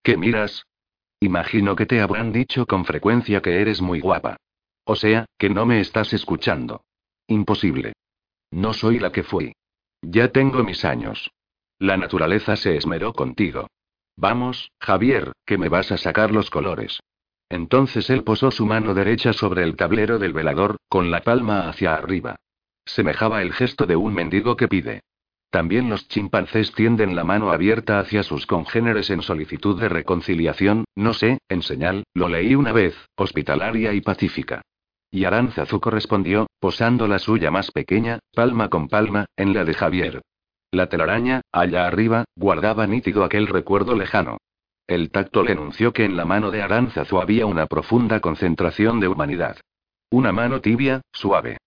[0.04, 0.64] ¿Qué miras?
[1.18, 4.36] Imagino que te habrán dicho con frecuencia que eres muy guapa.
[4.84, 6.82] O sea, que no me estás escuchando.
[7.26, 7.94] Imposible.
[8.50, 9.52] No soy la que fui.
[10.02, 11.30] Ya tengo mis años.
[11.78, 13.68] La naturaleza se esmeró contigo.
[14.16, 17.00] Vamos, Javier, que me vas a sacar los colores.
[17.48, 21.94] Entonces él posó su mano derecha sobre el tablero del velador, con la palma hacia
[21.94, 22.36] arriba.
[22.84, 25.02] Semejaba el gesto de un mendigo que pide.
[25.50, 31.14] También los chimpancés tienden la mano abierta hacia sus congéneres en solicitud de reconciliación, no
[31.14, 34.62] sé, en señal, lo leí una vez, hospitalaria y pacífica.
[35.10, 40.20] Y Aranzazu correspondió, posando la suya más pequeña, palma con palma, en la de Javier.
[40.70, 44.36] La telaraña, allá arriba, guardaba nítido aquel recuerdo lejano.
[44.86, 49.08] El tacto le anunció que en la mano de Aranzazu había una profunda concentración de
[49.08, 49.58] humanidad.
[50.10, 51.58] Una mano tibia, suave.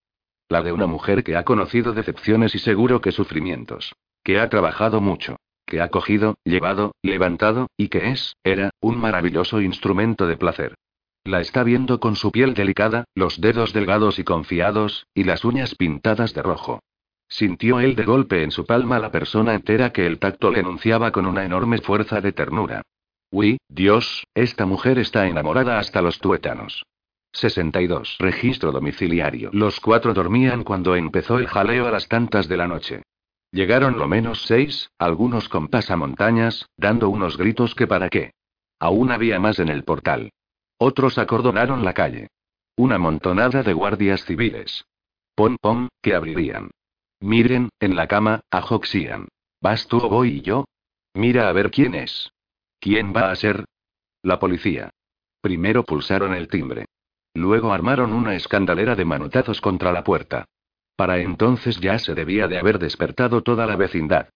[0.49, 3.93] La de una mujer que ha conocido decepciones y seguro que sufrimientos.
[4.23, 5.38] Que ha trabajado mucho.
[5.65, 10.76] Que ha cogido, llevado, levantado, y que es, era, un maravilloso instrumento de placer.
[11.23, 15.76] La está viendo con su piel delicada, los dedos delgados y confiados, y las uñas
[15.76, 16.80] pintadas de rojo.
[17.27, 21.11] Sintió él de golpe en su palma la persona entera que el tacto le enunciaba
[21.11, 22.81] con una enorme fuerza de ternura.
[23.30, 26.84] Uy, Dios, esta mujer está enamorada hasta los tuétanos.
[27.34, 28.18] 62.
[28.19, 29.52] Registro domiciliario.
[29.53, 33.03] Los cuatro dormían cuando empezó el jaleo a las tantas de la noche.
[33.52, 38.31] Llegaron lo menos seis, algunos con pasamontañas, dando unos gritos que para qué.
[38.80, 40.31] Aún había más en el portal.
[40.84, 42.30] Otros acordonaron la calle.
[42.76, 44.84] Una montonada de guardias civiles.
[45.36, 46.72] Pom pom, que abrirían.
[47.20, 49.28] Miren, en la cama, a Hoxian.
[49.62, 50.66] ¿Vas tú o voy y yo?
[51.14, 52.32] Mira a ver quién es.
[52.80, 53.66] ¿Quién va a ser?
[54.24, 54.90] La policía.
[55.40, 56.88] Primero pulsaron el timbre.
[57.36, 60.45] Luego armaron una escandalera de manotazos contra la puerta.
[60.95, 64.30] Para entonces ya se debía de haber despertado toda la vecindad.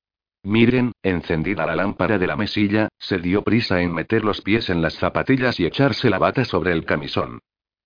[0.46, 4.80] Miren, encendida la lámpara de la mesilla, se dio prisa en meter los pies en
[4.80, 7.40] las zapatillas y echarse la bata sobre el camisón.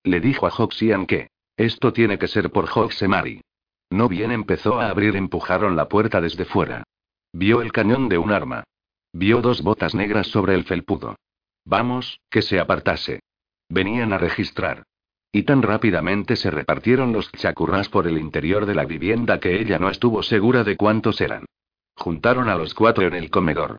[0.04, 1.30] Le dijo a Hoxian que.
[1.56, 3.40] Esto tiene que ser por Hoxemari.
[3.88, 6.84] No bien empezó a abrir, empujaron la puerta desde fuera.
[7.32, 8.64] Vio el cañón de un arma.
[9.10, 11.16] Vio dos botas negras sobre el felpudo.
[11.64, 13.20] Vamos, que se apartase.
[13.70, 14.82] Venían a registrar.
[15.32, 19.78] Y tan rápidamente se repartieron los chacurras por el interior de la vivienda que ella
[19.78, 21.46] no estuvo segura de cuántos eran.
[22.02, 23.76] Juntaron a los cuatro en el comedor.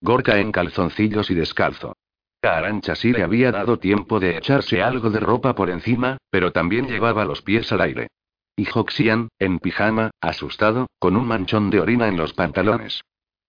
[0.00, 1.96] Gorka en calzoncillos y descalzo.
[2.40, 6.52] A Arancha sí le había dado tiempo de echarse algo de ropa por encima, pero
[6.52, 8.08] también llevaba los pies al aire.
[8.54, 13.00] Y Hoxian, en pijama, asustado, con un manchón de orina en los pantalones.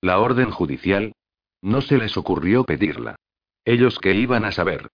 [0.01, 1.13] La orden judicial.
[1.61, 3.17] No se les ocurrió pedirla.
[3.63, 4.87] Ellos que iban a saber.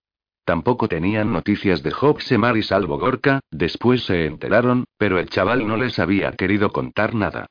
[0.44, 5.78] Tampoco tenían noticias de Hobsemar y salvo Gorka, después se enteraron, pero el chaval no
[5.78, 7.48] les había querido contar nada.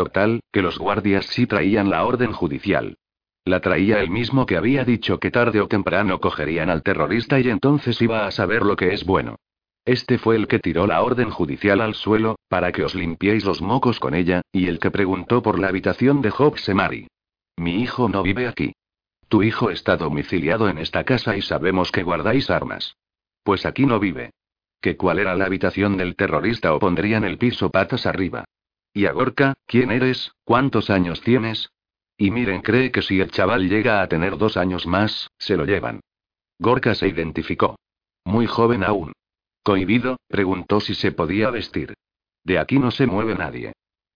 [0.00, 2.96] Total, que los guardias sí traían la orden judicial.
[3.44, 7.50] La traía el mismo que había dicho que tarde o temprano cogerían al terrorista y
[7.50, 9.36] entonces iba a saber lo que es bueno.
[9.84, 13.60] Este fue el que tiró la orden judicial al suelo, para que os limpiéis los
[13.60, 17.06] mocos con ella, y el que preguntó por la habitación de Hobsemari.
[17.58, 18.72] Mi hijo no vive aquí.
[19.28, 22.96] Tu hijo está domiciliado en esta casa y sabemos que guardáis armas.
[23.42, 24.30] Pues aquí no vive.
[24.80, 28.46] ¿Que cuál era la habitación del terrorista o pondrían el piso patas arriba?
[28.92, 30.32] ¿Y a Gorka, quién eres?
[30.44, 31.70] ¿Cuántos años tienes?
[32.16, 35.64] Y miren, cree que si el chaval llega a tener dos años más, se lo
[35.64, 36.00] llevan.
[36.58, 37.76] Gorka se identificó.
[38.24, 39.12] Muy joven aún.
[39.62, 41.94] Cohibido, preguntó si se podía vestir.
[42.44, 43.72] De aquí no se mueve nadie.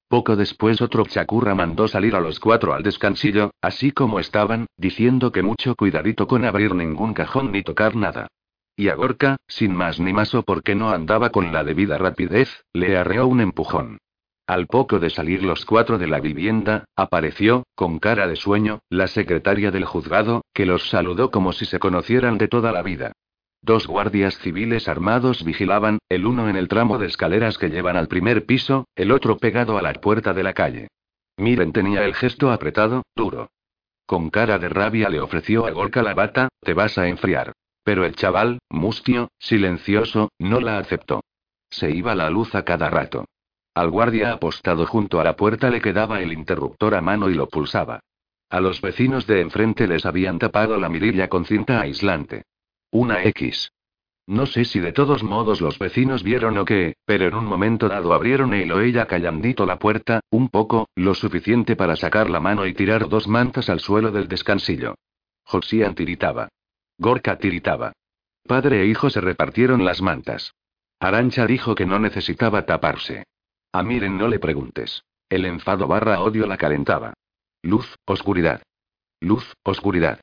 [0.08, 5.32] Poco después otro chacurra mandó salir a los cuatro al descansillo, así como estaban, diciendo
[5.32, 8.28] que mucho cuidadito con abrir ningún cajón ni tocar nada.
[8.76, 12.64] Y a Gorka, sin más ni más o porque no andaba con la debida rapidez,
[12.72, 13.98] le arreó un empujón.
[14.46, 19.06] Al poco de salir los cuatro de la vivienda, apareció, con cara de sueño, la
[19.06, 23.12] secretaria del juzgado, que los saludó como si se conocieran de toda la vida.
[23.62, 28.08] Dos guardias civiles armados vigilaban, el uno en el tramo de escaleras que llevan al
[28.08, 30.88] primer piso, el otro pegado a la puerta de la calle.
[31.38, 33.48] Miren tenía el gesto apretado, duro.
[34.04, 37.52] Con cara de rabia le ofreció a Gorka la bata, te vas a enfriar.
[37.82, 41.22] Pero el chaval, mustio, silencioso, no la aceptó.
[41.70, 43.24] Se iba la luz a cada rato.
[43.74, 47.48] Al guardia apostado junto a la puerta le quedaba el interruptor a mano y lo
[47.48, 48.00] pulsaba.
[48.48, 52.44] A los vecinos de enfrente les habían tapado la mirilla con cinta aislante.
[52.92, 53.72] Una X.
[54.26, 57.88] No sé si de todos modos los vecinos vieron o qué, pero en un momento
[57.88, 62.38] dado abrieron él o ella callandito la puerta, un poco, lo suficiente para sacar la
[62.38, 64.94] mano y tirar dos mantas al suelo del descansillo.
[65.42, 66.48] Josian tiritaba.
[66.96, 67.92] Gorka tiritaba.
[68.46, 70.54] Padre e hijo se repartieron las mantas.
[71.00, 73.24] Arancha dijo que no necesitaba taparse.
[73.74, 75.02] A Miren no le preguntes.
[75.28, 77.12] El enfado barra odio la calentaba.
[77.60, 78.62] Luz, oscuridad.
[79.20, 80.20] Luz, oscuridad.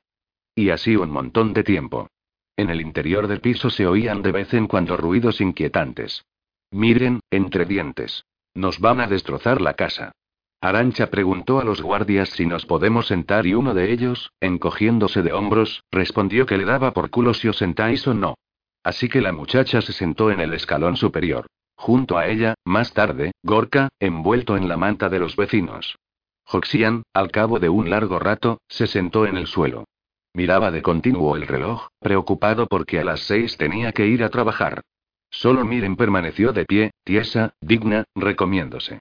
[0.56, 2.08] Y así un montón de tiempo.
[2.56, 6.24] En el interior del piso se oían de vez en cuando ruidos inquietantes.
[6.72, 8.24] Miren, entre dientes.
[8.54, 10.14] Nos van a destrozar la casa.
[10.62, 15.34] Arancha preguntó a los guardias si nos podemos sentar y uno de ellos, encogiéndose de
[15.34, 18.36] hombros, respondió que le daba por culo si os sentáis o no.
[18.82, 21.48] Así que la muchacha se sentó en el escalón superior.
[21.82, 25.98] Junto a ella, más tarde, Gorka, envuelto en la manta de los vecinos.
[26.44, 29.86] Joxian, al cabo de un largo rato, se sentó en el suelo.
[30.36, 34.82] Miraba de continuo el reloj, preocupado porque a las seis tenía que ir a trabajar.
[35.32, 39.00] Solo Miren permaneció de pie, tiesa, digna, recomiéndose.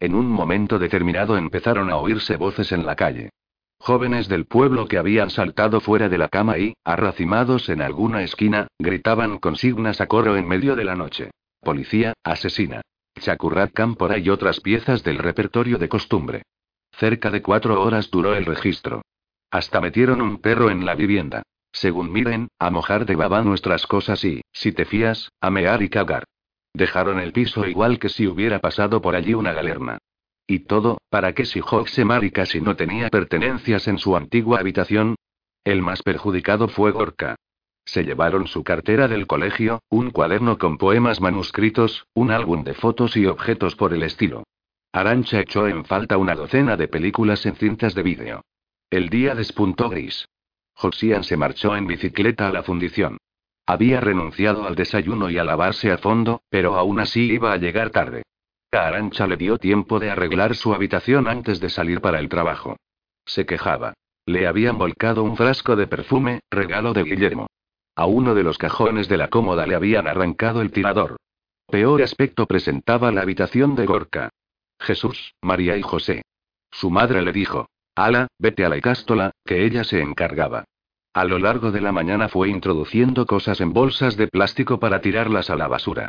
[0.00, 3.28] En un momento determinado empezaron a oírse voces en la calle.
[3.78, 8.68] Jóvenes del pueblo que habían saltado fuera de la cama y, arracimados en alguna esquina,
[8.78, 11.30] gritaban consignas a coro en medio de la noche.
[11.62, 12.80] Policía, asesina.
[13.20, 16.42] Chakurrat Cámpora y otras piezas del repertorio de costumbre.
[16.90, 19.02] Cerca de cuatro horas duró el registro.
[19.48, 21.44] Hasta metieron un perro en la vivienda.
[21.70, 25.88] Según miren, a mojar de baba nuestras cosas y, si te fías, a mear y
[25.88, 26.24] cagar.
[26.74, 29.98] Dejaron el piso igual que si hubiera pasado por allí una galerna.
[30.48, 35.14] Y todo, ¿para qué si Hoxemar y casi no tenía pertenencias en su antigua habitación?
[35.62, 37.36] El más perjudicado fue Gorka.
[37.84, 43.16] Se llevaron su cartera del colegio, un cuaderno con poemas manuscritos, un álbum de fotos
[43.16, 44.44] y objetos por el estilo.
[44.92, 48.42] Arancha echó en falta una docena de películas en cintas de vídeo.
[48.90, 50.28] El día despuntó gris.
[50.74, 53.18] Josian se marchó en bicicleta a la fundición.
[53.66, 57.90] Había renunciado al desayuno y a lavarse a fondo, pero aún así iba a llegar
[57.90, 58.22] tarde.
[58.72, 62.76] A Arancha le dio tiempo de arreglar su habitación antes de salir para el trabajo.
[63.24, 63.94] Se quejaba.
[64.26, 67.48] Le habían volcado un frasco de perfume, regalo de Guillermo.
[67.94, 71.16] A uno de los cajones de la cómoda le habían arrancado el tirador.
[71.66, 74.30] Peor aspecto presentaba la habitación de Gorka.
[74.78, 76.22] Jesús, María y José.
[76.70, 80.64] Su madre le dijo, Ala, vete a la icástola, que ella se encargaba.
[81.14, 85.50] A lo largo de la mañana fue introduciendo cosas en bolsas de plástico para tirarlas
[85.50, 86.08] a la basura.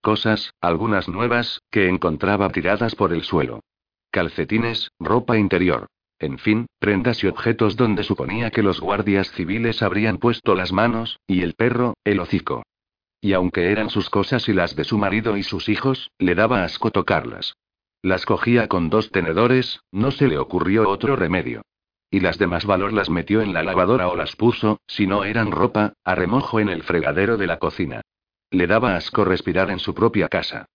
[0.00, 3.60] Cosas, algunas nuevas, que encontraba tiradas por el suelo.
[4.12, 5.88] Calcetines, ropa interior.
[6.18, 11.18] En fin, prendas y objetos donde suponía que los guardias civiles habrían puesto las manos,
[11.26, 12.62] y el perro, el hocico.
[13.20, 16.64] Y aunque eran sus cosas y las de su marido y sus hijos, le daba
[16.64, 17.54] asco tocarlas.
[18.02, 21.62] Las cogía con dos tenedores, no se le ocurrió otro remedio.
[22.10, 25.24] Y las de más valor las metió en la lavadora o las puso, si no
[25.24, 28.02] eran ropa, a remojo en el fregadero de la cocina.
[28.50, 30.66] Le daba asco respirar en su propia casa.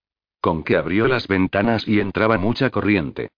[0.41, 3.29] Con que abrió las ventanas y entraba mucha corriente.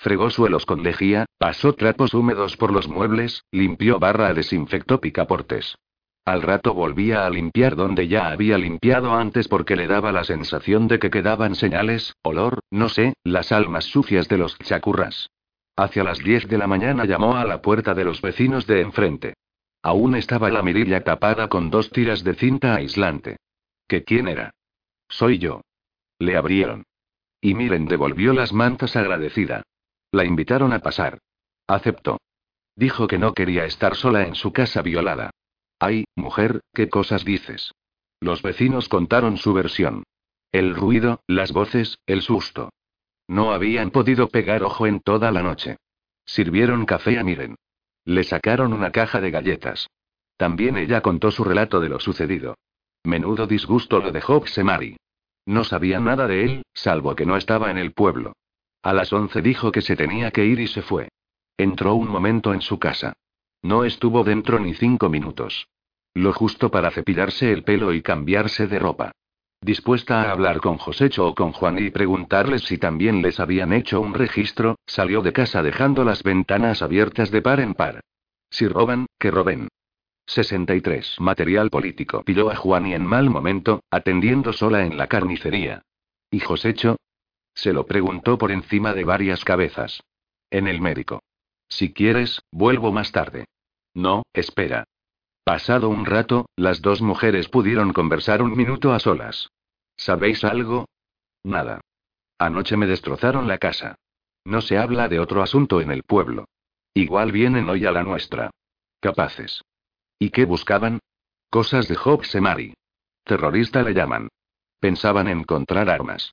[0.00, 5.76] Fregó suelos con lejía, pasó trapos húmedos por los muebles, limpió barra, desinfectó picaportes.
[6.24, 10.86] Al rato volvía a limpiar donde ya había limpiado antes porque le daba la sensación
[10.86, 15.30] de que quedaban señales, olor, no sé, las almas sucias de los chacurras.
[15.74, 19.34] Hacia las 10 de la mañana llamó a la puerta de los vecinos de enfrente.
[19.82, 23.38] Aún estaba la mirilla tapada con dos tiras de cinta aislante.
[23.88, 24.52] ¿Que quién era?
[25.08, 25.62] Soy yo.
[26.20, 26.84] Le abrieron.
[27.40, 29.64] Y Miren devolvió las mantas agradecida.
[30.10, 31.18] La invitaron a pasar.
[31.66, 32.18] Aceptó.
[32.76, 35.30] Dijo que no quería estar sola en su casa violada.
[35.78, 37.72] Ay, mujer, ¿qué cosas dices?
[38.20, 40.04] Los vecinos contaron su versión.
[40.50, 42.70] El ruido, las voces, el susto.
[43.28, 45.76] No habían podido pegar ojo en toda la noche.
[46.24, 47.56] Sirvieron café a Miren.
[48.04, 49.88] Le sacaron una caja de galletas.
[50.38, 52.56] También ella contó su relato de lo sucedido.
[53.04, 54.96] Menudo disgusto lo dejó Xemari.
[55.46, 58.32] No sabía nada de él, salvo que no estaba en el pueblo.
[58.82, 61.08] A las once dijo que se tenía que ir y se fue.
[61.56, 63.14] Entró un momento en su casa.
[63.62, 65.68] No estuvo dentro ni cinco minutos.
[66.14, 69.12] Lo justo para cepillarse el pelo y cambiarse de ropa.
[69.60, 74.00] Dispuesta a hablar con Josécho o con Juan y preguntarles si también les habían hecho
[74.00, 78.00] un registro, salió de casa dejando las ventanas abiertas de par en par.
[78.50, 79.68] Si roban, que roben.
[80.26, 81.16] 63.
[81.20, 82.22] Material político.
[82.22, 85.82] Pilló a Juan y en mal momento, atendiendo sola en la carnicería.
[86.30, 86.96] ¿Y Josécho?
[87.58, 90.04] Se lo preguntó por encima de varias cabezas.
[90.48, 91.24] En el médico.
[91.68, 93.46] Si quieres, vuelvo más tarde.
[93.94, 94.84] No, espera.
[95.42, 99.48] Pasado un rato, las dos mujeres pudieron conversar un minuto a solas.
[99.96, 100.86] ¿Sabéis algo?
[101.42, 101.80] Nada.
[102.38, 103.96] Anoche me destrozaron la casa.
[104.44, 106.44] No se habla de otro asunto en el pueblo.
[106.94, 108.50] Igual vienen hoy a la nuestra.
[109.00, 109.64] Capaces.
[110.20, 111.00] ¿Y qué buscaban?
[111.50, 112.74] Cosas de Job Semari.
[113.24, 114.28] Terrorista le llaman.
[114.78, 116.32] Pensaban encontrar armas.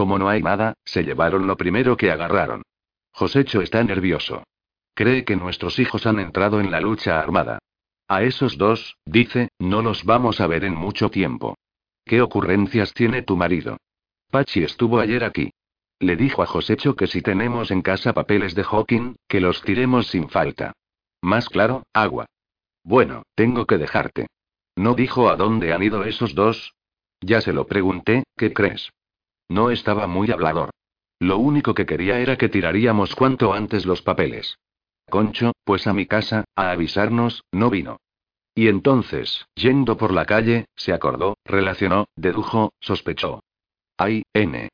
[0.00, 2.62] Como no hay nada, se llevaron lo primero que agarraron.
[3.12, 4.44] Josecho está nervioso.
[4.94, 7.58] Cree que nuestros hijos han entrado en la lucha armada.
[8.08, 11.58] A esos dos, dice, no los vamos a ver en mucho tiempo.
[12.06, 13.76] ¿Qué ocurrencias tiene tu marido?
[14.30, 15.50] Pachi estuvo ayer aquí.
[15.98, 20.06] Le dijo a Josecho que si tenemos en casa papeles de Hawking, que los tiremos
[20.06, 20.72] sin falta.
[21.20, 22.24] Más claro, agua.
[22.84, 24.28] Bueno, tengo que dejarte.
[24.76, 26.72] ¿No dijo a dónde han ido esos dos?
[27.20, 28.90] Ya se lo pregunté, ¿qué crees?
[29.50, 30.70] No estaba muy hablador.
[31.18, 34.56] Lo único que quería era que tiraríamos cuanto antes los papeles.
[35.10, 37.98] Concho, pues a mi casa, a avisarnos, no vino.
[38.54, 43.42] Y entonces, yendo por la calle, se acordó, relacionó, dedujo, sospechó.
[43.98, 44.68] Ay, N.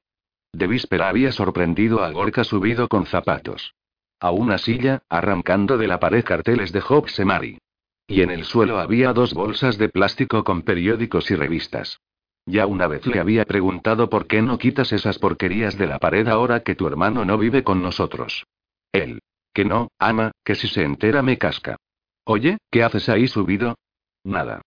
[0.52, 3.72] De víspera había sorprendido a Gorka subido con zapatos.
[4.20, 7.58] A una silla, arrancando de la pared carteles de Job Semari.
[8.06, 11.98] Y en el suelo había dos bolsas de plástico con periódicos y revistas.
[12.46, 16.28] Ya una vez le había preguntado por qué no quitas esas porquerías de la pared
[16.28, 18.46] ahora que tu hermano no vive con nosotros.
[18.92, 19.20] Él.
[19.52, 21.76] Que no, ama, que si se entera me casca.
[22.24, 23.76] Oye, ¿qué haces ahí subido?
[24.22, 24.62] Nada.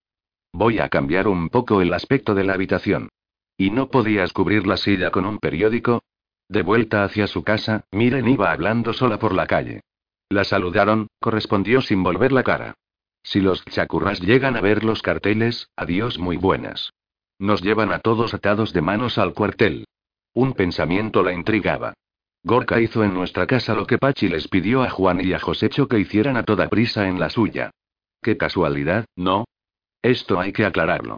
[0.51, 3.10] Voy a cambiar un poco el aspecto de la habitación.
[3.56, 6.01] ¿Y no podías cubrir la silla con un periódico?
[6.49, 9.81] De vuelta hacia su casa, Miren iba hablando sola por la calle.
[10.30, 12.73] La saludaron, correspondió sin volver la cara.
[13.22, 16.91] Si los chacurras llegan a ver los carteles, adiós muy buenas.
[17.39, 19.85] Nos llevan a todos atados de manos al cuartel.
[20.33, 21.93] Un pensamiento la intrigaba.
[22.43, 25.87] Gorka hizo en nuestra casa lo que Pachi les pidió a Juan y a Josecho
[25.87, 27.71] que hicieran a toda prisa en la suya.
[28.21, 29.45] Qué casualidad, ¿no?
[30.01, 31.17] Esto hay que aclararlo.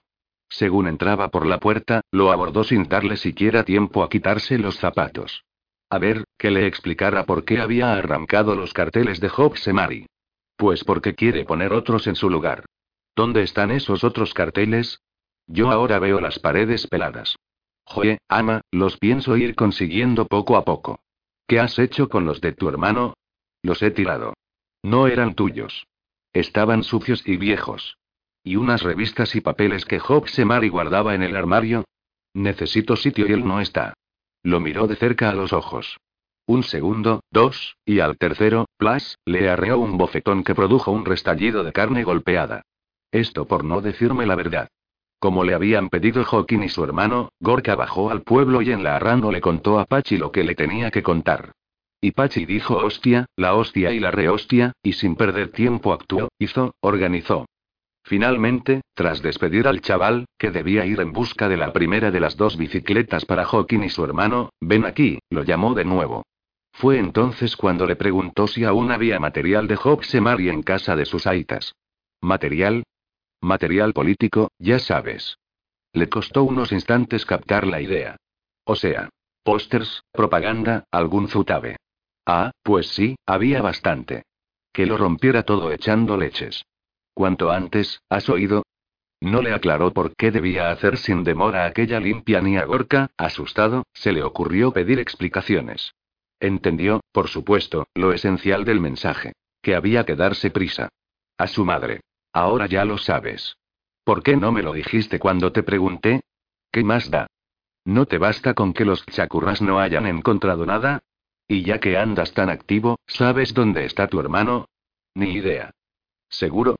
[0.49, 5.43] Según entraba por la puerta, lo abordó sin darle siquiera tiempo a quitarse los zapatos.
[5.89, 10.07] A ver, que le explicara por qué había arrancado los carteles de Job Semari.
[10.55, 12.65] Pues porque quiere poner otros en su lugar.
[13.15, 14.99] ¿Dónde están esos otros carteles?
[15.47, 17.35] Yo ahora veo las paredes peladas.
[17.83, 20.99] Joe, ama, los pienso ir consiguiendo poco a poco.
[21.47, 23.15] ¿Qué has hecho con los de tu hermano?
[23.61, 24.33] Los he tirado.
[24.83, 25.85] No eran tuyos.
[26.33, 27.97] Estaban sucios y viejos.
[28.43, 31.83] ¿Y unas revistas y papeles que Job Semari guardaba en el armario?
[32.33, 33.93] Necesito sitio y él no está.
[34.43, 35.97] Lo miró de cerca a los ojos.
[36.47, 41.63] Un segundo, dos, y al tercero, Plas, le arreó un bofetón que produjo un restallido
[41.63, 42.63] de carne golpeada.
[43.11, 44.69] Esto por no decirme la verdad.
[45.21, 48.95] Como le habían pedido Joaquín y su hermano, Gorka bajó al pueblo y en la
[48.95, 51.51] arrano le contó a Pachi lo que le tenía que contar.
[52.01, 56.73] Y Pachi dijo hostia, la hostia y la rehostia, y sin perder tiempo actuó, hizo,
[56.79, 57.45] organizó.
[58.03, 62.35] Finalmente, tras despedir al chaval, que debía ir en busca de la primera de las
[62.35, 66.23] dos bicicletas para Joaquín y su hermano, ven aquí, lo llamó de nuevo.
[66.71, 71.05] Fue entonces cuando le preguntó si aún había material de Job Semari en casa de
[71.05, 71.75] sus aitas.
[72.21, 72.81] ¿Material?
[73.41, 75.37] Material político, ya sabes.
[75.93, 78.17] Le costó unos instantes captar la idea.
[78.63, 79.09] O sea,
[79.43, 81.77] pósters, propaganda, algún zutabe.
[82.25, 84.23] Ah, pues sí, había bastante.
[84.71, 86.63] Que lo rompiera todo echando leches.
[87.13, 88.63] Cuanto antes, ¿has oído?
[89.19, 92.65] No le aclaró por qué debía hacer sin demora aquella limpia ni a
[93.17, 95.93] asustado, se le ocurrió pedir explicaciones.
[96.39, 99.33] Entendió, por supuesto, lo esencial del mensaje.
[99.61, 100.89] Que había que darse prisa.
[101.37, 102.01] A su madre.
[102.33, 103.57] Ahora ya lo sabes.
[104.03, 106.21] ¿Por qué no me lo dijiste cuando te pregunté?
[106.71, 107.27] ¿Qué más da?
[107.85, 111.03] ¿No te basta con que los chacurras no hayan encontrado nada?
[111.47, 114.69] Y ya que andas tan activo, ¿sabes dónde está tu hermano?
[115.15, 115.71] Ni idea.
[116.29, 116.77] ¿Seguro?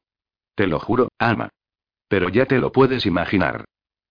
[0.55, 1.49] Te lo juro, ama.
[2.07, 3.65] Pero ya te lo puedes imaginar.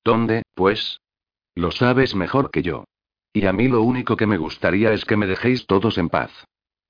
[0.05, 1.01] ¿Dónde, pues?
[1.55, 2.85] Lo sabes mejor que yo.
[3.33, 6.31] Y a mí lo único que me gustaría es que me dejéis todos en paz.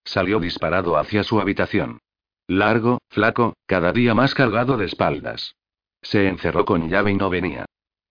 [0.04, 2.00] Salió disparado hacia su habitación.
[2.50, 5.54] Largo, flaco, cada día más cargado de espaldas.
[6.02, 7.64] Se encerró con llave y no venía.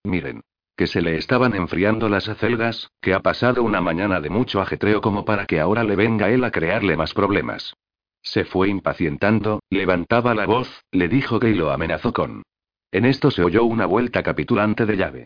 [0.05, 0.39] Miren.
[0.77, 5.01] Que se le estaban enfriando las acelgas, que ha pasado una mañana de mucho ajetreo
[5.01, 7.73] como para que ahora le venga él a crearle más problemas.
[8.21, 12.43] Se fue impacientando, levantaba la voz, le dijo que y lo amenazó con.
[12.93, 15.25] En esto se oyó una vuelta capitulante de llave.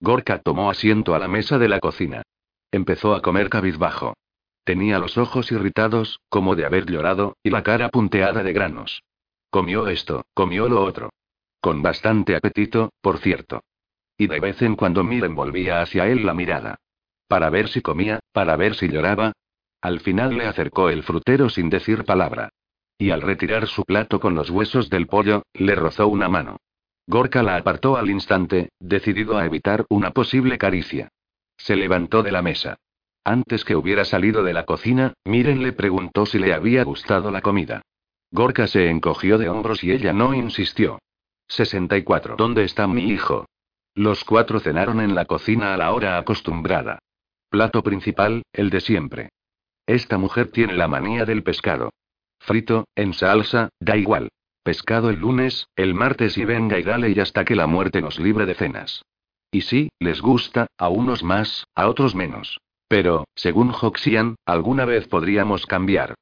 [0.00, 2.22] Gorka tomó asiento a la mesa de la cocina.
[2.72, 4.14] Empezó a comer cabizbajo.
[4.64, 9.02] Tenía los ojos irritados, como de haber llorado, y la cara punteada de granos.
[9.50, 11.10] Comió esto, comió lo otro.
[11.60, 13.62] Con bastante apetito, por cierto.
[14.16, 16.76] Y de vez en cuando Miren volvía hacia él la mirada.
[17.28, 19.32] Para ver si comía, para ver si lloraba.
[19.80, 22.48] Al final le acercó el frutero sin decir palabra.
[22.96, 26.56] Y al retirar su plato con los huesos del pollo, le rozó una mano.
[27.06, 31.08] Gorka la apartó al instante, decidido a evitar una posible caricia.
[31.56, 32.78] Se levantó de la mesa.
[33.24, 37.40] Antes que hubiera salido de la cocina, Miren le preguntó si le había gustado la
[37.40, 37.80] comida.
[38.30, 40.98] Gorka se encogió de hombros y ella no insistió.
[41.48, 42.36] 64.
[42.36, 43.46] ¿Dónde está mi hijo?
[43.94, 46.98] Los cuatro cenaron en la cocina a la hora acostumbrada.
[47.48, 49.28] Plato principal, el de siempre.
[49.86, 51.90] Esta mujer tiene la manía del pescado.
[52.40, 54.28] Frito, en salsa, da igual.
[54.62, 58.18] Pescado el lunes, el martes y venga y dale y hasta que la muerte nos
[58.18, 59.02] libre de cenas.
[59.50, 62.60] Y sí, les gusta, a unos más, a otros menos.
[62.88, 66.14] Pero, según Hoxian, alguna vez podríamos cambiar.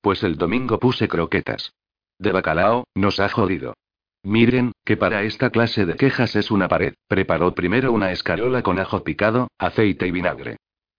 [0.00, 1.72] Pues el domingo puse croquetas.
[2.18, 3.74] De bacalao, nos ha jodido.
[4.22, 6.94] Miren, que para esta clase de quejas es una pared.
[7.08, 10.56] Preparó primero una escarola con ajo picado, aceite y vinagre.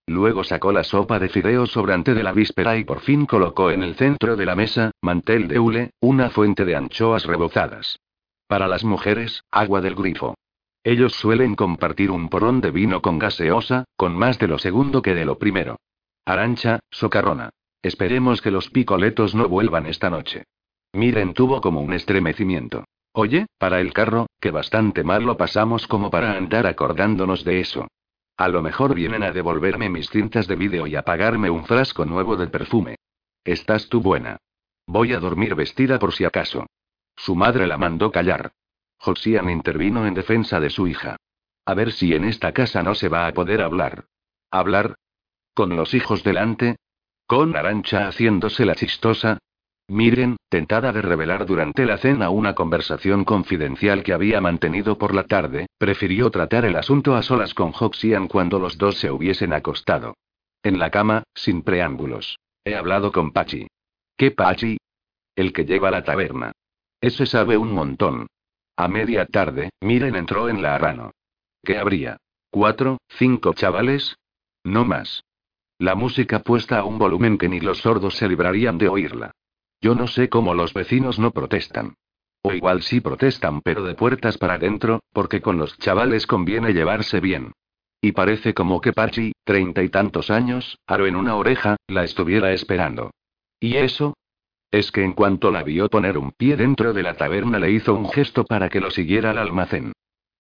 [0.07, 3.84] Luego sacó la sopa de fideos sobrante de la víspera y por fin colocó en
[3.84, 7.99] el centro de la mesa, mantel de hule, una fuente de anchoas rebozadas.
[8.48, 10.35] Para las mujeres, agua del grifo.
[10.84, 15.14] Ellos suelen compartir un porrón de vino con gaseosa, con más de lo segundo que
[15.14, 15.78] de lo primero.
[16.26, 17.52] Arancha, socarrona.
[17.84, 20.44] Esperemos que los picoletos no vuelvan esta noche.
[20.94, 22.86] Miren tuvo como un estremecimiento.
[23.14, 27.88] Oye, para el carro, que bastante mal lo pasamos como para andar acordándonos de eso.
[28.38, 32.06] A lo mejor vienen a devolverme mis cintas de vídeo y a pagarme un frasco
[32.06, 32.95] nuevo de perfume.
[33.44, 34.38] Estás tú buena.
[34.88, 36.66] Voy a dormir vestida por si acaso.
[37.16, 38.52] Su madre la mandó callar.
[39.02, 41.18] Josian intervino en defensa de su hija.
[41.65, 44.06] A ver si en esta casa no se va a poder hablar.
[44.52, 44.94] ¿Hablar?
[45.56, 46.76] ¿Con los hijos delante?
[47.26, 49.40] ¿Con Arancha haciéndose la chistosa?
[49.88, 55.23] Miren, tentada de revelar durante la cena una conversación confidencial que había mantenido por la
[55.23, 60.15] tarde, prefirió tratar el asunto a solas con Hoxian cuando los dos se hubiesen acostado.
[60.61, 62.38] En la cama, sin preámbulos.
[62.64, 63.68] He hablado con Pachi.
[64.15, 64.78] ¿Qué Pachi?
[65.36, 66.52] El que lleva la taberna.
[67.02, 68.28] Ese sabe un montón.
[68.82, 71.12] A media tarde, Miren entró en la Arrano.
[71.62, 72.18] ¿Qué habría?
[72.49, 74.18] ¿Cuatro, cinco chavales?
[74.64, 75.24] No más.
[75.78, 79.34] La música puesta a un volumen que ni los sordos se librarían de oírla.
[79.82, 81.94] Yo no sé cómo los vecinos no protestan.
[82.41, 87.20] O igual sí protestan, pero de puertas para adentro, porque con los chavales conviene llevarse
[87.20, 87.52] bien.
[88.02, 92.52] Y parece como que Pachi, treinta y tantos años, aro en una oreja, la estuviera
[92.52, 93.12] esperando.
[93.60, 94.16] ¿Y eso?
[94.72, 97.93] Es que en cuanto la vio poner un pie dentro de la taberna le hizo
[97.93, 99.91] un gesto para que lo siguiera al almacén.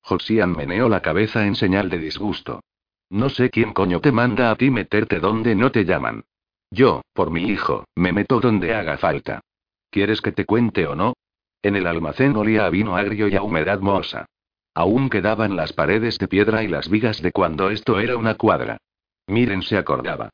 [0.01, 2.61] Josian meneó la cabeza en señal de disgusto.
[3.09, 6.23] No sé quién coño te manda a ti meterte donde no te llaman.
[6.71, 9.41] Yo, por mi hijo, me meto donde haga falta.
[9.89, 11.13] ¿Quieres que te cuente o no?
[11.61, 14.25] En el almacén olía a vino agrio y a humedad mohosa.
[14.73, 18.77] Aún quedaban las paredes de piedra y las vigas de cuando esto era una cuadra.
[19.27, 20.29] Miren, se acordaba.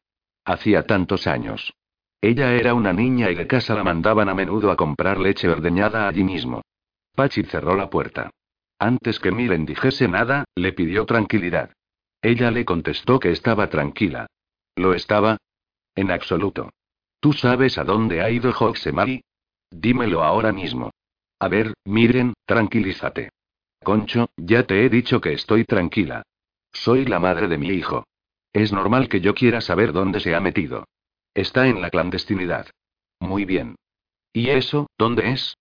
[0.45, 1.73] Hacía tantos años.
[2.21, 6.07] Ella era una niña y de casa la mandaban a menudo a comprar leche ordeñada
[6.07, 6.61] allí mismo.
[7.15, 8.31] Pachi cerró la puerta.
[8.79, 11.71] Antes que Miren dijese nada, le pidió tranquilidad.
[12.21, 14.27] Ella le contestó que estaba tranquila.
[14.75, 15.37] Lo estaba,
[15.97, 16.69] en absoluto.
[17.19, 19.23] ¿Tú sabes a dónde ha ido Hoxemari?
[19.71, 20.91] Dímelo ahora mismo.
[21.39, 23.31] A ver, miren, tranquilízate.
[23.83, 26.23] Concho, ya te he dicho que estoy tranquila.
[26.71, 28.05] Soy la madre de mi hijo.
[28.53, 30.85] Es normal que yo quiera saber dónde se ha metido.
[31.37, 32.67] Está en la clandestinidad.
[33.19, 33.75] Muy bien.
[34.33, 35.55] ¿Y eso, dónde es?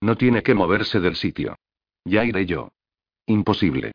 [0.00, 1.56] No tiene que moverse del sitio.
[2.04, 2.70] Ya iré yo.
[3.26, 3.92] Imposible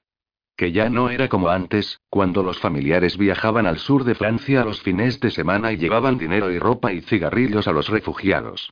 [0.61, 4.79] que ya no era como antes, cuando los familiares viajaban al sur de Francia los
[4.83, 8.71] fines de semana y llevaban dinero y ropa y cigarrillos a los refugiados.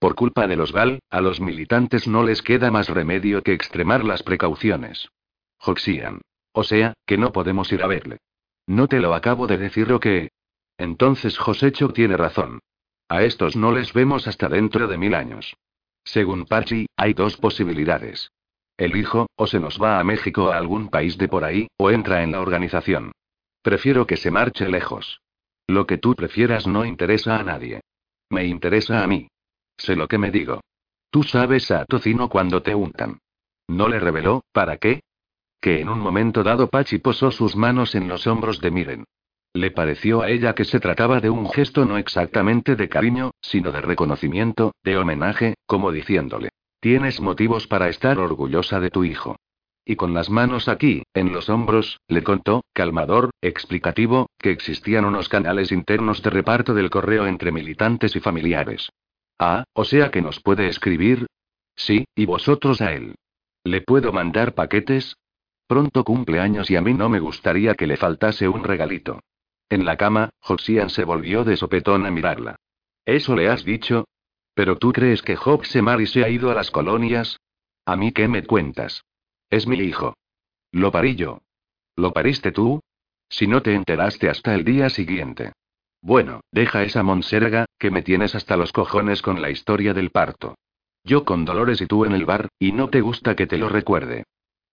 [0.00, 4.04] Por culpa de los GAL, a los militantes no les queda más remedio que extremar
[4.04, 5.10] las precauciones.
[5.58, 6.22] Joxian.
[6.50, 8.18] O sea, que no podemos ir a verle.
[8.66, 10.30] No te lo acabo de decir lo que.
[10.78, 12.60] Entonces Josecho tiene razón.
[13.08, 15.56] A estos no les vemos hasta dentro de mil años.
[16.04, 18.30] Según Pachi, hay dos posibilidades.
[18.76, 21.66] El hijo, o se nos va a México o a algún país de por ahí,
[21.76, 23.12] o entra en la organización.
[23.60, 25.20] Prefiero que se marche lejos.
[25.66, 27.80] Lo que tú prefieras no interesa a nadie.
[28.30, 29.28] Me interesa a mí.
[29.76, 30.60] Sé lo que me digo.
[31.10, 33.18] Tú sabes a tocino cuando te untan.
[33.66, 35.00] ¿No le reveló, para qué?
[35.60, 39.04] Que en un momento dado Pachi posó sus manos en los hombros de Miren.
[39.54, 43.72] Le pareció a ella que se trataba de un gesto no exactamente de cariño, sino
[43.72, 46.50] de reconocimiento, de homenaje, como diciéndole.
[46.80, 49.36] Tienes motivos para estar orgullosa de tu hijo.
[49.84, 55.28] Y con las manos aquí, en los hombros, le contó, calmador, explicativo, que existían unos
[55.28, 58.90] canales internos de reparto del correo entre militantes y familiares.
[59.38, 61.26] Ah, o sea que nos puede escribir.
[61.74, 63.14] Sí, y vosotros a él.
[63.64, 65.16] ¿Le puedo mandar paquetes?
[65.66, 69.20] Pronto cumpleaños y a mí no me gustaría que le faltase un regalito.
[69.70, 72.56] En la cama, Josian se volvió de sopetón a mirarla.
[73.04, 74.06] ¿Eso le has dicho?
[74.54, 77.38] ¿Pero tú crees que Job Semari se ha ido a las colonias?
[77.84, 79.04] ¿A mí qué me cuentas?
[79.50, 80.14] Es mi hijo.
[80.72, 81.42] Lo parí yo.
[81.96, 82.80] ¿Lo pariste tú?
[83.28, 85.52] Si no te enteraste hasta el día siguiente.
[86.00, 90.56] Bueno, deja esa monserga, que me tienes hasta los cojones con la historia del parto.
[91.04, 93.68] Yo con Dolores y tú en el bar, y no te gusta que te lo
[93.68, 94.24] recuerde.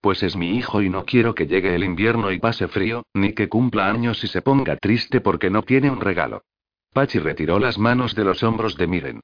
[0.05, 3.33] Pues es mi hijo y no quiero que llegue el invierno y pase frío, ni
[3.33, 6.43] que cumpla años y se ponga triste porque no tiene un regalo.
[6.93, 9.21] Pachi retiró las manos de los hombros de Miren.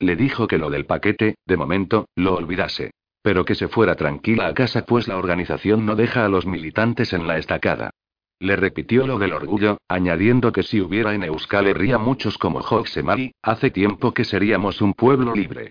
[0.00, 2.90] Le dijo que lo del paquete, de momento, lo olvidase.
[3.22, 7.12] Pero que se fuera tranquila a casa pues la organización no deja a los militantes
[7.12, 7.90] en la estacada.
[8.40, 13.36] Le repitió lo del orgullo, añadiendo que si hubiera en Euskal Herria muchos como Hoxemari,
[13.40, 15.70] hace tiempo que seríamos un pueblo libre.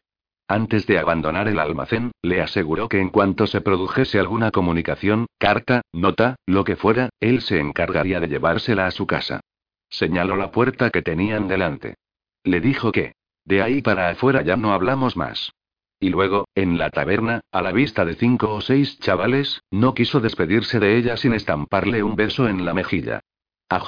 [0.54, 5.82] Antes de abandonar el almacén, le aseguró que en cuanto se produjese alguna comunicación, carta,
[5.92, 9.40] nota, lo que fuera, él se encargaría de llevársela a su casa.
[9.90, 11.96] Señaló la puerta que tenían delante.
[12.44, 13.14] Le dijo que,
[13.46, 15.54] de ahí para afuera ya no hablamos más.
[16.00, 20.20] Y luego, en la taberna, a la vista de cinco o seis chavales, no quiso
[20.20, 23.22] despedirse de ella sin estamparle un beso en la mejilla.
[23.70, 23.82] A.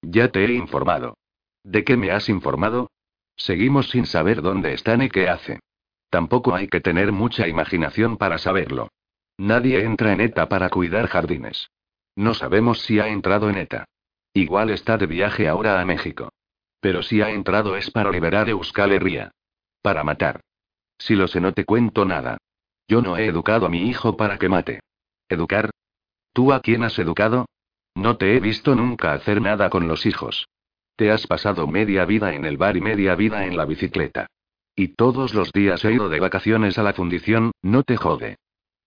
[0.00, 1.18] Ya te he informado.
[1.64, 2.88] ¿De qué me has informado?
[3.36, 5.60] Seguimos sin saber dónde están y qué hace.
[6.10, 8.88] Tampoco hay que tener mucha imaginación para saberlo.
[9.38, 11.70] Nadie entra en ETA para cuidar jardines.
[12.14, 13.84] No sabemos si ha entrado en ETA.
[14.32, 16.30] Igual está de viaje ahora a México.
[16.80, 19.32] Pero si ha entrado es para liberar Euskal Herria.
[19.82, 20.40] Para matar.
[20.98, 22.38] Si lo sé no te cuento nada.
[22.88, 24.80] Yo no he educado a mi hijo para que mate.
[25.28, 25.70] ¿Educar?
[26.32, 27.46] ¿Tú a quién has educado?
[27.94, 30.48] No te he visto nunca hacer nada con los hijos.
[30.96, 34.26] Te has pasado media vida en el bar y media vida en la bicicleta.
[34.78, 38.36] Y todos los días he ido de vacaciones a la fundición, no te jode.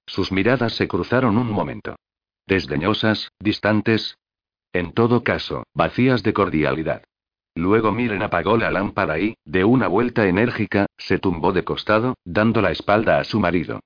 [0.05, 1.95] Sus miradas se cruzaron un momento.
[2.45, 4.17] Desdeñosas, distantes.
[4.71, 7.03] En todo caso, vacías de cordialidad.
[7.55, 12.61] Luego Miren apagó la lámpara y, de una vuelta enérgica, se tumbó de costado, dando
[12.61, 13.79] la espalda a su marido.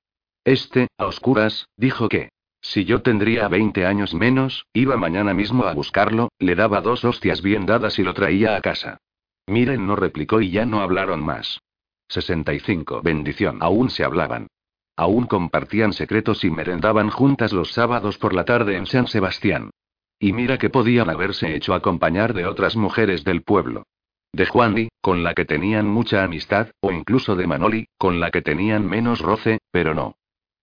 [0.44, 2.28] Este, a oscuras, dijo que,
[2.60, 7.40] si yo tendría 20 años menos, iba mañana mismo a buscarlo, le daba dos hostias
[7.40, 8.98] bien dadas y lo traía a casa.
[9.46, 11.60] Miren no replicó y ya no hablaron más.
[12.08, 13.02] 65.
[13.02, 13.58] Bendición.
[13.60, 14.48] Aún se hablaban.
[14.96, 19.70] Aún compartían secretos y merendaban juntas los sábados por la tarde en San Sebastián.
[20.18, 23.84] Y mira que podían haberse hecho acompañar de otras mujeres del pueblo.
[24.32, 28.42] De Juani, con la que tenían mucha amistad, o incluso de Manoli, con la que
[28.42, 30.16] tenían menos roce, pero no.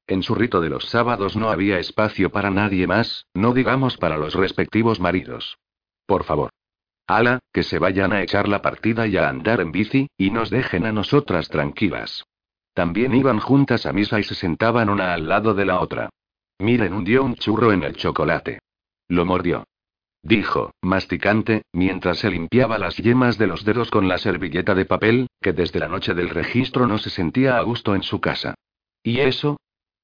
[0.07, 4.17] En su rito de los sábados no había espacio para nadie más, no digamos para
[4.17, 5.57] los respectivos maridos.
[6.05, 6.51] Por favor.
[7.07, 10.49] Ala, que se vayan a echar la partida y a andar en bici, y nos
[10.49, 12.25] dejen a nosotras tranquilas.
[12.73, 16.09] También iban juntas a misa y se sentaban una al lado de la otra.
[16.59, 18.59] Miren hundió un churro en el chocolate.
[19.07, 19.65] Lo mordió.
[20.23, 25.27] Dijo, masticante, mientras se limpiaba las yemas de los dedos con la servilleta de papel,
[25.41, 28.53] que desde la noche del registro no se sentía a gusto en su casa.
[29.03, 29.59] ¿Y eso?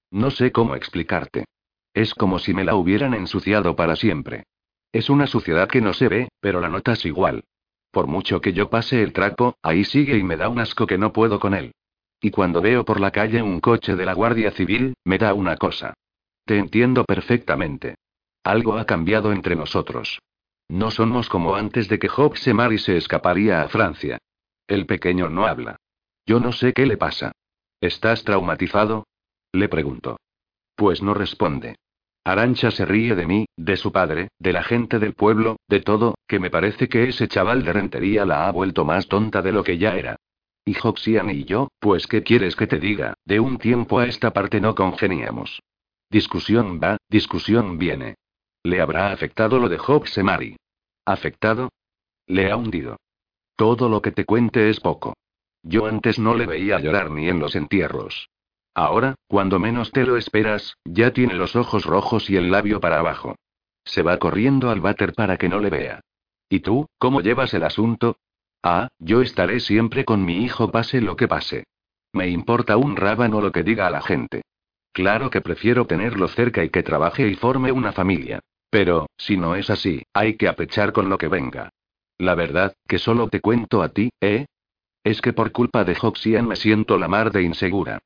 [0.10, 1.46] No sé cómo explicarte.
[1.94, 4.44] Es como si me la hubieran ensuciado para siempre.
[4.92, 7.44] Es una suciedad que no se ve, pero la notas igual.
[7.92, 10.98] Por mucho que yo pase el trapo, ahí sigue y me da un asco que
[10.98, 11.74] no puedo con él.
[12.22, 15.58] Y cuando veo por la calle un coche de la Guardia Civil, me da una
[15.58, 15.94] cosa.
[16.46, 17.96] Te entiendo perfectamente.
[18.44, 20.20] Algo ha cambiado entre nosotros.
[20.70, 24.18] No somos como antes de que Job se mar se escaparía a Francia.
[24.68, 25.78] El pequeño no habla.
[26.26, 27.32] Yo no sé qué le pasa.
[27.80, 29.06] ¿Estás traumatizado?
[29.54, 30.18] Le pregunto.
[30.76, 31.76] Pues no responde.
[32.28, 36.16] Arancha se ríe de mí, de su padre, de la gente del pueblo, de todo,
[36.28, 39.64] que me parece que ese chaval de rentería la ha vuelto más tonta de lo
[39.64, 40.18] que ya era.
[40.66, 43.14] Y Joxian y yo, pues ¿qué quieres que te diga?
[43.24, 45.62] De un tiempo a esta parte no congeniamos.
[46.10, 48.16] Discusión va, discusión viene.
[48.62, 50.58] ¿Le habrá afectado lo de Job Semari?
[51.06, 51.70] ¿Afectado?
[52.26, 52.98] Le ha hundido.
[53.56, 55.14] Todo lo que te cuente es poco.
[55.64, 58.28] Yo antes no le veía llorar ni en los entierros.
[58.78, 63.00] Ahora, cuando menos te lo esperas, ya tiene los ojos rojos y el labio para
[63.00, 63.36] abajo.
[63.84, 66.02] Se va corriendo al váter para que no le vea.
[66.48, 68.18] ¿Y tú, cómo llevas el asunto?
[68.62, 71.64] Ah, yo estaré siempre con mi hijo pase lo que pase.
[72.14, 74.44] Me importa un rábano lo que diga a la gente.
[74.94, 78.42] Claro que prefiero tenerlo cerca y que trabaje y forme una familia.
[78.70, 81.72] Pero, si no es así, hay que apechar con lo que venga.
[82.20, 84.46] La verdad, que solo te cuento a ti, ¿eh?
[85.04, 87.98] Es que por culpa de Hoxian me siento la mar de insegura.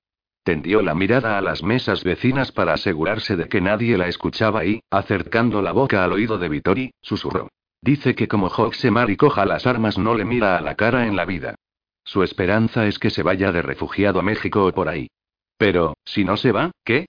[0.43, 4.81] Tendió la mirada a las mesas vecinas para asegurarse de que nadie la escuchaba y,
[4.89, 7.49] acercando la boca al oído de Vittori, susurró.
[7.81, 11.15] Dice que como Hoxemar y coja las armas no le mira a la cara en
[11.15, 11.55] la vida.
[12.03, 15.09] Su esperanza es que se vaya de refugiado a México o por ahí.
[15.57, 17.05] Pero, si no se va, ¿qué?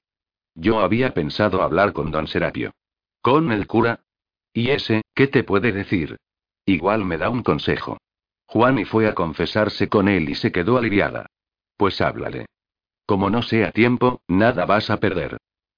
[0.54, 2.72] Yo había pensado hablar con don Serapio.
[3.22, 4.00] ¿Con el cura?
[4.52, 6.16] ¿Y ese, qué te puede decir?
[6.66, 7.96] Igual me da un consejo.
[8.46, 11.26] Juan fue a confesarse con él y se quedó aliviada.
[11.78, 12.46] Pues háblale.
[13.12, 15.36] Como no sea tiempo, nada vas a perder.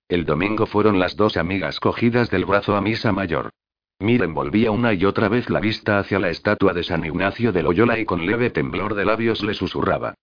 [0.09, 3.51] El domingo fueron las dos amigas cogidas del brazo a misa mayor.
[3.99, 7.65] Miren volvía una y otra vez la vista hacia la estatua de San Ignacio de
[7.65, 10.15] Loyola y con leve temblor de labios le susurraba.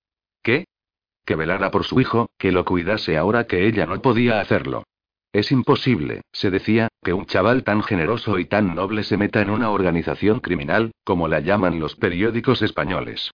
[0.41, 0.63] ¿Qué?
[1.25, 4.85] Que velara por su hijo, que lo cuidase ahora que ella no podía hacerlo.
[5.33, 9.49] Es imposible, se decía, que un chaval tan generoso y tan noble se meta en
[9.49, 13.31] una organización criminal, como la llaman los periódicos españoles.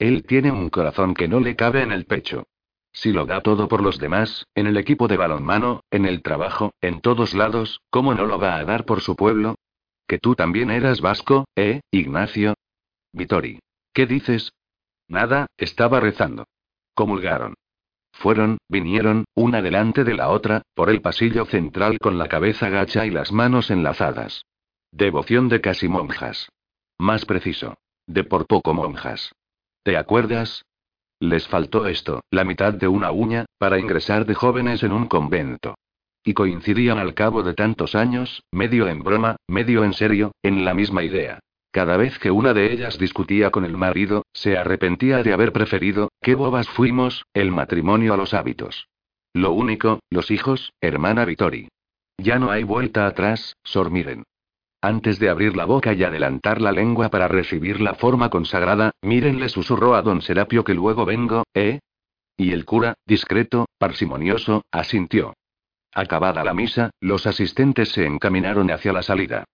[0.00, 2.48] Él tiene un corazón que no le cabe en el pecho.
[2.92, 6.72] Si lo da todo por los demás, en el equipo de balonmano, en el trabajo,
[6.80, 9.54] en todos lados, ¿cómo no lo va a dar por su pueblo?
[10.06, 12.54] Que tú también eras vasco, ¿eh, Ignacio?
[13.12, 13.60] Vitori.
[13.92, 14.52] ¿Qué dices?
[15.08, 16.46] Nada, estaba rezando.
[16.94, 17.54] Comulgaron.
[18.12, 23.06] Fueron, vinieron, una delante de la otra, por el pasillo central con la cabeza gacha
[23.06, 24.42] y las manos enlazadas.
[24.92, 26.48] Devoción de casi monjas.
[26.98, 27.78] Más preciso.
[28.06, 29.32] De por poco monjas.
[29.84, 30.64] ¿Te acuerdas?
[31.20, 35.74] Les faltó esto, la mitad de una uña, para ingresar de jóvenes en un convento.
[36.24, 40.72] Y coincidían al cabo de tantos años, medio en broma, medio en serio, en la
[40.72, 41.38] misma idea.
[41.72, 46.08] Cada vez que una de ellas discutía con el marido, se arrepentía de haber preferido,
[46.22, 48.88] qué bobas fuimos, el matrimonio a los hábitos.
[49.34, 51.68] Lo único, los hijos, hermana Vittori.
[52.18, 54.24] Ya no hay vuelta atrás, Sor Miren.
[54.82, 59.38] Antes de abrir la boca y adelantar la lengua para recibir la forma consagrada, Miren
[59.38, 61.80] le susurró a don Serapio que luego vengo, ¿eh?
[62.36, 65.34] Y el cura, discreto, parsimonioso, asintió.
[65.92, 69.44] Acabada la misa, los asistentes se encaminaron hacia la salida.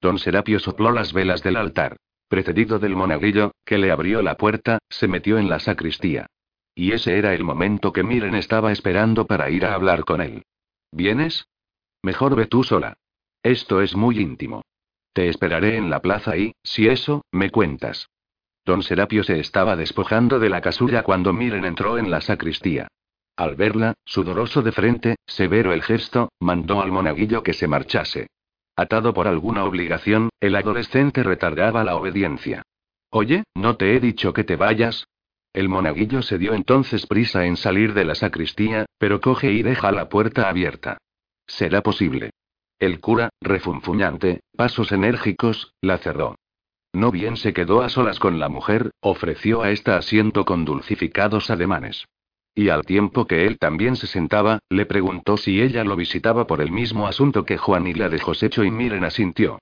[0.00, 1.96] Don Serapio sopló las velas del altar.
[2.28, 6.26] Precedido del monaguillo, que le abrió la puerta, se metió en la sacristía.
[6.76, 10.44] Y ese era el momento que Miren estaba esperando para ir a hablar con él.
[10.92, 11.48] ¿Vienes?
[12.02, 12.98] Mejor ve tú sola.
[13.42, 14.62] Esto es muy íntimo.
[15.16, 18.10] Te esperaré en la plaza y, si eso, me cuentas.
[18.66, 22.88] Don Serapio se estaba despojando de la casulla cuando Miren entró en la sacristía.
[23.34, 28.26] Al verla, sudoroso de frente, severo el gesto, mandó al monaguillo que se marchase.
[28.76, 32.60] Atado por alguna obligación, el adolescente retardaba la obediencia.
[33.08, 35.06] Oye, ¿no te he dicho que te vayas?
[35.54, 39.92] El monaguillo se dio entonces prisa en salir de la sacristía, pero coge y deja
[39.92, 40.98] la puerta abierta.
[41.46, 42.32] Será posible.
[42.78, 46.36] El cura, refunfuñante, pasos enérgicos, la cerró.
[46.92, 51.50] No bien se quedó a solas con la mujer, ofreció a esta asiento con dulcificados
[51.50, 52.04] ademanes.
[52.54, 56.60] Y al tiempo que él también se sentaba, le preguntó si ella lo visitaba por
[56.60, 59.58] el mismo asunto que Juan y la de Josécho y Miren asintió.